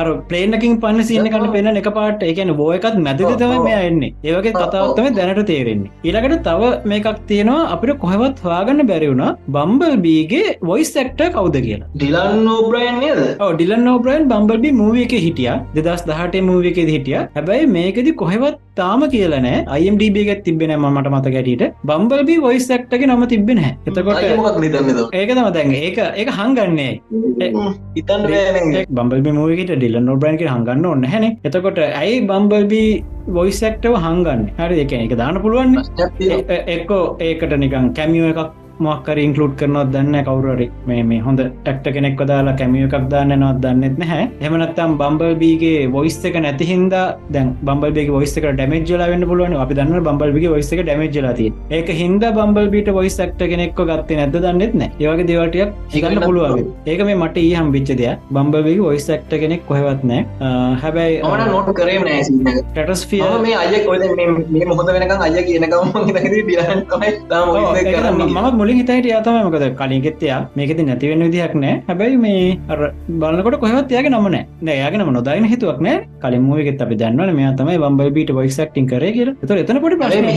අර 0.00 0.06
පලේනකින් 0.30 0.74
පන්න 0.82 1.08
සියන 1.10 1.28
කන්න 1.34 1.54
පෙන්න්න 1.56 1.80
එක 1.82 1.88
පාට 1.98 2.24
එකන 2.30 2.52
බෝයකත් 2.60 2.98
මැද 3.06 3.22
තම 3.42 3.54
මෙයා 3.66 3.82
එන්නේ. 3.90 4.12
ඒවගේ 4.28 4.54
කතාවත්තම 4.58 5.08
දැනට 5.18 5.42
තේරෙන්නේ. 5.52 5.92
ඊළකට 6.08 6.44
තව 6.48 6.72
මේකක් 6.92 7.08
තියෙනවා 7.30 7.70
අපිට 7.76 8.00
කොහවත් 8.04 8.44
හවාගන්න 8.46 8.86
බැරිවුණ 8.90 9.24
බම්බල් 9.56 9.96
බීගේ 10.06 10.56
වොයිස් 10.70 10.92
ඇක්ට 11.02 11.22
කවුද 11.38 11.58
කියලා. 11.68 11.90
Dylan 11.96 12.44
O'Brien 12.48 13.00
Dylan 13.56 13.84
O'Brien 13.90 14.28
Bumblebee 14.34 14.72
movie 14.82 15.00
එක 15.06 15.16
හිටිය. 15.26 15.50
දෙදස් 15.78 16.04
දහට 16.10 16.44
මූව 16.50 16.70
එකෙද 16.72 16.92
හිටිය. 16.96 17.18
හැබැයි 17.38 17.72
මේකෙදි 17.78 18.14
කොහෙවත් 18.24 18.60
තාම 18.78 19.02
කියලනෑ 19.14 19.56
අයිම්ඩබ 19.74 20.16
එකත් 20.22 20.44
තිබෙන 20.46 20.72
මට 20.78 21.10
මත 21.14 21.34
ගැටට 21.34 21.82
බම්බල්බි 21.88 22.36
වොයිස් 22.46 22.70
ඇක්ටක 22.76 23.04
නම 23.08 23.24
තිබෙන 23.32 23.60
එතකොට 23.96 25.14
ඒක 25.14 25.30
තම 25.30 25.50
දැන් 25.56 25.72
ඒක 25.72 25.98
ඒක 26.14 26.30
හංගන්නේ. 26.30 26.92
ඉතන් 27.96 28.26
බම්බල්බි 28.90 29.32
මූවිකට 29.32 29.74
ඩිල්ල 29.74 30.00
නොබ්‍රන්ක 30.02 30.44
හඟන්න 30.46 30.86
ඔන්න 30.86 31.06
හැන 31.06 31.26
එතකොට 31.44 31.80
ඇයි 31.84 32.20
බම්බල්බි 32.26 32.82
වොයිසක්ටව 33.28 33.96
හංගන්න? 33.98 34.44
හරි 34.58 34.80
එක 34.80 34.92
එක 34.96 35.16
දාන්න 35.16 35.40
පුළුවන් 35.42 35.78
එක්කෝ 36.68 37.02
ඒකට 37.20 37.56
නිකන් 37.58 37.90
කැමියෝ 37.94 38.30
එකක් 38.34 38.63
මොක්කර 38.86 39.16
ඉන්කලුඩ් 39.24 39.54
කරනවත් 39.60 39.90
දන්න 39.94 40.16
කවුරරි 40.28 40.66
මේ 40.88 41.02
මේ 41.10 41.20
හොඳ 41.26 41.40
ටක්ට 41.44 41.86
කෙනෙක් 41.96 42.20
දාලා 42.30 42.56
කැමිය 42.60 42.84
එකක් 42.86 43.08
දාන්න 43.12 43.34
නොත් 43.42 43.58
දන්නෙත් 43.64 43.98
නැහැ. 44.02 44.24
එමනත්තම් 44.46 44.96
බම්බල්බීගේ 45.00 45.90
වොයිස් 45.96 46.18
එක 46.24 46.36
නැතිහින්ද 46.46 46.94
දැන් 47.34 47.48
බම්බල්බේ 47.68 48.08
වොයිස් 48.16 48.36
එක 48.38 48.46
ඩමේජල 48.58 49.04
වන්න 49.10 49.24
පුළුවන් 49.30 49.56
අපි 49.64 49.74
දන්න 49.78 50.04
බම්බල්බිගේ 50.08 50.50
වොයිස් 50.54 50.72
එක 50.74 50.80
ඩමේජලති 50.88 51.46
ඒක 51.78 51.88
හින්ද 52.00 52.24
බම්බල්බීට 52.38 52.88
වොයිස් 52.98 53.16
ක්ට 53.20 53.50
කෙනෙක්ක 53.52 53.78
ගත්තේ 53.90 54.18
නැද 54.20 54.36
දන්නෙත් 54.46 54.74
නෑ 54.80 54.90
ඒවගේ 54.98 55.26
දේවටියක් 55.30 55.70
හිගන්න 55.94 56.20
පුළුවන්. 56.26 56.66
ඒක 56.86 57.00
මේ 57.08 57.18
මට 57.22 57.36
ඒ 57.44 57.54
හම්බිච්ච 57.60 57.90
දෙයක්. 58.00 58.18
බම්බල්බි 58.34 58.74
වොයිස් 58.80 59.06
ක්ට 59.10 59.32
කෙනෙක් 59.44 59.62
කොහෙවත් 59.70 60.02
නෑ 60.10 60.22
හැබැයි 60.82 61.22
ඕන 61.30 61.44
නොට 61.52 61.70
කරේ 61.78 61.98
නෑ 62.04 62.20
ටටස් 62.74 63.02
ිය 63.12 63.22
මේ 63.46 63.56
අය 63.62 63.84
කො 63.86 63.92
මේ 64.50 64.66
මොහොද 64.72 64.88
වෙනකම් 64.96 65.20
අය 65.26 65.44
කියනකම 65.48 65.84
මත් 68.34 68.54
මුලින් 68.64 68.78
හිතට 68.80 69.06
යාතම 69.06 69.34
මකද 69.38 69.66
කලින්ගෙත්තයා 69.78 70.38
මේකෙති 70.56 70.84
නැතිවෙන 70.84 71.22
විදිහක් 71.24 71.54
නෑ 71.56 71.72
හැබැයි 71.88 72.18
මේ 72.18 72.44
බලකොට 73.22 73.56
කොහත් 73.62 73.90
යාගේ 73.94 74.12
නමන 74.12 74.36
නෑයාගේ 74.62 75.00
නම 75.00 75.10
නොදයින 75.16 75.46
හිතුවක් 75.52 75.80
නෑ 75.86 75.96
කලින් 76.22 76.44
මූවගෙත් 76.46 76.84
අපි 76.84 76.96
දන්නවන 77.00 77.32
මේ 77.38 77.50
තමයි 77.58 77.76
බම්බල් 77.82 78.12
බීට 78.16 78.32
වයිසක්ටින් 78.38 78.86
කරේ 78.92 79.12
කිය 79.16 79.26
එත 79.28 79.52
එතන 79.54 79.80
පීට 79.82 79.98
කියල 79.98 80.28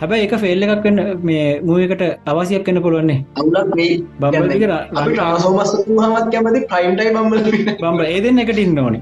හැබැයි 0.00 0.24
එක 0.26 0.34
ෆෙල්ල 0.38 0.66
එකක් 0.66 0.86
වන්න 0.86 1.20
මේ 1.22 1.44
මූවකට 1.62 2.06
අවසියක් 2.26 2.64
කන්න 2.66 2.82
පුළුවන්නේ 2.86 3.18
බම්බල් 4.22 4.64
රාසෝමස් 5.20 5.74
හමත් 5.82 6.26
කැමති 6.32 6.64
ප්‍රයිම්ටයි 6.72 7.12
බම්බල් 7.12 7.38
බම්බ 7.76 8.00
ඒදෙන් 8.06 8.38
එකට 8.38 8.58
ඉන්න 8.58 8.78
ඕන. 8.78 8.98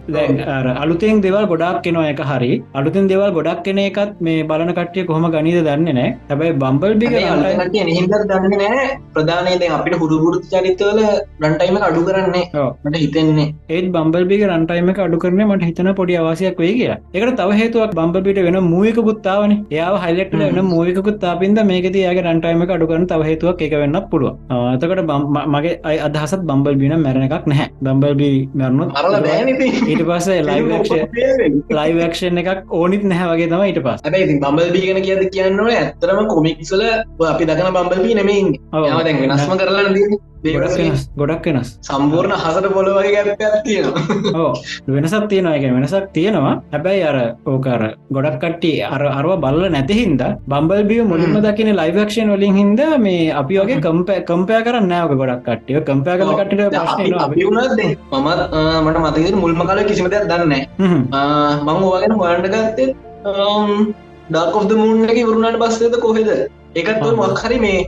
අලුතෙන් 0.76 1.22
දෙවල් 1.22 1.46
ගොඩක් 1.46 1.81
කෙනවා 1.85 2.11
එක 2.12 2.22
හරි. 2.24 2.53
අලුතෙන් 2.74 3.09
දෙවල් 3.09 3.33
ගොඩක් 3.33 3.64
කෙන 3.64 3.81
එකත් 3.81 4.20
මේ 4.20 4.44
බලන 4.44 4.74
කට්ටිය 4.81 5.07
කොහොම 5.07 5.27
ගනිද 5.35 5.59
දන්නේ 5.62 5.95
නෑ 5.95 6.11
හැබැයි 6.29 6.59
බම්බල් 6.61 6.95
බිග 6.97 7.16
හිද 7.90 8.11
දන්න 8.25 8.55
නෑ 8.57 8.87
ප්‍රධානයද 9.14 9.64
අපිට 9.71 9.97
හුරුපුරතු 10.03 10.47
චරිතවල 10.53 11.01
රන්ටයිම 11.43 11.77
අඩු 11.81 12.03
කරන්නේ 12.09 12.45
මට 12.85 12.97
හිතෙන්නේ. 12.97 13.47
ඒත් 13.69 13.87
බම්බල්බිග 13.93 14.43
රන්ටයිම 14.49 14.90
අඩු 14.99 15.19
කරන 15.19 15.43
මට 15.47 15.69
හිතන 15.71 15.90
පොඩි 15.95 16.19
අවසයක් 16.21 16.59
වේ 16.59 16.73
කිය 16.73 16.90
එකට 16.90 17.37
තව 17.40 17.59
හේතුවක් 17.61 17.95
බම්බිට 17.95 18.40
වෙන 18.40 18.59
මූයක 18.64 18.99
පුත්තාවන 19.09 19.55
එයා 19.71 19.90
හයිලෙක්ට 20.05 20.37
වෙන 20.38 20.61
මූයකුත්තාපින්ද 20.66 21.61
මේකද 21.64 21.97
යාගේ 21.97 22.27
රන්ටයිම 22.27 22.64
අඩු 22.69 22.90
කරන 22.90 23.07
තව 23.07 23.29
හේතුවක් 23.31 23.62
එක 23.62 23.77
වෙන්න 23.83 24.01
පුළුව 24.11 24.35
අතකට 24.75 25.05
මගේ 25.49 25.75
අයි 25.85 25.99
අදහසත් 26.01 26.43
බම්බල් 26.43 26.81
බින 26.83 26.97
මැරණ 26.99 27.27
එකක් 27.29 27.47
නැහැ. 27.47 27.69
බම්බල්බි 27.83 28.31
මැරණු 28.55 28.85
ඊට 29.87 30.03
පස්සේ 30.09 30.40
ලයිවක්ෂ 30.43 30.93
ලයිවක්ෂන් 31.73 32.40
එකක් 32.43 32.73
ඕනිත් 32.73 33.05
නැහැ 33.05 33.31
වගේ 33.33 33.49
තම 33.49 33.64
ඊට 33.66 33.83
පස් 33.83 34.01
බම්බල් 34.40 34.69
බම්බල්බී 34.70 34.87
ගැන 34.87 35.02
කියද 35.02 35.22
කියන්නවන 35.35 35.70
ඇත්තරම 35.72 36.26
කොමික්සල 36.33 36.83
අපි 37.33 37.44
දකන 37.46 37.76
බම්බල්බී 37.76 38.14
නෙමයින් 38.18 38.48
යමදැන් 38.72 39.16
වෙනස්ම 39.22 39.52
කරලා 39.61 39.87
ගොඩක් 41.20 41.46
වෙනස්. 41.46 41.70
සම්පූර්ණ 41.87 42.35
හසට 42.42 42.68
පොල 42.74 42.88
වගේ 42.96 43.12
ගැප්පයක් 43.14 43.54
තියෙනවා. 43.64 44.02
ඕ 44.40 44.52
වෙනසක් 44.94 45.26
තියෙනවා. 45.33 45.54
එක 45.56 45.64
වෙනසක් 45.76 46.06
තියෙනවා. 46.14 46.54
හැබැයි 46.72 47.02
අර 47.11 47.18
ඕකර 47.52 47.83
ගොඩක් 48.16 48.38
කට්ටි 48.42 48.72
අර 48.94 49.02
අරව 49.09 49.33
බල්ල 49.44 49.62
නැතිහින්ද 49.76 50.22
බම්බල්බිය 50.52 51.02
මුලින්ම 51.12 51.37
දකින 51.46 51.70
ලයිවක්ෂන් 51.80 52.33
වලින් 52.35 52.54
හින්ද 52.61 52.80
මේ 53.06 53.30
අපි 53.42 53.61
වගේ 53.62 53.80
කම්පෑ 53.87 54.26
කම්පය 54.30 54.61
කරන්න 54.66 54.88
නෑවක 54.92 55.14
ගොඩක් 55.22 55.42
කට්ටිය. 55.49 55.80
කම්පය 55.88 56.11
කල 56.20 56.30
කටට 56.40 56.62
මමත් 58.12 58.40
මට 58.84 58.99
මතක 59.05 59.36
මුල්ම 59.45 59.61
කල 59.70 59.82
කිසිම 59.90 60.12
දෙයක් 60.14 60.30
දන්න 60.30 60.55
මං 61.66 61.76
ඕගෙන 61.90 62.16
හොයන්ට 62.22 62.49
ගත්තේ 62.55 62.88
ඩාකොෆ්ද 64.31 64.72
මුන්න 64.76 65.07
එක 65.07 65.18
වරුණට 65.22 65.59
බස්සේද 65.59 65.95
කොහෙද? 65.99 66.28
එකත් 66.76 67.03
මක් 67.07 67.41
හරි 67.41 67.59
මේ 67.59 67.78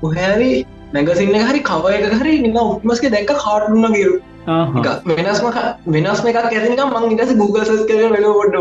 කොහැරි 0.00 0.52
මැගසින්න 0.92 1.36
හරි 1.42 1.60
කව 1.62 1.90
එක 1.92 2.14
හරි 2.14 2.36
නින්න 2.40 2.60
උත්මස්ක 2.62 3.08
දැක්ක 3.10 3.32
කාටුන්න 3.38 3.88
ගරු 3.92 4.14
වෙනස්ම 4.46 5.46
වෙනස්ම 5.88 6.26
එකක් 6.28 6.38
ඇතික 6.40 6.82
මං 6.86 7.14
ඉටස 7.14 7.32
Google 7.34 7.64
සස් 7.64 7.82
කර 7.88 8.10
වෙල 8.12 8.26
ොඩ 8.32 8.56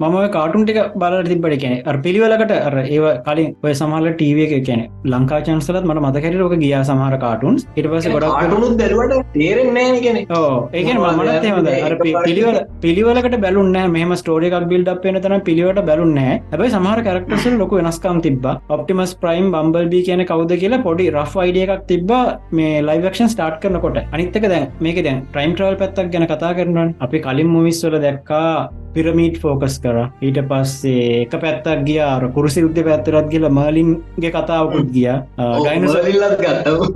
මම 0.00 0.16
කාටුන් 0.30 0.64
ටික 0.64 0.80
බල 0.96 1.16
තිබට 1.24 1.58
කියන 1.60 2.00
පිළිවලකට 2.02 2.52
අර 2.58 2.76
ඒව 2.80 3.06
කලින් 3.26 3.50
ඔය 3.62 3.74
සමහල 3.74 4.08
ටීව 4.12 4.40
එක 4.46 4.54
කියන 4.66 4.82
ලංකා 5.06 5.40
චන්සලත් 5.42 5.84
මට 5.84 6.04
මතකැර 6.04 6.42
ෝක 6.42 6.56
ගිය 6.56 6.74
සමහර 6.82 7.16
කාටුන්ස් 7.24 7.66
ඉට 7.74 7.88
පස 7.88 8.08
ගොඩක් 8.08 8.36
ටුත් 8.44 8.76
දරුවට 8.82 9.32
තේරෙන්නේ 9.34 10.26
ඕ 10.32 10.52
ඒකන 10.72 11.02
මමත් 11.02 11.74
අර 11.80 11.96
පිළිවල 12.00 12.60
පිළිවලකට 12.82 13.38
බැලුන්න 13.42 13.80
මෙම 13.90 14.14
ස්ටෝඩ 14.16 14.48
එකක් 14.50 14.68
බිල්ඩ් 14.68 14.92
පෙන 15.02 15.20
තන 15.20 15.46
පිළිවට 15.48 15.82
බැලුන්නෑ 15.88 16.36
හැබයි 16.52 16.72
සමහර 16.72 17.02
කරක්ටසල් 17.02 17.58
ලොක 17.58 17.74
වෙනස්කම් 17.78 18.20
තිබ 18.20 18.46
ඔප්ටිමස් 18.70 19.16
ප්‍රයිම් 19.16 19.50
බම්බල්බි 19.52 20.02
කියන 20.08 20.24
කවද 20.24 20.60
කියලා 20.62 20.82
පොඩි 20.82 21.10
රෆ් 21.12 21.36
අයිඩිය 21.38 21.66
එකක් 21.68 21.86
තිබ 21.86 22.14
මේ 22.52 22.82
ලයිවක්ෂන් 22.82 23.32
ස්ටාට් 23.34 23.61
කරනකොට. 23.64 23.98
අනිත්තක 24.12 24.44
දැන් 24.52 24.68
මේක 24.84 25.02
දැන් 25.06 25.18
ට්‍රයිම් 25.32 25.52
ට්‍රවල් 25.56 25.76
පැත්තක් 25.82 26.12
ගැන 26.12 26.26
කතා 26.32 26.52
කරනවන්. 26.58 26.94
අපි 27.00 27.18
කලින් 27.26 27.48
මුවිස්වල 27.56 27.98
දැක්කා 28.06 28.70
පිරමීට් 28.94 29.36
ෆෝකස් 29.42 29.78
කර. 29.82 29.98
ඊට 30.26 30.38
පස්සේ 30.50 31.22
එක 31.22 31.34
පැත්තක් 31.44 31.84
ගියාර 31.88 32.22
කුරුසි 32.34 32.60
යුද්ධ 32.64 32.82
පැත්තරත් 32.88 33.30
කියල 33.32 33.48
මර්ලින්ගේ 33.58 34.32
කතාවකුත් 34.36 34.88
ගිය. 34.96 35.08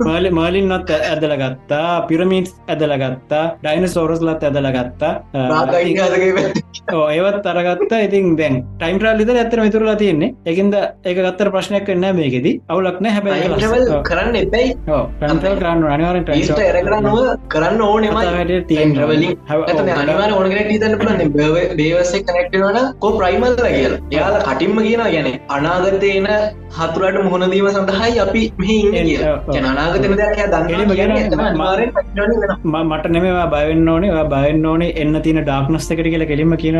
මල 0.05 0.29
මර්ලින්නත් 0.39 0.91
ඇදල 0.97 1.33
ගත්තා. 1.41 2.05
පිරමීට් 2.09 2.53
ඇදල 2.67 2.93
ගත්තා. 3.03 3.45
ඩයින 3.63 3.87
සෝරස්ලත් 3.95 4.43
ඇදල 4.49 4.69
ගත්තා. 4.77 5.13
ඒවත් 7.15 7.45
අරගත්තා. 7.51 7.99
ඉතින් 8.07 8.35
දැන් 8.37 8.61
ටයිම් 8.79 8.99
්‍රල් 9.01 9.21
ිත 9.25 9.29
ඇත්තර 9.33 9.59
මිතුරලා 9.65 9.97
තියන්නේ. 10.03 10.33
එකන්ද 10.45 10.75
ඒක 10.77 11.17
ගත්තර 11.17 11.49
ප්‍රශ්නයක් 11.55 11.85
කරන්න 11.89 12.15
මේකෙද. 12.19 12.47
අවුලක්න 12.69 13.05
හැබැයි 13.15 13.49
කරන්න 14.09 14.35
එපැයි. 14.43 14.77
කරන්න 14.87 16.56
අනිවාර 16.59 16.83
කරන්න 16.87 17.07
කරන්න 17.53 17.81
ඕනෙමයි 17.87 18.59
තියෙන්වලින් 18.69 19.33
අනිවාර 20.01 20.29
ඕනගෙන 20.37 20.69
තන්න 20.83 20.95
පලන්න 21.01 21.81
ඒවස 21.87 22.13
කනෙක්ටවන 22.29 22.77
කෝ 23.03 23.11
ප්‍රයිමල්ල 23.19 23.55
කියල. 23.65 23.93
යාල 24.17 24.35
කටින්ම 24.47 24.79
කියන 24.85 25.03
ගැන 25.15 25.27
අනාගතයන 25.57 26.27
හතුරට 26.77 27.17
මුහුණදීම 27.27 27.67
සඳහායි 27.75 28.19
අපි 28.25 28.41
දෙයක් 30.21 30.39
මට 32.89 33.05
නෙමවා 33.15 33.47
බයවෙන්න 33.53 33.89
ඕනේ. 33.93 34.23
බයන්න 34.33 34.65
ඕනේ 34.71 34.91
එන්න 35.01 35.15
තින 35.27 35.39
ඩාක්නස්ත 35.43 35.91
එකට 35.95 36.09
කියල 36.13 36.25
කෙලිම 36.31 36.51
කියන 36.63 36.77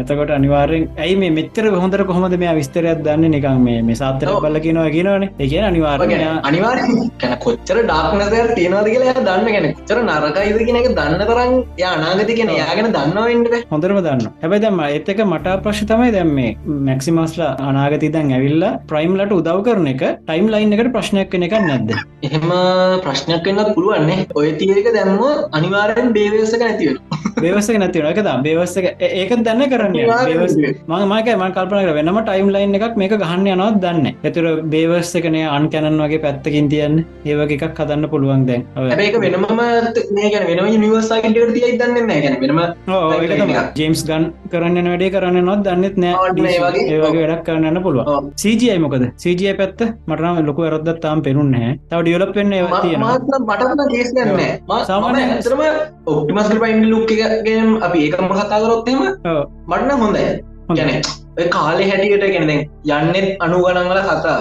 එතකොට 0.00 0.32
අනිවාරෙන් 0.38 0.84
ඇයි 1.04 1.16
මේ 1.22 1.32
මෙච්චර 1.38 1.64
හොඳර 1.84 2.02
කොහොමද 2.10 2.36
මේ 2.44 2.54
විස්තරයක් 2.60 3.04
දන්න? 3.06 3.30
නිකන් 3.36 3.58
මේ 3.66 3.78
මේ 3.88 3.98
සාත්තර 4.02 4.28
බල 4.44 4.58
කියනවා 4.66 4.90
කියනවනේ. 4.96 5.30
ඒ 5.44 5.62
අනිවාර්ය 5.70 6.18
අනිවාර 6.50 6.78
කැන 7.22 7.34
කොච්චර 7.44 7.76
ඩාක්නසයක් 7.84 8.50
තියෙනවාද 8.78 8.88
කියලා 8.94 9.24
දන්න 9.26 9.48
ගැන 9.54 9.66
චර 9.88 9.98
නරකයිද 10.02 10.58
කියන 10.60 10.78
එක 10.80 10.88
දන්න 10.98 11.22
තරන් 11.30 11.52
ය 11.80 11.84
අනාගති 11.90 12.34
කියෙන 12.38 12.50
යාගෙන 12.52 12.88
දන්නවට 12.96 13.64
හොඳරම 13.72 13.98
දන්න 14.06 14.24
හැබයි 14.42 14.60
දම්ම 14.64 14.82
ඒත් 14.86 15.08
එක 15.12 15.20
මට 15.24 15.56
ප්‍රශ් 15.64 15.82
තමයි 15.90 16.12
දැම් 16.16 16.30
මේ 16.38 16.50
මැක්සිමස්ල 16.88 17.42
අනාගති 17.68 18.10
දැන් 18.16 18.32
ඇවිල්ලා 18.38 18.72
ප්‍රයිම්ලට 18.90 19.34
උදව් 19.38 19.60
කරන 19.68 19.88
එක 19.92 20.04
ටයිම් 20.20 20.50
ලයින් 20.54 20.76
එකට 20.76 20.92
ප්‍රශ්නයක් 20.96 21.30
කෙන 21.32 21.46
එක 21.48 21.56
නැද්ද? 21.60 21.90
එහෙම 22.22 22.48
ප්‍රශ්නයක් 23.06 23.42
කන්නත් 23.46 23.74
පුළුවන්නේ 23.76 24.26
ඔය 24.34 24.52
තියක 24.60 24.90
දැම්ම 24.96 25.22
අනිවාරෙන් 25.52 26.12
බේවසක 26.18 26.62
නැතිව 26.62 26.98
බේවසක 27.42 27.78
නැතිව 27.82 28.10
එකද 28.12 28.30
බේවස්සක 28.46 28.88
ඒක 29.00 29.34
දන්න 29.38 29.66
කරන්න 29.72 29.96
මමක 30.88 31.28
ම 31.36 31.44
කල්පනක 31.56 31.94
වෙනම 31.98 32.20
ටයිම් 32.22 32.52
ලයින් 32.54 32.78
එකක් 32.80 32.96
මේක 32.96 33.16
ගහන්න 33.16 33.52
යනවත් 33.54 33.80
දන්න 33.84 34.06
එතුර 34.30 34.48
බේවස්සකනය 34.74 35.44
අන් 35.48 35.70
කැනන් 35.72 36.00
වගේ 36.04 36.22
පැත්තකින් 36.24 36.68
තියන්න. 36.68 37.04
ඒවගේ 37.24 37.58
එකක් 37.58 37.78
හදන්න 37.78 38.10
පුළුවන් 38.12 38.42
දැන් 38.48 38.57
ඒක 39.04 39.16
වෙනම 39.24 39.46
ගැන 40.34 40.44
වෙනම 40.50 40.66
නිවසාකට 40.84 41.38
තිය 41.56 41.72
දන්න 41.80 42.10
ගැන 42.10 42.36
වෙනම 42.42 42.60
ජේම්ස් 43.80 44.02
ගන් 44.08 44.24
කරන්න 44.52 44.88
වැඩේ 44.92 45.10
කරන්න 45.14 45.44
නොත් 45.50 45.60
දන්නෙත් 45.66 45.96
නෑ. 45.96 46.14
ඒවගේ 46.86 47.26
වැඩක් 47.26 47.44
කරන්න 47.48 47.82
පුළුව 47.86 48.32
සජයි 48.42 48.78
මොකද? 48.84 49.04
සජය 49.24 49.54
පැත්ත 49.60 49.80
මටන 50.08 50.46
ලොක 50.48 50.58
වැරොද්ද 50.64 50.90
තාම් 51.04 51.22
පෙරුන්නේ 51.28 51.70
තව 51.90 52.00
ඩියලප් 52.02 52.34
වෙන්න 52.38 52.54
මටන 53.44 53.82
කේස්නන්න 53.94 54.30
සාමානය 54.90 55.22
ඇතරම 55.24 55.62
ඔක්ටිමස්ක 56.06 56.60
පයින්ඩ 56.64 56.90
ලුක් 56.92 57.10
එකගෙනම් 57.16 57.72
අපි 57.86 58.04
ඒකම 58.06 58.28
කතා 58.34 58.60
කරොත්තේම 58.64 59.00
මටන 59.68 59.90
හොඳයි. 60.02 60.26
ගැන 60.76 61.02
කාලෙ 61.46 61.82
හැටියට 61.90 62.26
ගැනෙ 62.34 62.56
යන්නෙත් 62.88 63.28
අනුගණන්වල 63.40 64.00
කතා 64.02 64.38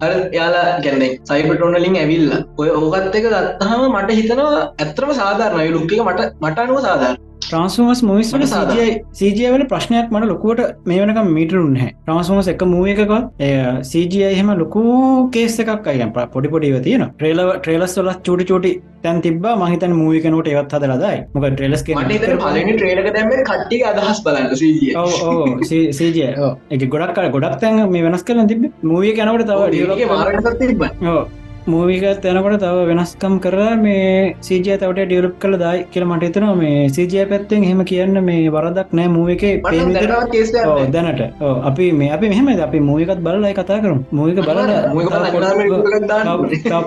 අර 0.00 0.12
යාලා 0.32 0.66
ගැනෙ 0.84 1.08
සයිපටොනලින් 1.30 1.96
ඇවිල්ල. 2.02 2.32
ඔය 2.58 2.68
ඕකත් 2.70 3.14
එක 3.14 3.26
ගත්තහම 3.28 3.82
මට 3.92 4.18
හිතනවා 4.20 4.60
ඇත්‍රම 4.78 5.12
සාධාරණය. 5.12 5.70
ලුක්ක 5.70 5.92
මට 6.06 6.20
මට 6.40 6.58
අනුව 6.58 6.80
සාධාර 6.80 7.16
ට්‍රන්ස්මස් 7.38 8.00
මොවිස් 8.02 8.30
වල 8.34 8.44
සජය 8.46 8.86
සජයවල 9.12 9.62
ප්‍රශ්නයක් 9.70 10.10
මට 10.12 10.28
ලොකුවට 10.30 10.60
මේ 10.84 11.00
වනක 11.00 11.24
මීටරුන් 11.28 11.72
හැ 11.76 11.90
ට්‍රන්ස්මස් 12.00 12.50
එක 12.52 12.62
මූව 12.66 12.88
එකක 12.94 13.12
සජය 13.84 14.22
එහෙම 14.24 14.50
ලොකු 14.58 14.82
කේස 15.30 15.56
එකක් 15.64 15.88
අයම් 15.92 16.12
පොඩි 16.34 16.52
පොඩිව 16.54 16.78
තියෙන 16.82 17.04
ට්‍රේල 17.12 17.42
ට්‍රේලස් 17.56 17.96
වල 17.98 18.12
චුටි 18.20 18.48
චුටි 18.50 18.72
තැන් 19.02 19.22
තිබ 19.22 19.48
මහිතන් 19.62 19.94
මූවිකනට 19.94 20.52
ඒවත් 20.52 20.76
හදලදයි 20.76 21.18
මොක 21.34 21.48
ට්‍රේලස් 21.48 21.84
කට්ටි 23.50 23.82
අදහස් 23.86 24.22
බලන්න 24.24 24.54
සජය 25.94 26.28
එක 26.70 26.88
ගොඩක් 26.94 27.20
ගොඩක් 27.30 27.60
තැන් 27.60 27.84
මේ 27.88 28.06
වෙනස් 28.06 28.24
කරන 28.24 28.48
තිබ 28.48 28.70
මූවිය 28.84 29.14
කැනවට 29.14 29.46
තව 29.46 29.60
මූවිකත් 31.72 32.26
යනකොට 32.30 32.54
තව 32.62 32.84
වෙනස්කම් 32.90 33.34
කර 33.44 33.56
මේ 33.82 34.34
සජය 34.46 34.60
තවට 34.64 35.04
ඩියලප් 35.08 35.34
කළ 35.42 35.56
දයි 35.62 35.80
කියල 35.92 36.04
මට 36.08 36.28
එතනවා 36.28 36.54
මේ 36.60 36.78
සජය 36.96 37.24
පැත්තෙන් 37.32 37.66
හෙම 37.70 37.80
කියන්න 37.90 38.20
මේ 38.28 38.46
වරදක් 38.54 38.94
නෑ 38.98 39.08
මූව 39.16 39.28
එක. 39.34 39.44
දැනට 40.94 41.20
අපි 41.70 41.88
මේ 42.00 42.10
අපි 42.16 42.32
මෙහම 42.34 42.48
අපි 42.68 42.80
මූවිකත් 42.88 43.20
බලලයි 43.26 43.54
කතා 43.60 43.80
කරු 43.84 43.96
මූවික 44.18 44.40
බල 44.48 44.60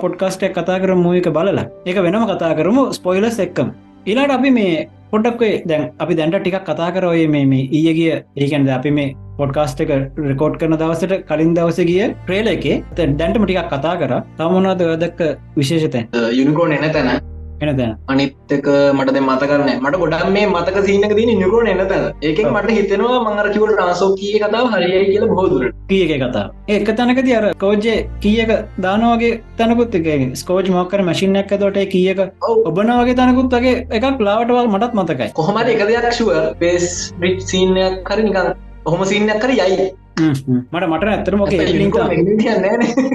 පොඩ්කස්ටක් 0.04 0.58
කතා 0.58 0.80
කර 0.82 0.98
මූවික 1.04 1.30
බලලා. 1.38 1.66
එක 1.86 2.02
වෙනම 2.08 2.26
කතා 2.32 2.52
කරමු. 2.60 2.84
ස්පොයිලස් 2.98 3.38
එක්කම්. 3.46 3.70
ඉලාට 4.10 4.34
අපි 4.38 4.50
මේ 4.58 4.86
පොඩ්ඩක්වේ 5.12 5.54
දැන් 5.70 5.82
අපි 6.02 6.14
දැන්ට 6.18 6.36
ටිකක් 6.40 6.64
කතා 6.68 6.90
කරෝය 6.94 7.26
මේ 7.34 7.46
මේ 7.52 7.68
ඊයගිය 7.78 8.14
ඒකැන්ද 8.42 8.70
අපි 8.78 8.90
මේ 8.98 9.14
පොඩ්කාස්ට 9.42 9.84
එක 9.86 9.92
රෙකෝඩ් 10.30 10.60
කරන 10.62 10.78
දවසට 10.82 11.20
කලින් 11.32 11.52
දවස 11.58 11.82
ගිය 11.90 12.06
ට්‍රේල 12.14 12.54
එක. 12.54 12.66
දැන්ටම 12.96 13.44
ටිකක් 13.44 13.68
කතා 13.74 13.98
කර. 14.04 14.16
තමනවාද 14.38 14.88
වැදක්ක 14.92 15.20
විශේෂතැන් 15.60 16.08
යුනිකෝන් 16.40 16.78
එන 16.78 16.90
තැන. 16.96 17.22
එන 17.62 17.76
තැන. 17.76 17.92
අනිත්තක 18.12 18.68
මට 18.94 19.20
මත 19.20 19.46
කරන 19.50 19.68
මට 19.74 19.98
ගොඩක් 20.02 20.24
මේ 20.36 20.46
මතක 20.46 20.78
සිීනක 20.86 21.14
දී 21.18 21.26
නිකෝන 21.30 21.68
එන 21.72 21.82
තැන. 21.90 22.06
ඒක 22.22 22.40
මට 22.44 22.76
හිතනවා 22.78 23.18
මංගරකිවට 23.26 23.76
රාසෝකී 23.80 24.40
කතාව 24.44 24.66
හරිය 24.74 25.04
කියල 25.10 25.26
බෝදුර 25.32 25.68
කිය 25.90 26.02
එක 26.06 26.24
කතා 26.24 26.44
ඒක 26.68 26.90
තැනක 27.00 27.22
තියර 27.28 27.46
කෝජ්ජය 27.62 27.94
කියක 28.24 28.52
දානවාගේ 28.86 29.32
තැනකුත් 29.60 29.94
එක. 30.00 30.10
ස්කෝජ් 30.42 30.72
මොක්කර 30.78 31.04
මශිනයක් 31.10 31.54
තොට 31.62 31.80
කියක 31.94 32.26
ඔබනවාගේ 32.70 33.18
තැනකුත් 33.22 33.56
වගේ 33.56 33.78
එකක් 34.00 34.26
ලාවටවල් 34.28 34.74
මටත් 34.74 35.00
මතකයි. 35.00 35.30
කොහොමට 35.40 35.72
එක 35.76 35.86
දෙයක් 35.88 36.12
ශුව 36.12 36.34
පේස් 36.58 36.92
බ්‍රිට් 37.18 37.48
සීනයක් 37.52 38.04
කර 38.10 38.22
නිකන් 38.28 38.54
ඔහොම 38.86 39.04
සින්නක් 39.06 39.38
කර 39.38 39.50
යයි. 39.52 39.86
මට 40.20 40.86
මට 40.88 41.04
ඇත්තරම 41.12 41.42
ලික 41.50 41.96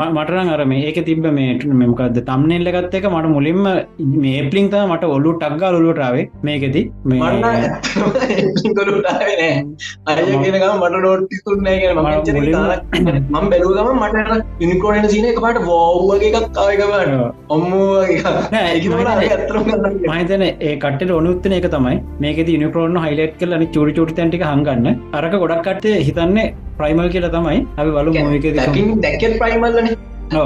මටන 0.07 0.49
අර 0.53 0.61
මේක 0.71 0.97
තිබ 1.09 1.25
මේට 1.39 1.65
මෙමකක්ද 1.81 2.17
තම්නෙල්ල 2.29 2.69
ගත්ත 2.75 2.93
එක 2.99 3.07
මට 3.11 3.33
මුලින්ම 3.35 3.61
මේ 4.23 4.41
පලිින්ත 4.51 4.75
මට 4.81 5.11
ඔල්ලු 5.15 5.33
ටක්ගා 5.35 5.71
ලුලුටාවේ 5.75 6.25
මේකෙති 6.49 6.81
මට 10.81 11.03
නෝට්ටිකුන්නෑ 11.05 11.93
මම 13.29 13.45
බැලූගම 13.51 13.89
මට 14.01 14.41
ඉනිකෝනට 14.65 15.09
සින 15.15 15.29
එක 15.31 15.39
පට 15.45 15.65
වෝවගේ 15.69 16.33
එකක් 16.41 16.61
ආයකවට 16.65 17.13
ඔම්මුවගේ 17.49 18.37
මහිතන 20.09 20.43
ඒ 20.47 20.75
කට 20.83 21.11
ඔනුත්තන 21.19 21.57
එක 21.59 21.67
තමයි. 21.75 21.97
මේක 22.21 22.39
නිකරෝන 22.63 22.97
හයිලට් 23.05 23.35
කල 23.41 23.53
චුරි 23.75 23.93
චුට 23.97 24.15
තැන්ටික 24.17 24.43
හංගන්න. 24.51 25.03
අරක 25.13 25.35
ගොඩක් 25.43 25.67
කටේ 25.67 25.99
හිතන්නේ 26.07 26.47
ප්‍රයිමල් 26.77 27.09
කියලා 27.09 27.33
තමයි 27.33 27.59
අපි 27.77 27.89
බලු 27.91 28.11
මොක 28.19 28.47
දැක 29.01 29.23
ප්‍රයිමල්ලන 29.37 29.89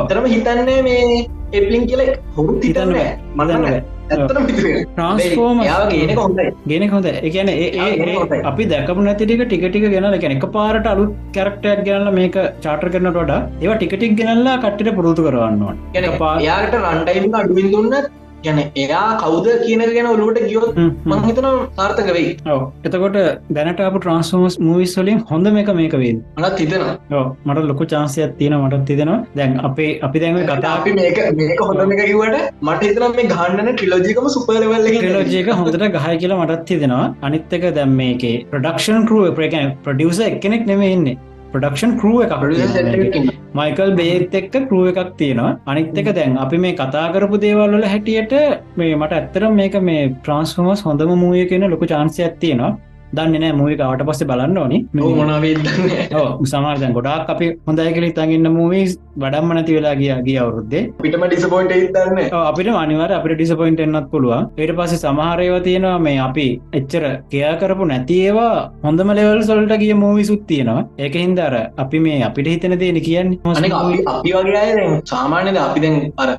තරම 0.10 0.26
හිතන්නේ 0.28 0.78
මේ 0.84 1.08
එපලින් 1.54 1.84
කියල 1.88 2.04
හොරු 2.36 2.54
හිතන්න 2.60 2.94
මදන්න 3.36 3.66
ට්‍රන්ස්ෆෝර්ම 4.12 5.60
ගෙන 5.92 6.14
හොඳ 6.18 6.40
ගෙන 6.68 6.86
හොඳ 6.90 7.10
එකන 7.10 7.52
ඒ 7.56 8.16
අපි 8.44 8.70
දැකපු 8.72 9.02
නැතිටික 9.02 9.44
ටිකටික 9.44 9.86
ගෙනල 9.88 10.18
ගැන 10.18 10.38
එක 10.38 10.48
පාරට 10.52 10.90
අලු 10.94 11.06
කැරක්ටයක් 11.34 11.84
ගැනල 11.90 12.10
මේක 12.14 12.40
චාටර් 12.62 12.90
කරනට 12.90 13.36
ඒවා 13.60 13.78
ටිකටික් 13.78 14.18
ගෙනල්ලා 14.18 14.58
කට්ට 14.60 14.98
පුරුතු 14.98 15.28
කරවන්නවා 15.28 15.78
ගැන 15.94 16.10
පායාට 16.18 16.82
රන්ටයිම් 16.82 17.40
අඩුවින් 17.40 17.72
දුන්න 17.76 17.96
ගැන 18.44 18.62
එයා 18.78 19.06
කවුද 19.18 19.48
කියන 19.64 19.86
ගැන 19.90 20.08
ඔලුවට 20.08 20.42
ගියොත් 20.46 20.82
මංහිතන 21.06 21.50
සාර්ථක 21.76 22.12
වෙයි. 22.12 22.30
එතකොට 22.86 23.18
දැනට 23.52 23.82
අප 23.82 23.98
ට්‍රන්ස්ෝමස් 23.98 24.58
මූවිස් 24.62 24.96
වලින් 24.98 25.22
හොඳ 25.32 25.52
මේක 25.52 25.72
මේක 25.74 25.96
වේ 25.96 26.14
මත් 26.14 26.52
තිතෙනවා 26.58 27.24
මට 27.46 27.66
ලොකු 27.66 27.86
චාන්සයක් 27.86 28.36
තියෙන 28.38 28.58
මටත් 28.60 28.86
තිදෙනවා 28.86 29.20
දැන් 29.36 29.58
අපේ 29.62 29.90
අපි 30.02 30.24
දැන් 30.24 30.40
කතා 30.44 30.74
අපි 30.74 30.94
මේක 30.94 31.20
මේක 31.40 31.64
හොඳ 31.64 31.82
එක 31.88 32.04
කිවට 32.04 32.38
මට 32.62 32.82
හිතන 32.84 33.08
මේ 33.12 33.28
ගන්නන 33.32 33.74
ටිලෝජිකම 33.74 34.30
සුපරවල්ල 34.36 34.88
ටිලෝජයක 34.90 35.52
හොඳට 35.54 35.88
ගහය 35.98 36.16
කියලා 36.16 36.40
මටත් 36.40 36.64
තිදෙනවා 36.68 37.04
අනිත්තක 37.24 37.68
දැම් 37.72 37.98
මේකේ 37.98 38.38
ප්‍රඩක්ෂන් 38.52 39.10
කරුව 39.10 39.30
ප්‍රකන් 39.34 39.76
ප්‍රඩියස 39.84 40.24
එක්කෙනෙක් 40.28 40.66
නෙම 40.66 40.88
ඉන්නේ 40.88 41.18
ප්‍රඩක්ෂන් 41.54 41.98
කරුව 42.00 42.20
එකක් 42.26 43.32
මයිකල් 43.54 43.90
බේත් 43.96 44.34
එක්ක 44.34 44.54
කරුව 44.70 44.92
එකක් 44.92 45.12
තියෙනවා. 45.18 45.58
අනිත් 45.68 45.98
එක 45.98 46.12
දැන් 46.18 46.38
අපි 46.38 46.58
මේ 46.58 46.76
කතා 46.76 47.08
කරපු 47.14 47.42
දේවල්ල 47.42 47.84
හැටියට 47.86 48.38
මේ 48.78 48.96
මට 48.96 49.14
ඇත්තර 49.14 49.50
මේක 49.54 49.76
මේ 49.82 50.08
ට්‍රන්ස්ෆෝමස් 50.10 50.86
හොඳම 50.88 51.12
මූය 51.24 51.44
කියන 51.50 51.68
ලොකු 51.70 51.92
චාන්සයක් 51.94 52.40
තියෙනවා 52.40 52.72
දන්න 53.14 53.38
නෑ 53.44 53.54
මූවික 53.54 53.82
අවට 53.82 54.04
පස්සේ 54.08 54.30
බලන්න 54.30 54.58
ඕනි. 54.58 54.78
මොනවේදන්න 54.94 55.70
සමාර්දැන් 56.52 56.96
ගොඩක් 56.98 57.32
අපි 57.34 57.48
හොඳයි 57.68 57.94
කලි 57.98 58.12
තඟන්න 58.18 58.58
මූවී 58.58 58.84
වඩම්ම 59.18 59.54
නැති 59.58 59.78
වෙලා 59.78 59.96
ගිය 59.96 60.12
ගිය 60.28 60.38
අවුරුද්දේ. 60.44 60.84
පිටම 61.02 61.26
ඩිසපොයින්ට 61.26 61.76
ඉතන්න 61.78 62.22
අපිට 62.42 62.72
අනිවර 62.84 63.16
අපිට 63.20 63.36
ඩිසපොයින්ට 63.36 63.84
එන්නත් 63.88 64.10
පුළුවන්. 64.12 64.50
ඒට 64.58 64.76
පස්සේ 64.78 65.02
සමහරයව 65.04 65.56
තියෙනවා 65.68 65.98
මේ 66.00 66.18
අපි 66.20 66.48
එච්චර 66.80 67.06
කයා 67.34 67.54
කරපු 67.62 67.90
නැති 67.92 68.20
ඒවා 68.28 68.56
හොඳම 68.86 69.14
ලෙවල් 69.20 69.44
සොල්ට 69.44 69.76
ගිය 69.84 69.94
මූවි 70.04 70.26
සුත් 70.32 70.46
තියෙනවා. 70.48 70.88
ඒක 71.00 71.20
හින්දර 71.24 71.54
අපි 71.78 72.06
මේ 72.08 72.22
අපිට 72.30 72.52
හිතන 72.54 72.80
දේන 72.84 73.02
කියන්නේ. 73.02 73.72
අපි 74.16 74.38
වගේ 74.40 74.88
සාමාන්‍යද 75.06 75.60
අපි 75.60 75.80
දැන් 75.80 76.00
අර 76.18 76.30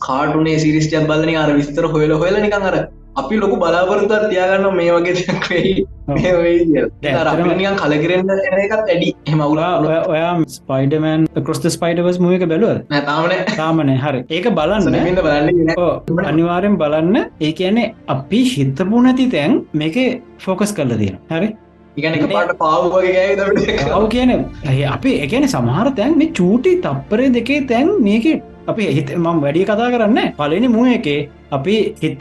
කාටුනේ 0.00 0.56
සිරිස්ටයක් 0.58 1.06
බලන 1.06 1.36
අර 1.36 1.50
විස්තර 1.52 1.84
හොයල 1.88 2.36
නිකන් 2.38 2.66
අර 2.70 2.76
අපි 3.18 3.34
ලොකු 3.42 3.56
බලාපොරතුත් 3.62 4.24
තියාගන්න 4.32 4.66
මේ 4.78 4.90
වගේ 4.96 5.14
දෙයක් 5.18 5.46
වෙයි. 5.50 5.72
නිකන් 6.10 7.76
කලකිරෙන්න්න 7.80 8.30
එකත් 8.64 8.90
ඇඩි. 8.92 9.08
එමවුලා 9.32 9.70
ඔයා 10.12 10.34
ස්පයිඩමන් 10.56 11.26
කොස්ත 11.48 11.64
ස්පයිඩවස් 11.76 12.20
මුවක 12.24 12.44
බැලුව 12.52 12.76
තාමන 13.08 13.32
තාමන 13.56 13.90
හරි. 14.04 14.20
ඒක 14.36 14.46
බලන්න. 14.58 14.84
බලන්න 15.26 16.26
අනිවාරෙන් 16.32 16.76
බලන්න. 16.82 17.16
ඒ 17.46 17.52
කියන්නේ 17.62 17.88
අපි 18.16 18.42
හිතපු 18.52 19.02
නැති 19.08 19.26
තැන් 19.34 19.58
මේක 19.82 19.98
ෆෝකස් 20.46 20.72
කල්ල 20.78 20.94
තියෙන 21.02 21.18
හරි? 21.34 21.50
පාව 22.62 22.84
කියන 24.14 24.30
අපි 24.94 25.10
එකන 25.26 25.44
සමහර 25.54 25.88
තැන් 25.98 26.16
මේ 26.22 26.30
චූටි 26.38 26.72
තප්පරේ 26.86 27.28
දෙකේ 27.36 27.60
තැන් 27.72 27.92
මේක 28.06 28.26
අපි 28.70 28.82
හිත 28.96 29.08
මම් 29.16 29.38
වැඩි 29.44 29.66
කතා 29.70 29.90
කරන්න 29.96 30.32
පලනි 30.38 30.68
මුව 30.76 30.88
එකේ 30.98 31.20
අපි 31.50 31.76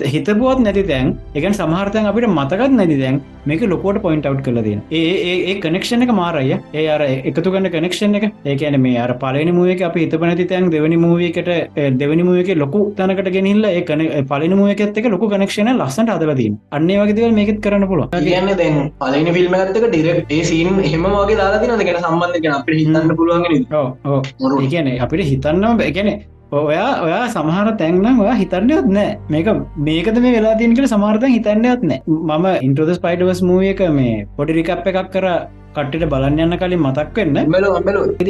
හිතපුවත් 0.07 0.59
නැති 0.59 0.83
තැන් 0.83 1.09
එකන් 1.35 1.53
සමහර්තයන් 1.53 2.09
අපිට 2.09 2.27
මතකත් 2.29 2.71
නැති 2.73 2.97
දැන් 3.01 3.17
මේක 3.45 3.61
ලොකෝට 3.63 3.99
පොයින්ට 4.01 4.25
අව් 4.25 4.37
කලදන 4.39 4.79
ඒ 4.91 5.53
කනෙක්ෂණ 5.57 6.05
එක 6.05 6.13
මාරය 6.13 6.45
ඒ 6.73 6.85
අර 6.87 7.01
එකතු 7.01 7.45
කන්න 7.47 7.69
කනෙක්ෂණ 7.69 8.17
එක 8.19 8.25
ඒකන 8.45 8.77
මේ 8.79 8.97
අර 8.97 9.13
පලනි 9.15 9.51
මුවක 9.51 9.81
අපි 9.81 10.05
හිත 10.05 10.15
පනති 10.15 10.45
තැන් 10.45 10.69
දෙවනි 10.69 10.97
මූවකට 10.97 11.51
දෙවනි 11.97 12.23
මුවක 12.23 12.49
ලොකු 12.55 12.81
තැනකට 12.95 13.29
ගෙනල්ල 13.29 13.69
ඒකන 13.71 14.03
පලනි 14.25 14.55
මුවකත් 14.55 14.97
එක 14.97 15.07
ලොකු 15.07 15.29
කනෙක්ෂණ 15.29 15.71
ලස්සට 15.75 16.09
අදලදීන් 16.09 16.57
අන්නේ 16.71 16.99
වගේදවල් 17.01 17.37
මේකත් 17.39 17.61
කරන්න 17.61 17.87
පුල 17.87 18.03
කියන්න 18.17 18.51
දැන් 18.55 18.81
පලනි 18.99 19.37
ෆිල්ම්ගත්තක 19.37 19.87
ඩිරක් 19.87 20.19
ඒ 20.29 20.41
සීන් 20.45 20.81
හෙම 20.87 21.07
වගේ 21.11 21.39
දාලාතින 21.39 21.77
දෙකට 21.77 22.01
සම්බන්ධ 22.03 22.51
අපට 22.53 22.75
හිතන්න 22.75 23.15
පුළුවන් 23.15 23.47
ඒකන 23.53 24.93
අපිට 24.99 25.25
හිතන්නම් 25.25 25.87
එකනේ 25.87 26.17
ඔයා 26.51 27.01
ඔයා 27.05 27.25
සමහර 27.33 27.67
තැන්නම් 27.79 28.21
ඔයා 28.23 28.37
හිතන්නයත් 28.39 28.87
නෑ 28.95 29.09
මේක 29.33 29.49
මේකද 29.87 30.17
මේ 30.23 30.33
වෙලා 30.37 30.55
තියනකට 30.61 30.89
සමාර්තන් 30.93 31.35
හිතන්නයත් 31.35 31.85
නෑ 31.89 32.01
මම 32.07 32.47
ඉන්ටෝද 32.67 32.91
ස්පයිඩවස් 32.97 33.41
මූියක 33.49 33.81
මේ 33.99 34.25
පොඩි 34.37 34.57
රිකප් 34.57 34.89
එකක් 34.91 35.09
කර 35.15 35.27
කට්ට 35.75 36.05
බලන්න 36.11 36.55
කලින් 36.61 36.81
මතක් 36.81 37.17
වෙන්න. 37.17 37.37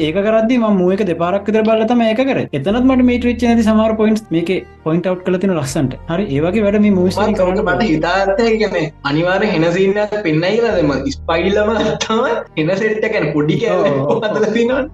ඒක 0.07 0.17
කරද 0.26 0.51
ම 0.57 0.65
මුවක 0.80 1.03
දෙපාරක්කතර 1.09 1.63
බලතම 1.70 2.01
ඒක 2.07 2.22
කර. 2.30 2.39
එතනත් 2.57 2.82
මට 2.82 3.05
මේ 3.09 3.22
්‍රිච් 3.24 3.45
ඇති 3.51 3.65
සමාර 3.70 3.95
පොයින්ස් 4.01 4.26
මේක 4.36 4.51
පොයින්ට 4.86 5.07
අව් 5.11 5.17
කලතින 5.28 5.55
ලස්සන්ට. 5.55 5.95
හරි 6.11 6.28
ඒවගේ 6.36 6.65
වැඩ 6.65 6.80
මේ 6.86 6.91
මට 6.91 7.89
හිතාත්තයගන 7.91 8.78
අනිවාර 9.11 9.47
හෙනසින්නක් 9.53 10.15
පෙන්නයිලදම 10.28 10.93
ස්පයිල්ලම 11.17 11.74
තම 12.05 12.24
හෙන 12.59 12.72
සෙට්ටකැන 12.84 13.32
පොඩි 13.34 13.59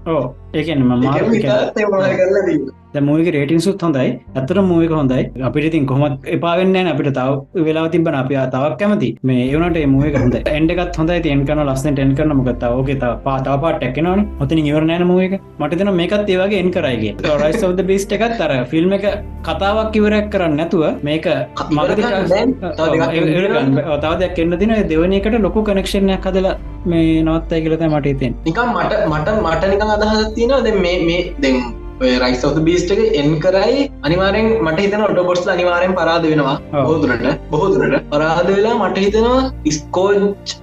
ඕ 0.08 0.24
ඒකන 0.60 0.84
ම 0.84 0.92
මූක 3.08 3.28
රේටින් 3.36 3.62
සුත් 3.66 3.82
හොඳයි. 3.82 4.10
ඇතර 4.40 4.58
මූක 4.72 4.94
හොඳයි. 5.00 5.24
අපිට 5.48 5.72
තින් 5.74 5.86
කොමත් 5.86 6.28
එපාවෙන්න 6.36 6.92
අපිට 6.94 7.12
තව 7.18 7.64
වෙලා 7.68 7.88
තිබන 7.94 8.20
අප 8.22 8.30
තවක් 8.54 8.74
කැමති 8.82 9.10
මේ 9.30 9.48
ඒවනට 9.48 9.80
මූක 9.96 10.16
හොඳ 10.24 10.36
එන්ඩකත් 10.58 11.00
හොඳයි. 11.00 11.20
තියන් 11.26 11.42
කන 11.48 11.62
ලස්සට 11.66 12.00
එන් 12.04 12.12
කරන 12.18 12.34
මොකත් 12.40 12.64
ඕක 12.70 12.90
පාතාව 13.26 13.58
පාට 13.64 13.86
එක්කනවන 13.88 14.22
හොතින 14.42 14.62
ඉවරනෑන 14.64 15.06
මූක 15.12 15.34
මට 15.60 15.80
තන 15.80 15.92
මේකත් 16.00 16.30
ඒවගේ 16.36 16.62
එන් 16.64 16.70
කරයිගේ 16.76 17.36
රයිස් 17.42 17.64
ෝද 17.68 17.82
බිස්ට 17.90 18.16
එකත් 18.18 18.38
තර 18.42 18.54
ෆිල්ම් 18.74 18.94
එක 18.98 19.06
කතාවක් 19.48 19.98
ඉවරක් 20.00 20.30
කරන්න 20.36 20.56
නැතුව 20.60 20.86
මේක 21.10 21.28
මග 21.72 21.90
තවදයක් 24.06 24.40
එන්න 24.46 24.58
තින 24.62 24.74
දෙවනකට 24.94 25.38
ලොකු 25.48 25.66
කනෙක්ෂණයක් 25.70 26.30
හදලා 26.30 26.56
මේ 26.86 27.24
නොත්තයි 27.24 27.62
කියලත 27.66 27.84
මට 27.88 28.08
ඉතින් 28.14 28.34
නිකම් 28.48 28.70
මට 28.76 28.94
මට 29.12 29.38
මට 29.44 29.64
නිකම් 29.74 29.96
අදහස් 30.48 30.64
තියනද 30.64 30.84
මේ 30.84 31.06
මේ 31.06 31.34
දෙම් 31.40 31.58
රයිස් 32.02 32.44
ඔ 32.44 32.50
බිස්ටක 32.68 33.02
එන් 33.20 33.40
කරයි. 33.40 33.92
අනිවාරෙන් 34.04 34.48
මට 34.66 34.80
හිතන 34.80 35.04
ඔටබොට්ස් 35.08 35.48
අනිවාරෙන් 35.48 35.94
පරාද 35.94 36.24
වෙනවා. 36.24 36.56
බෝදුරට 36.88 37.26
බොහෝදුරට 37.52 38.08
පරාද 38.12 38.48
වෙලා 38.48 38.76
මට 38.82 38.98
හිතනවා 38.98 39.52
ඉස්කෝච් 39.66 40.56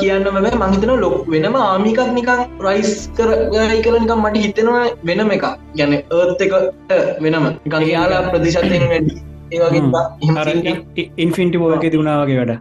කියන්න 0.00 0.28
මෙ 0.36 0.50
මහිතන 0.64 0.92
ලොක් 1.04 1.16
වෙනම 1.28 1.56
ආමිකක් 1.56 2.00
නිකං 2.18 2.42
රයිස් 2.60 3.10
කරයි 3.16 3.80
කර 3.82 3.94
නිකම් 4.02 4.26
මට 4.26 4.36
හිතෙනවා 4.36 4.84
වෙනම 5.04 5.30
එක 5.30 5.46
ගැන 5.76 5.92
ඒත් 5.94 6.40
එකට 6.40 6.92
වෙනම. 7.20 7.46
ග 7.66 7.74
යාලා 7.94 8.22
ප්‍රතිශතයෙන් 8.30 8.88
වැඩි 8.92 9.35
ඒවගේ 9.52 11.06
ඉන්ෆින්ටි 11.16 11.58
බෝක 11.58 11.84
තිුණාවගේ 11.94 12.38
වැඩ 12.40 12.52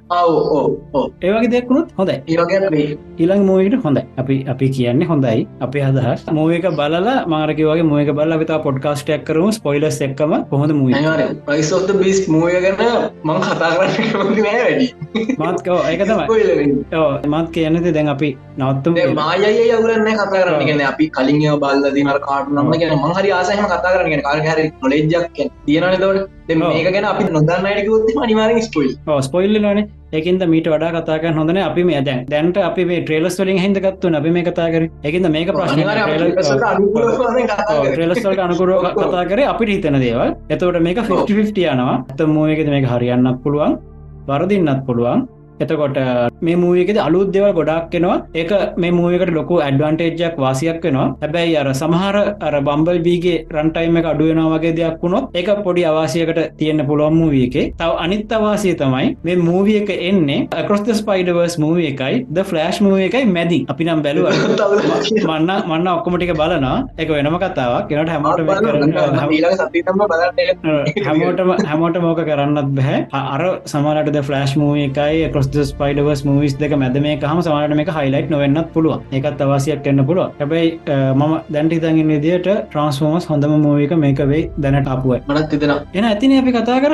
ඒවගේ 1.22 1.52
දෙක්ුණුත් 1.52 1.94
හොඳයි. 1.98 2.18
ඒවගේ 2.28 2.98
ඉළං 3.18 3.46
මූවිට 3.50 3.78
හොඳයි. 3.84 4.04
අපි 4.18 4.36
අපි 4.48 4.70
කියන්නේ 4.70 5.08
හොඳයි. 5.08 5.48
අපේ 5.62 5.84
අදහස්. 5.84 6.26
මූවක 6.32 6.68
බලලා 6.80 7.16
මාරකවගේ 7.28 7.84
මූක 7.84 8.12
බල 8.20 8.38
විතා 8.44 8.60
පොඩ්කාස්ටයක් 8.60 9.26
කරම. 9.26 9.52
ස්පොයිලස් 9.52 10.02
එක්කම 10.02 10.36
කොහොඳ 10.52 10.74
මූ 10.74 10.90
පයිසෝත 11.48 11.92
බිස් 12.00 12.22
මූය 12.28 12.56
ගැන 12.62 12.78
මං 13.24 13.42
කතා 13.42 13.72
කරන්න 13.76 14.40
වැඩි. 14.40 14.88
මත්කව 15.40 15.78
ඒක 15.90 16.02
තම 16.04 16.22
මත් 17.34 17.48
කියන්නද 17.52 17.92
දැන් 17.98 18.14
අපි 18.16 18.32
නවත්තුම 18.60 18.96
මායය 19.16 19.60
යවරන්න 19.68 20.10
කතා 20.14 20.30
කරන්න. 20.34 20.66
ගෙන 20.68 20.86
අපි 20.92 21.10
කලින් 21.10 21.44
බල්ල 21.60 21.92
දිනර 21.98 22.20
කාට 22.28 22.50
නම 22.52 22.72
ගෙන 22.80 22.96
මහරි 23.04 23.32
ආසහම 23.34 23.68
කතා 23.68 23.94
කරගෙන 23.96 24.26
කාරහරි 24.28 24.66
නොලෙජ්ජක් 24.82 25.38
තියෙනන 25.66 25.96
තවට 25.96 26.35
මේක 26.48 26.88
ගැන 26.94 27.06
අපි 27.12 27.24
නොදන්නයට 27.36 28.20
අනිවාර 28.24 28.52
ස්පොයිල් 28.62 28.92
ස්පොයිල් 29.28 29.58
න 29.62 29.80
ඒකන්ද 30.18 30.44
මීට 30.52 30.68
වඩා 30.74 30.92
කතාක 30.96 31.24
හොඳන 31.38 31.58
අපි 31.58 31.84
මේ 31.90 32.02
දැන් 32.08 32.20
දැන්ට 32.30 32.58
අපි 32.58 32.86
මේ 32.86 33.02
ට්‍රේලස් 33.02 33.38
වලින් 33.42 33.58
හිදගත්තු 33.64 34.14
අපි 34.20 34.30
මේ 34.36 34.44
කතා 34.44 34.68
කර. 34.74 34.84
එකද 35.04 35.26
මේක 35.36 35.50
ප්‍රශ්න 35.58 35.82
ට්‍රේලස්වලට 37.94 38.44
අනුකුර 38.46 38.70
කතා 39.00 39.26
කර. 39.32 39.40
අපි 39.54 39.66
හිතන 39.72 39.98
දේවල්. 40.06 40.36
එතවට 40.50 40.82
මේක 40.88 41.00
50 41.10 41.66
යනවා. 41.74 41.96
ඇත 42.10 42.22
මූයකද 42.36 42.70
මේක 42.76 42.86
හරියන්නත් 42.94 43.42
පුළුවන්. 43.44 43.80
වරදින්නත් 44.30 44.86
පුළුවන්. 44.86 45.28
එතකොට 45.64 45.98
මේ 46.42 46.56
මූවකද 46.64 46.98
අලුත් 47.08 47.32
දෙවල් 47.36 47.54
ගොඩක් 47.60 47.90
කෙනවා 47.94 48.18
ඒක 48.42 48.52
මේ 48.84 48.92
මූවකට 48.92 49.34
ලොකු 49.38 49.60
ඇඩ්වන්ටේජ්ජක් 49.68 50.38
වාසියක් 50.46 50.80
වෙනවා. 50.84 51.08
හැබැයි 51.24 51.58
අර 51.62 51.68
සමහර 51.82 52.18
අර 52.48 52.54
බම්බල් 52.68 53.00
බීගේ 53.08 53.38
රන්ටයිම 53.56 53.98
එක 54.02 54.10
අඩුවෙනවා 54.12 54.54
වගේ 54.56 54.74
දෙයක් 54.80 55.04
වුණොත් 55.04 55.38
ඒක 55.42 55.50
පොඩි 55.68 55.86
අවාසියකට 55.92 56.40
තියෙන 56.60 56.86
පුළුවන් 56.90 57.16
මූවියකේ 57.22 57.66
තව 57.82 57.92
අනිත් 58.06 58.32
අවාසිය 58.40 58.76
තමයි 58.82 59.08
මේ 59.26 59.38
මූවිය 59.48 59.78
එක 59.82 59.90
එන්නේ 60.10 60.40
අකරොස්ත 60.62 60.90
ස්පයිඩවර්ස් 61.02 61.58
මූව 61.64 61.80
එකයි 61.92 62.16
ද 62.36 62.48
ෆලෑශ් 62.52 62.82
මූව 62.86 63.00
එකයි 63.08 63.26
මැදි 63.36 63.60
අපි 63.74 63.84
නම් 63.88 64.02
බැලුව. 64.06 64.26
මන්න 65.28 65.52
මන්න 65.70 65.88
ඔක්කොමටික 65.96 66.34
බලනවා. 66.42 66.78
එක 66.98 67.10
වෙනම 67.10 67.38
කතාවක්. 67.46 67.88
කෙනට 67.90 68.10
හැමෝට 68.14 68.40
හැමෝටම 71.08 71.52
හැමෝට 71.70 71.98
මෝක 72.06 72.22
කරන්නත් 72.30 72.70
බැහැ 72.78 73.00
අර 73.36 73.44
සමට 73.66 74.24
ෆලස්් 74.28 74.56
මූ 74.62 74.72
එකයි 74.86 75.30
කොස් 75.36 75.50
ස්පයිඩවස් 75.72 76.25
මවිස් 76.28 76.58
දෙක 76.62 76.76
මැද 76.84 77.00
මේ 77.06 77.16
හම 77.24 77.42
සමට 77.42 77.80
මේ 77.82 77.98
හයිලයිට් 77.98 78.34
නොවෙන්නත් 78.36 78.72
පුළුව 78.76 79.18
එකත් 79.20 79.46
අවසියක් 79.48 79.84
කන්න 79.86 80.08
පුළුව 80.10 80.42
හැබයි 80.42 80.72
මම 81.14 81.36
දැන්ටි 81.50 81.82
තඟින් 81.86 82.12
විදිට 82.14 82.50
ට්‍රන්ස්ෆෝමස් 82.50 83.30
හොඳම 83.32 83.56
මූවික 83.66 83.96
මේක 84.06 84.22
වෙයි 84.34 84.44
දැනට 84.60 84.92
අපුුව 84.96 85.16
මනත් 85.28 85.48
තිදෙන 85.52 85.74
එන 85.94 86.06
ඇතින 86.06 86.36
අපි 86.40 86.52
කතා 86.52 86.82
කර. 86.82 86.94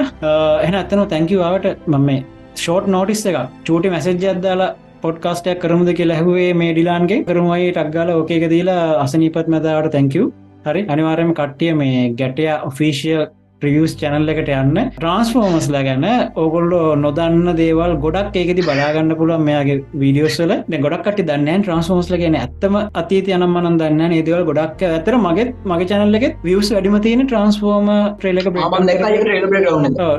එන 0.68 0.76
ඇත්තනු 0.76 1.06
තැංකිවාවට 1.08 1.68
මම 1.88 2.10
ෂෝට් 2.56 2.88
නෝටිස් 2.88 3.26
එක 3.26 3.38
චූටි 3.66 3.90
මැසෙජ් 3.90 4.26
අදදාලා 4.32 4.72
පොඩ්කාස්ටයක් 5.04 5.60
කරමුද 5.64 5.92
කියලා 6.00 6.20
හැවේ 6.20 6.54
මේ 6.54 6.72
ඩිලාන්ගේ 6.74 7.20
කරමයි 7.28 7.70
ටක්ගල 7.72 8.10
ඕකේක 8.14 8.46
දීලා 8.54 8.82
අසනීපත් 9.04 9.48
මැදාවට 9.48 9.94
තැංකව 9.96 10.26
හරි. 10.66 10.82
අනිවාර්යම 10.88 11.32
කට්ටිය 11.34 11.74
මේ 11.74 12.02
ගැටය 12.20 12.48
ඔෆිසිිය 12.70 13.20
ප්‍රියස් 13.64 13.94
චැනල් 14.02 14.32
එකට 14.34 14.50
යන්න. 14.58 14.78
ට්‍රන්ස්ෆෝමස්ලා 14.98 15.84
ගැන 15.88 16.06
ඕගොල්ලෝ 16.44 16.96
නොදන්න 17.04 17.52
දේවල් 17.60 17.94
ගොඩක් 18.06 18.36
ඒකෙති 18.42 18.66
බලාගන්න 18.68 19.16
පුළුවන් 19.20 19.46
මෙයාගේ 19.48 19.78
වීඩියෝස්වල 20.04 20.54
ගොඩක්ට 20.86 21.22
දන්න 21.30 21.66
ට්‍රන්ස්ෆෝස්ල 21.66 22.18
ගැන 22.24 22.38
ඇත්තම 22.42 22.78
අතීත 23.02 23.28
යනම්මන 23.38 23.78
දන්න 23.82 24.16
ඒදවල් 24.20 24.46
ගොඩක් 24.50 24.86
ඇතර 24.90 25.18
මගෙත් 25.26 25.54
මගේ 25.72 25.90
චැනල්ලෙ 25.92 26.32
වියස් 26.48 26.72
වැඩිම 26.76 26.98
තියෙන 27.08 27.26
ට්‍රන්ස්ෆෝර්ම 27.28 27.92
ට්‍රේලක 28.18 28.48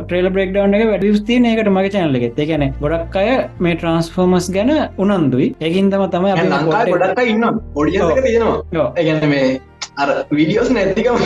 ට්‍රේල 0.07 0.29
බ්‍රෙක්ඩව් 0.37 0.77
එක. 0.79 0.87
වැඩිස් 0.93 1.21
තියන 1.29 1.51
එකට 1.53 1.73
මගේ 1.77 1.93
චැනල්ලෙ 1.97 2.19
එකන 2.47 2.67
ගොඩක් 2.85 3.19
අය 3.23 3.29
මේ 3.65 3.75
ට්‍රන්ස්ෆෝර්මස් 3.77 4.49
ගැන 4.57 4.73
උනන්දුයි. 5.03 5.49
ඒකින්තම 5.67 6.07
තමයි 6.15 6.33
ගොඩක් 6.95 7.21
ඉන්න 7.33 7.45
ඔඩිය 7.75 8.01
තියෙනවා. 8.23 8.89
ඒගැන 8.97 9.29
මේ 9.35 9.61
අර 10.01 10.09
විඩියෝස් 10.39 10.71
නැතිකම 10.75 11.17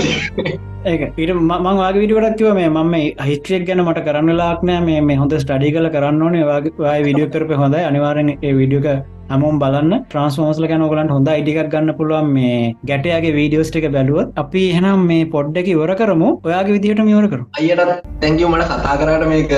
ඒක 0.90 1.02
ඊට 1.22 1.32
මං 1.34 1.76
වගේ 1.80 2.00
විඩියටත් 2.02 2.38
කිව 2.38 2.48
මේ 2.58 2.68
මම 2.68 2.94
හිස්ට්‍රියක් 3.28 3.66
ගැන 3.68 3.82
මට 3.84 4.02
කරන්න 4.06 4.38
ලාක්නෑ 4.40 4.80
මේ 4.88 5.00
මේ 5.08 5.18
හොඳ 5.22 5.34
ස්ටඩි 5.42 5.74
කල 5.76 5.88
කරන්න 5.96 6.22
ඕනේ. 6.26 6.44
වගේ 6.50 7.04
විඩියෝ 7.08 7.30
කරප 7.36 7.52
හොඳයි. 7.62 7.84
අනිවාරෙන 7.90 8.30
ඒ 8.36 8.52
විඩියෝක 8.60 8.88
හමුම් 9.30 9.58
බලන්න. 9.62 9.94
ට්‍රන්ස්මෝස්ල 10.10 10.66
ගැනගලන් 10.72 11.14
හොඳ 11.16 11.30
ඉඩිකක් 11.40 11.70
ගන්න 11.72 11.94
පුළුවන්. 12.00 12.30
මේ 12.36 12.74
ගැටයාගේ 12.90 13.34
වීඩියෝස්ටික 13.38 13.88
බැලුවත්. 13.96 14.34
අපි 14.44 14.62
එහනම් 14.74 15.06
මේ 15.10 15.30
පොඩ්ඩකි 15.36 15.78
වර 15.80 15.94
කරමු. 16.02 16.30
ඔයාගේ 16.48 16.76
විදිහට 16.78 17.04
මියවර 17.08 17.28
කරු 17.32 17.42
අයට 17.58 17.82
තැංකව 18.20 18.46
මට 18.52 18.70
කතා 18.74 18.98
කරට 19.00 19.26
මේක 19.34 19.50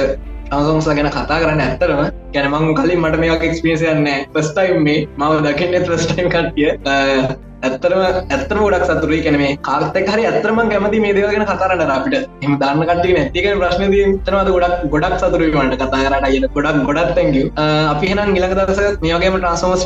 ට්‍රන්සෝම්ස්ල 0.46 0.94
ගැන 1.00 1.12
කතා 1.18 1.42
කරන්න 1.42 1.66
ඇත්තරම 1.66 2.00
ගැනමං 2.36 2.72
කලින් 2.78 3.04
මට 3.04 3.24
මේක් 3.24 3.50
එක්ස්පිේසියන්න 3.50 4.08
පස්ටයිම් 4.36 4.80
මේ. 4.88 5.04
මව 5.18 5.44
දකින්න 5.46 5.84
ත්‍රස්ටයිම් 5.84 6.34
කටිය 6.34 6.72
ඇත්තරම 7.66 8.00
ඇත්තම 8.04 8.58
ගොඩක් 8.64 8.84
සතුරයි 8.88 9.20
කැනේ 9.26 9.50
කාර්තක 9.68 10.08
හරි 10.12 10.24
ඇත්තරම 10.30 10.58
කැමති 10.72 11.00
මේ 11.04 11.14
දේවගෙන 11.16 11.44
කතාරන්න 11.50 11.82
අපිට. 11.96 12.28
එම 12.46 12.52
දාන්න 12.62 12.82
කටේ 12.90 13.14
නැතික 13.16 13.46
ප්‍රශ්න 13.60 13.84
තනවද 14.26 14.50
ගොඩක් 14.56 14.84
ගොඩක් 14.94 15.16
සතුරවන්ට 15.22 15.76
කතා 15.82 16.02
කරට 16.04 16.26
අය 16.28 16.38
ගොඩක් 16.56 16.78
ගොඩක් 16.88 17.10
තැංග 17.16 17.32
අපි 17.92 18.10
හෙන 18.12 18.22
නිලක 18.36 18.54
දස 18.60 18.80
මේගේම 19.06 19.38
ට්‍රන්ස්මස් 19.38 19.82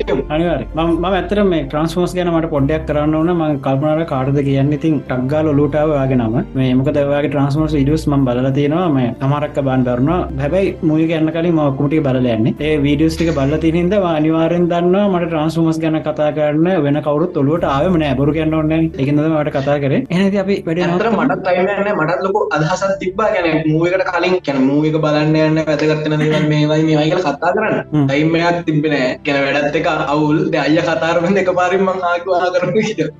ට 0.00 0.18
අනිවාර 0.36 0.62
ම 0.76 1.08
ඇතර 1.10 1.42
මේ 1.52 1.64
ට්‍රන්ස්මෝස් 1.66 2.14
ගැන 2.18 2.32
මට 2.34 2.52
පොඩ්ඩක් 2.54 2.86
කරන්න 2.90 3.16
ඕන. 3.20 3.32
ම 3.38 3.58
කල්පනාර 3.66 4.04
කාඩද 4.12 4.40
කියන්න. 4.48 4.72
ඉතින් 4.78 5.00
ටක්ගාල 5.10 5.50
ලෝටාව 5.60 5.94
යාගෙනම 5.98 6.38
මේ 6.60 6.70
මොක 6.78 6.92
දවගේ 6.98 7.28
ට්‍රන්ස්මෝස් 7.28 7.76
ඉඩස් 7.82 8.06
ම 8.12 8.24
බල 8.28 8.50
තියෙනවා. 8.60 8.86
මේ 8.98 9.10
අමරක්ක 9.26 9.58
බන්ඩරන 9.68 10.10
හැබයි 10.44 10.70
මුය 10.90 11.02
ගන්න 11.10 11.34
කලින් 11.38 11.58
මකුටි 11.58 12.00
බලයන්නේ 12.06 12.54
ඒ 12.68 12.74
වීඩියස්ටික 12.86 13.34
බල්ල 13.40 13.58
තිහින්ද 13.66 13.98
අනිවාරෙන් 14.14 14.70
දන්න 14.72 14.96
මට 15.12 15.28
ට්‍රන්ස්මෝස් 15.28 15.78
ගැන 15.84 16.00
කතා 16.08 16.30
කරන්න 16.38 16.82
වෙන 16.86 16.98
කවරුත් 17.06 17.38
ඔලුවට 17.42 17.66
ආවම 17.74 17.96
නෑ. 18.02 18.16
බොරු 18.20 18.34
කියන්න 18.36 18.56
ඔන්න 18.60 18.72
එකනදමට 19.02 19.52
කතා 19.56 19.78
කර. 19.84 19.94
එනති 20.16 20.40
අපි 20.44 20.56
වැඩ 20.68 20.82
අතර 20.86 21.10
මටත් 21.12 21.50
අයින්න 21.52 21.92
මටත් 21.98 22.24
ලොක 22.26 22.56
අදහසත් 22.58 22.96
තිබ්බා. 23.02 23.28
ගැන 23.34 23.68
මූවකට 23.72 24.06
කලින් 24.10 24.36
කැන 24.48 24.60
මූවක 24.68 24.98
බලන්න 25.06 25.36
යන්න 25.42 25.62
වැදගත්තන 25.70 26.16
දේවල් 26.22 26.48
මේවයි 26.52 26.82
මේ 26.88 26.98
අයිකල 27.02 27.22
කතා 27.28 27.52
කරන්න. 27.56 27.78
ටයිම්මයක් 28.08 28.60
තිබෙනෑ 28.68 29.10
ගැන 29.26 29.40
වැඩත් 29.46 29.80
එක 29.82 29.90
අවුල්. 30.14 30.38
අය 30.64 30.78
කතාරම 30.88 31.40
එක 31.42 31.50
පාරිම 31.60 31.92
ආකවා 31.92 32.52
කරන 32.54 32.74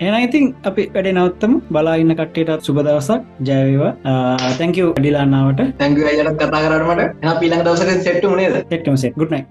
එනයිතින් 0.08 0.44
අපි 0.70 0.88
වැඩ 0.96 1.12
නවත්තම. 1.14 1.52
බලාඉන්න 1.74 2.14
කට්ටේටත් 2.20 2.66
සුබදවසක් 2.68 3.22
ජයවවා 3.48 3.92
තැංකව 4.60 4.90
ඩිලාන්නාවට 4.98 5.62
තැංක 5.80 6.02
අයට 6.10 6.32
කතා 6.42 6.60
කරමට 6.66 7.38
පිළන් 7.42 7.64
දවසක 7.66 7.90
සෙට්ට 8.06 8.28
නේද? 8.40 8.56
එක්ටම 8.76 8.96
සෙට 9.02 9.16
ගුට්නයි 9.20 9.42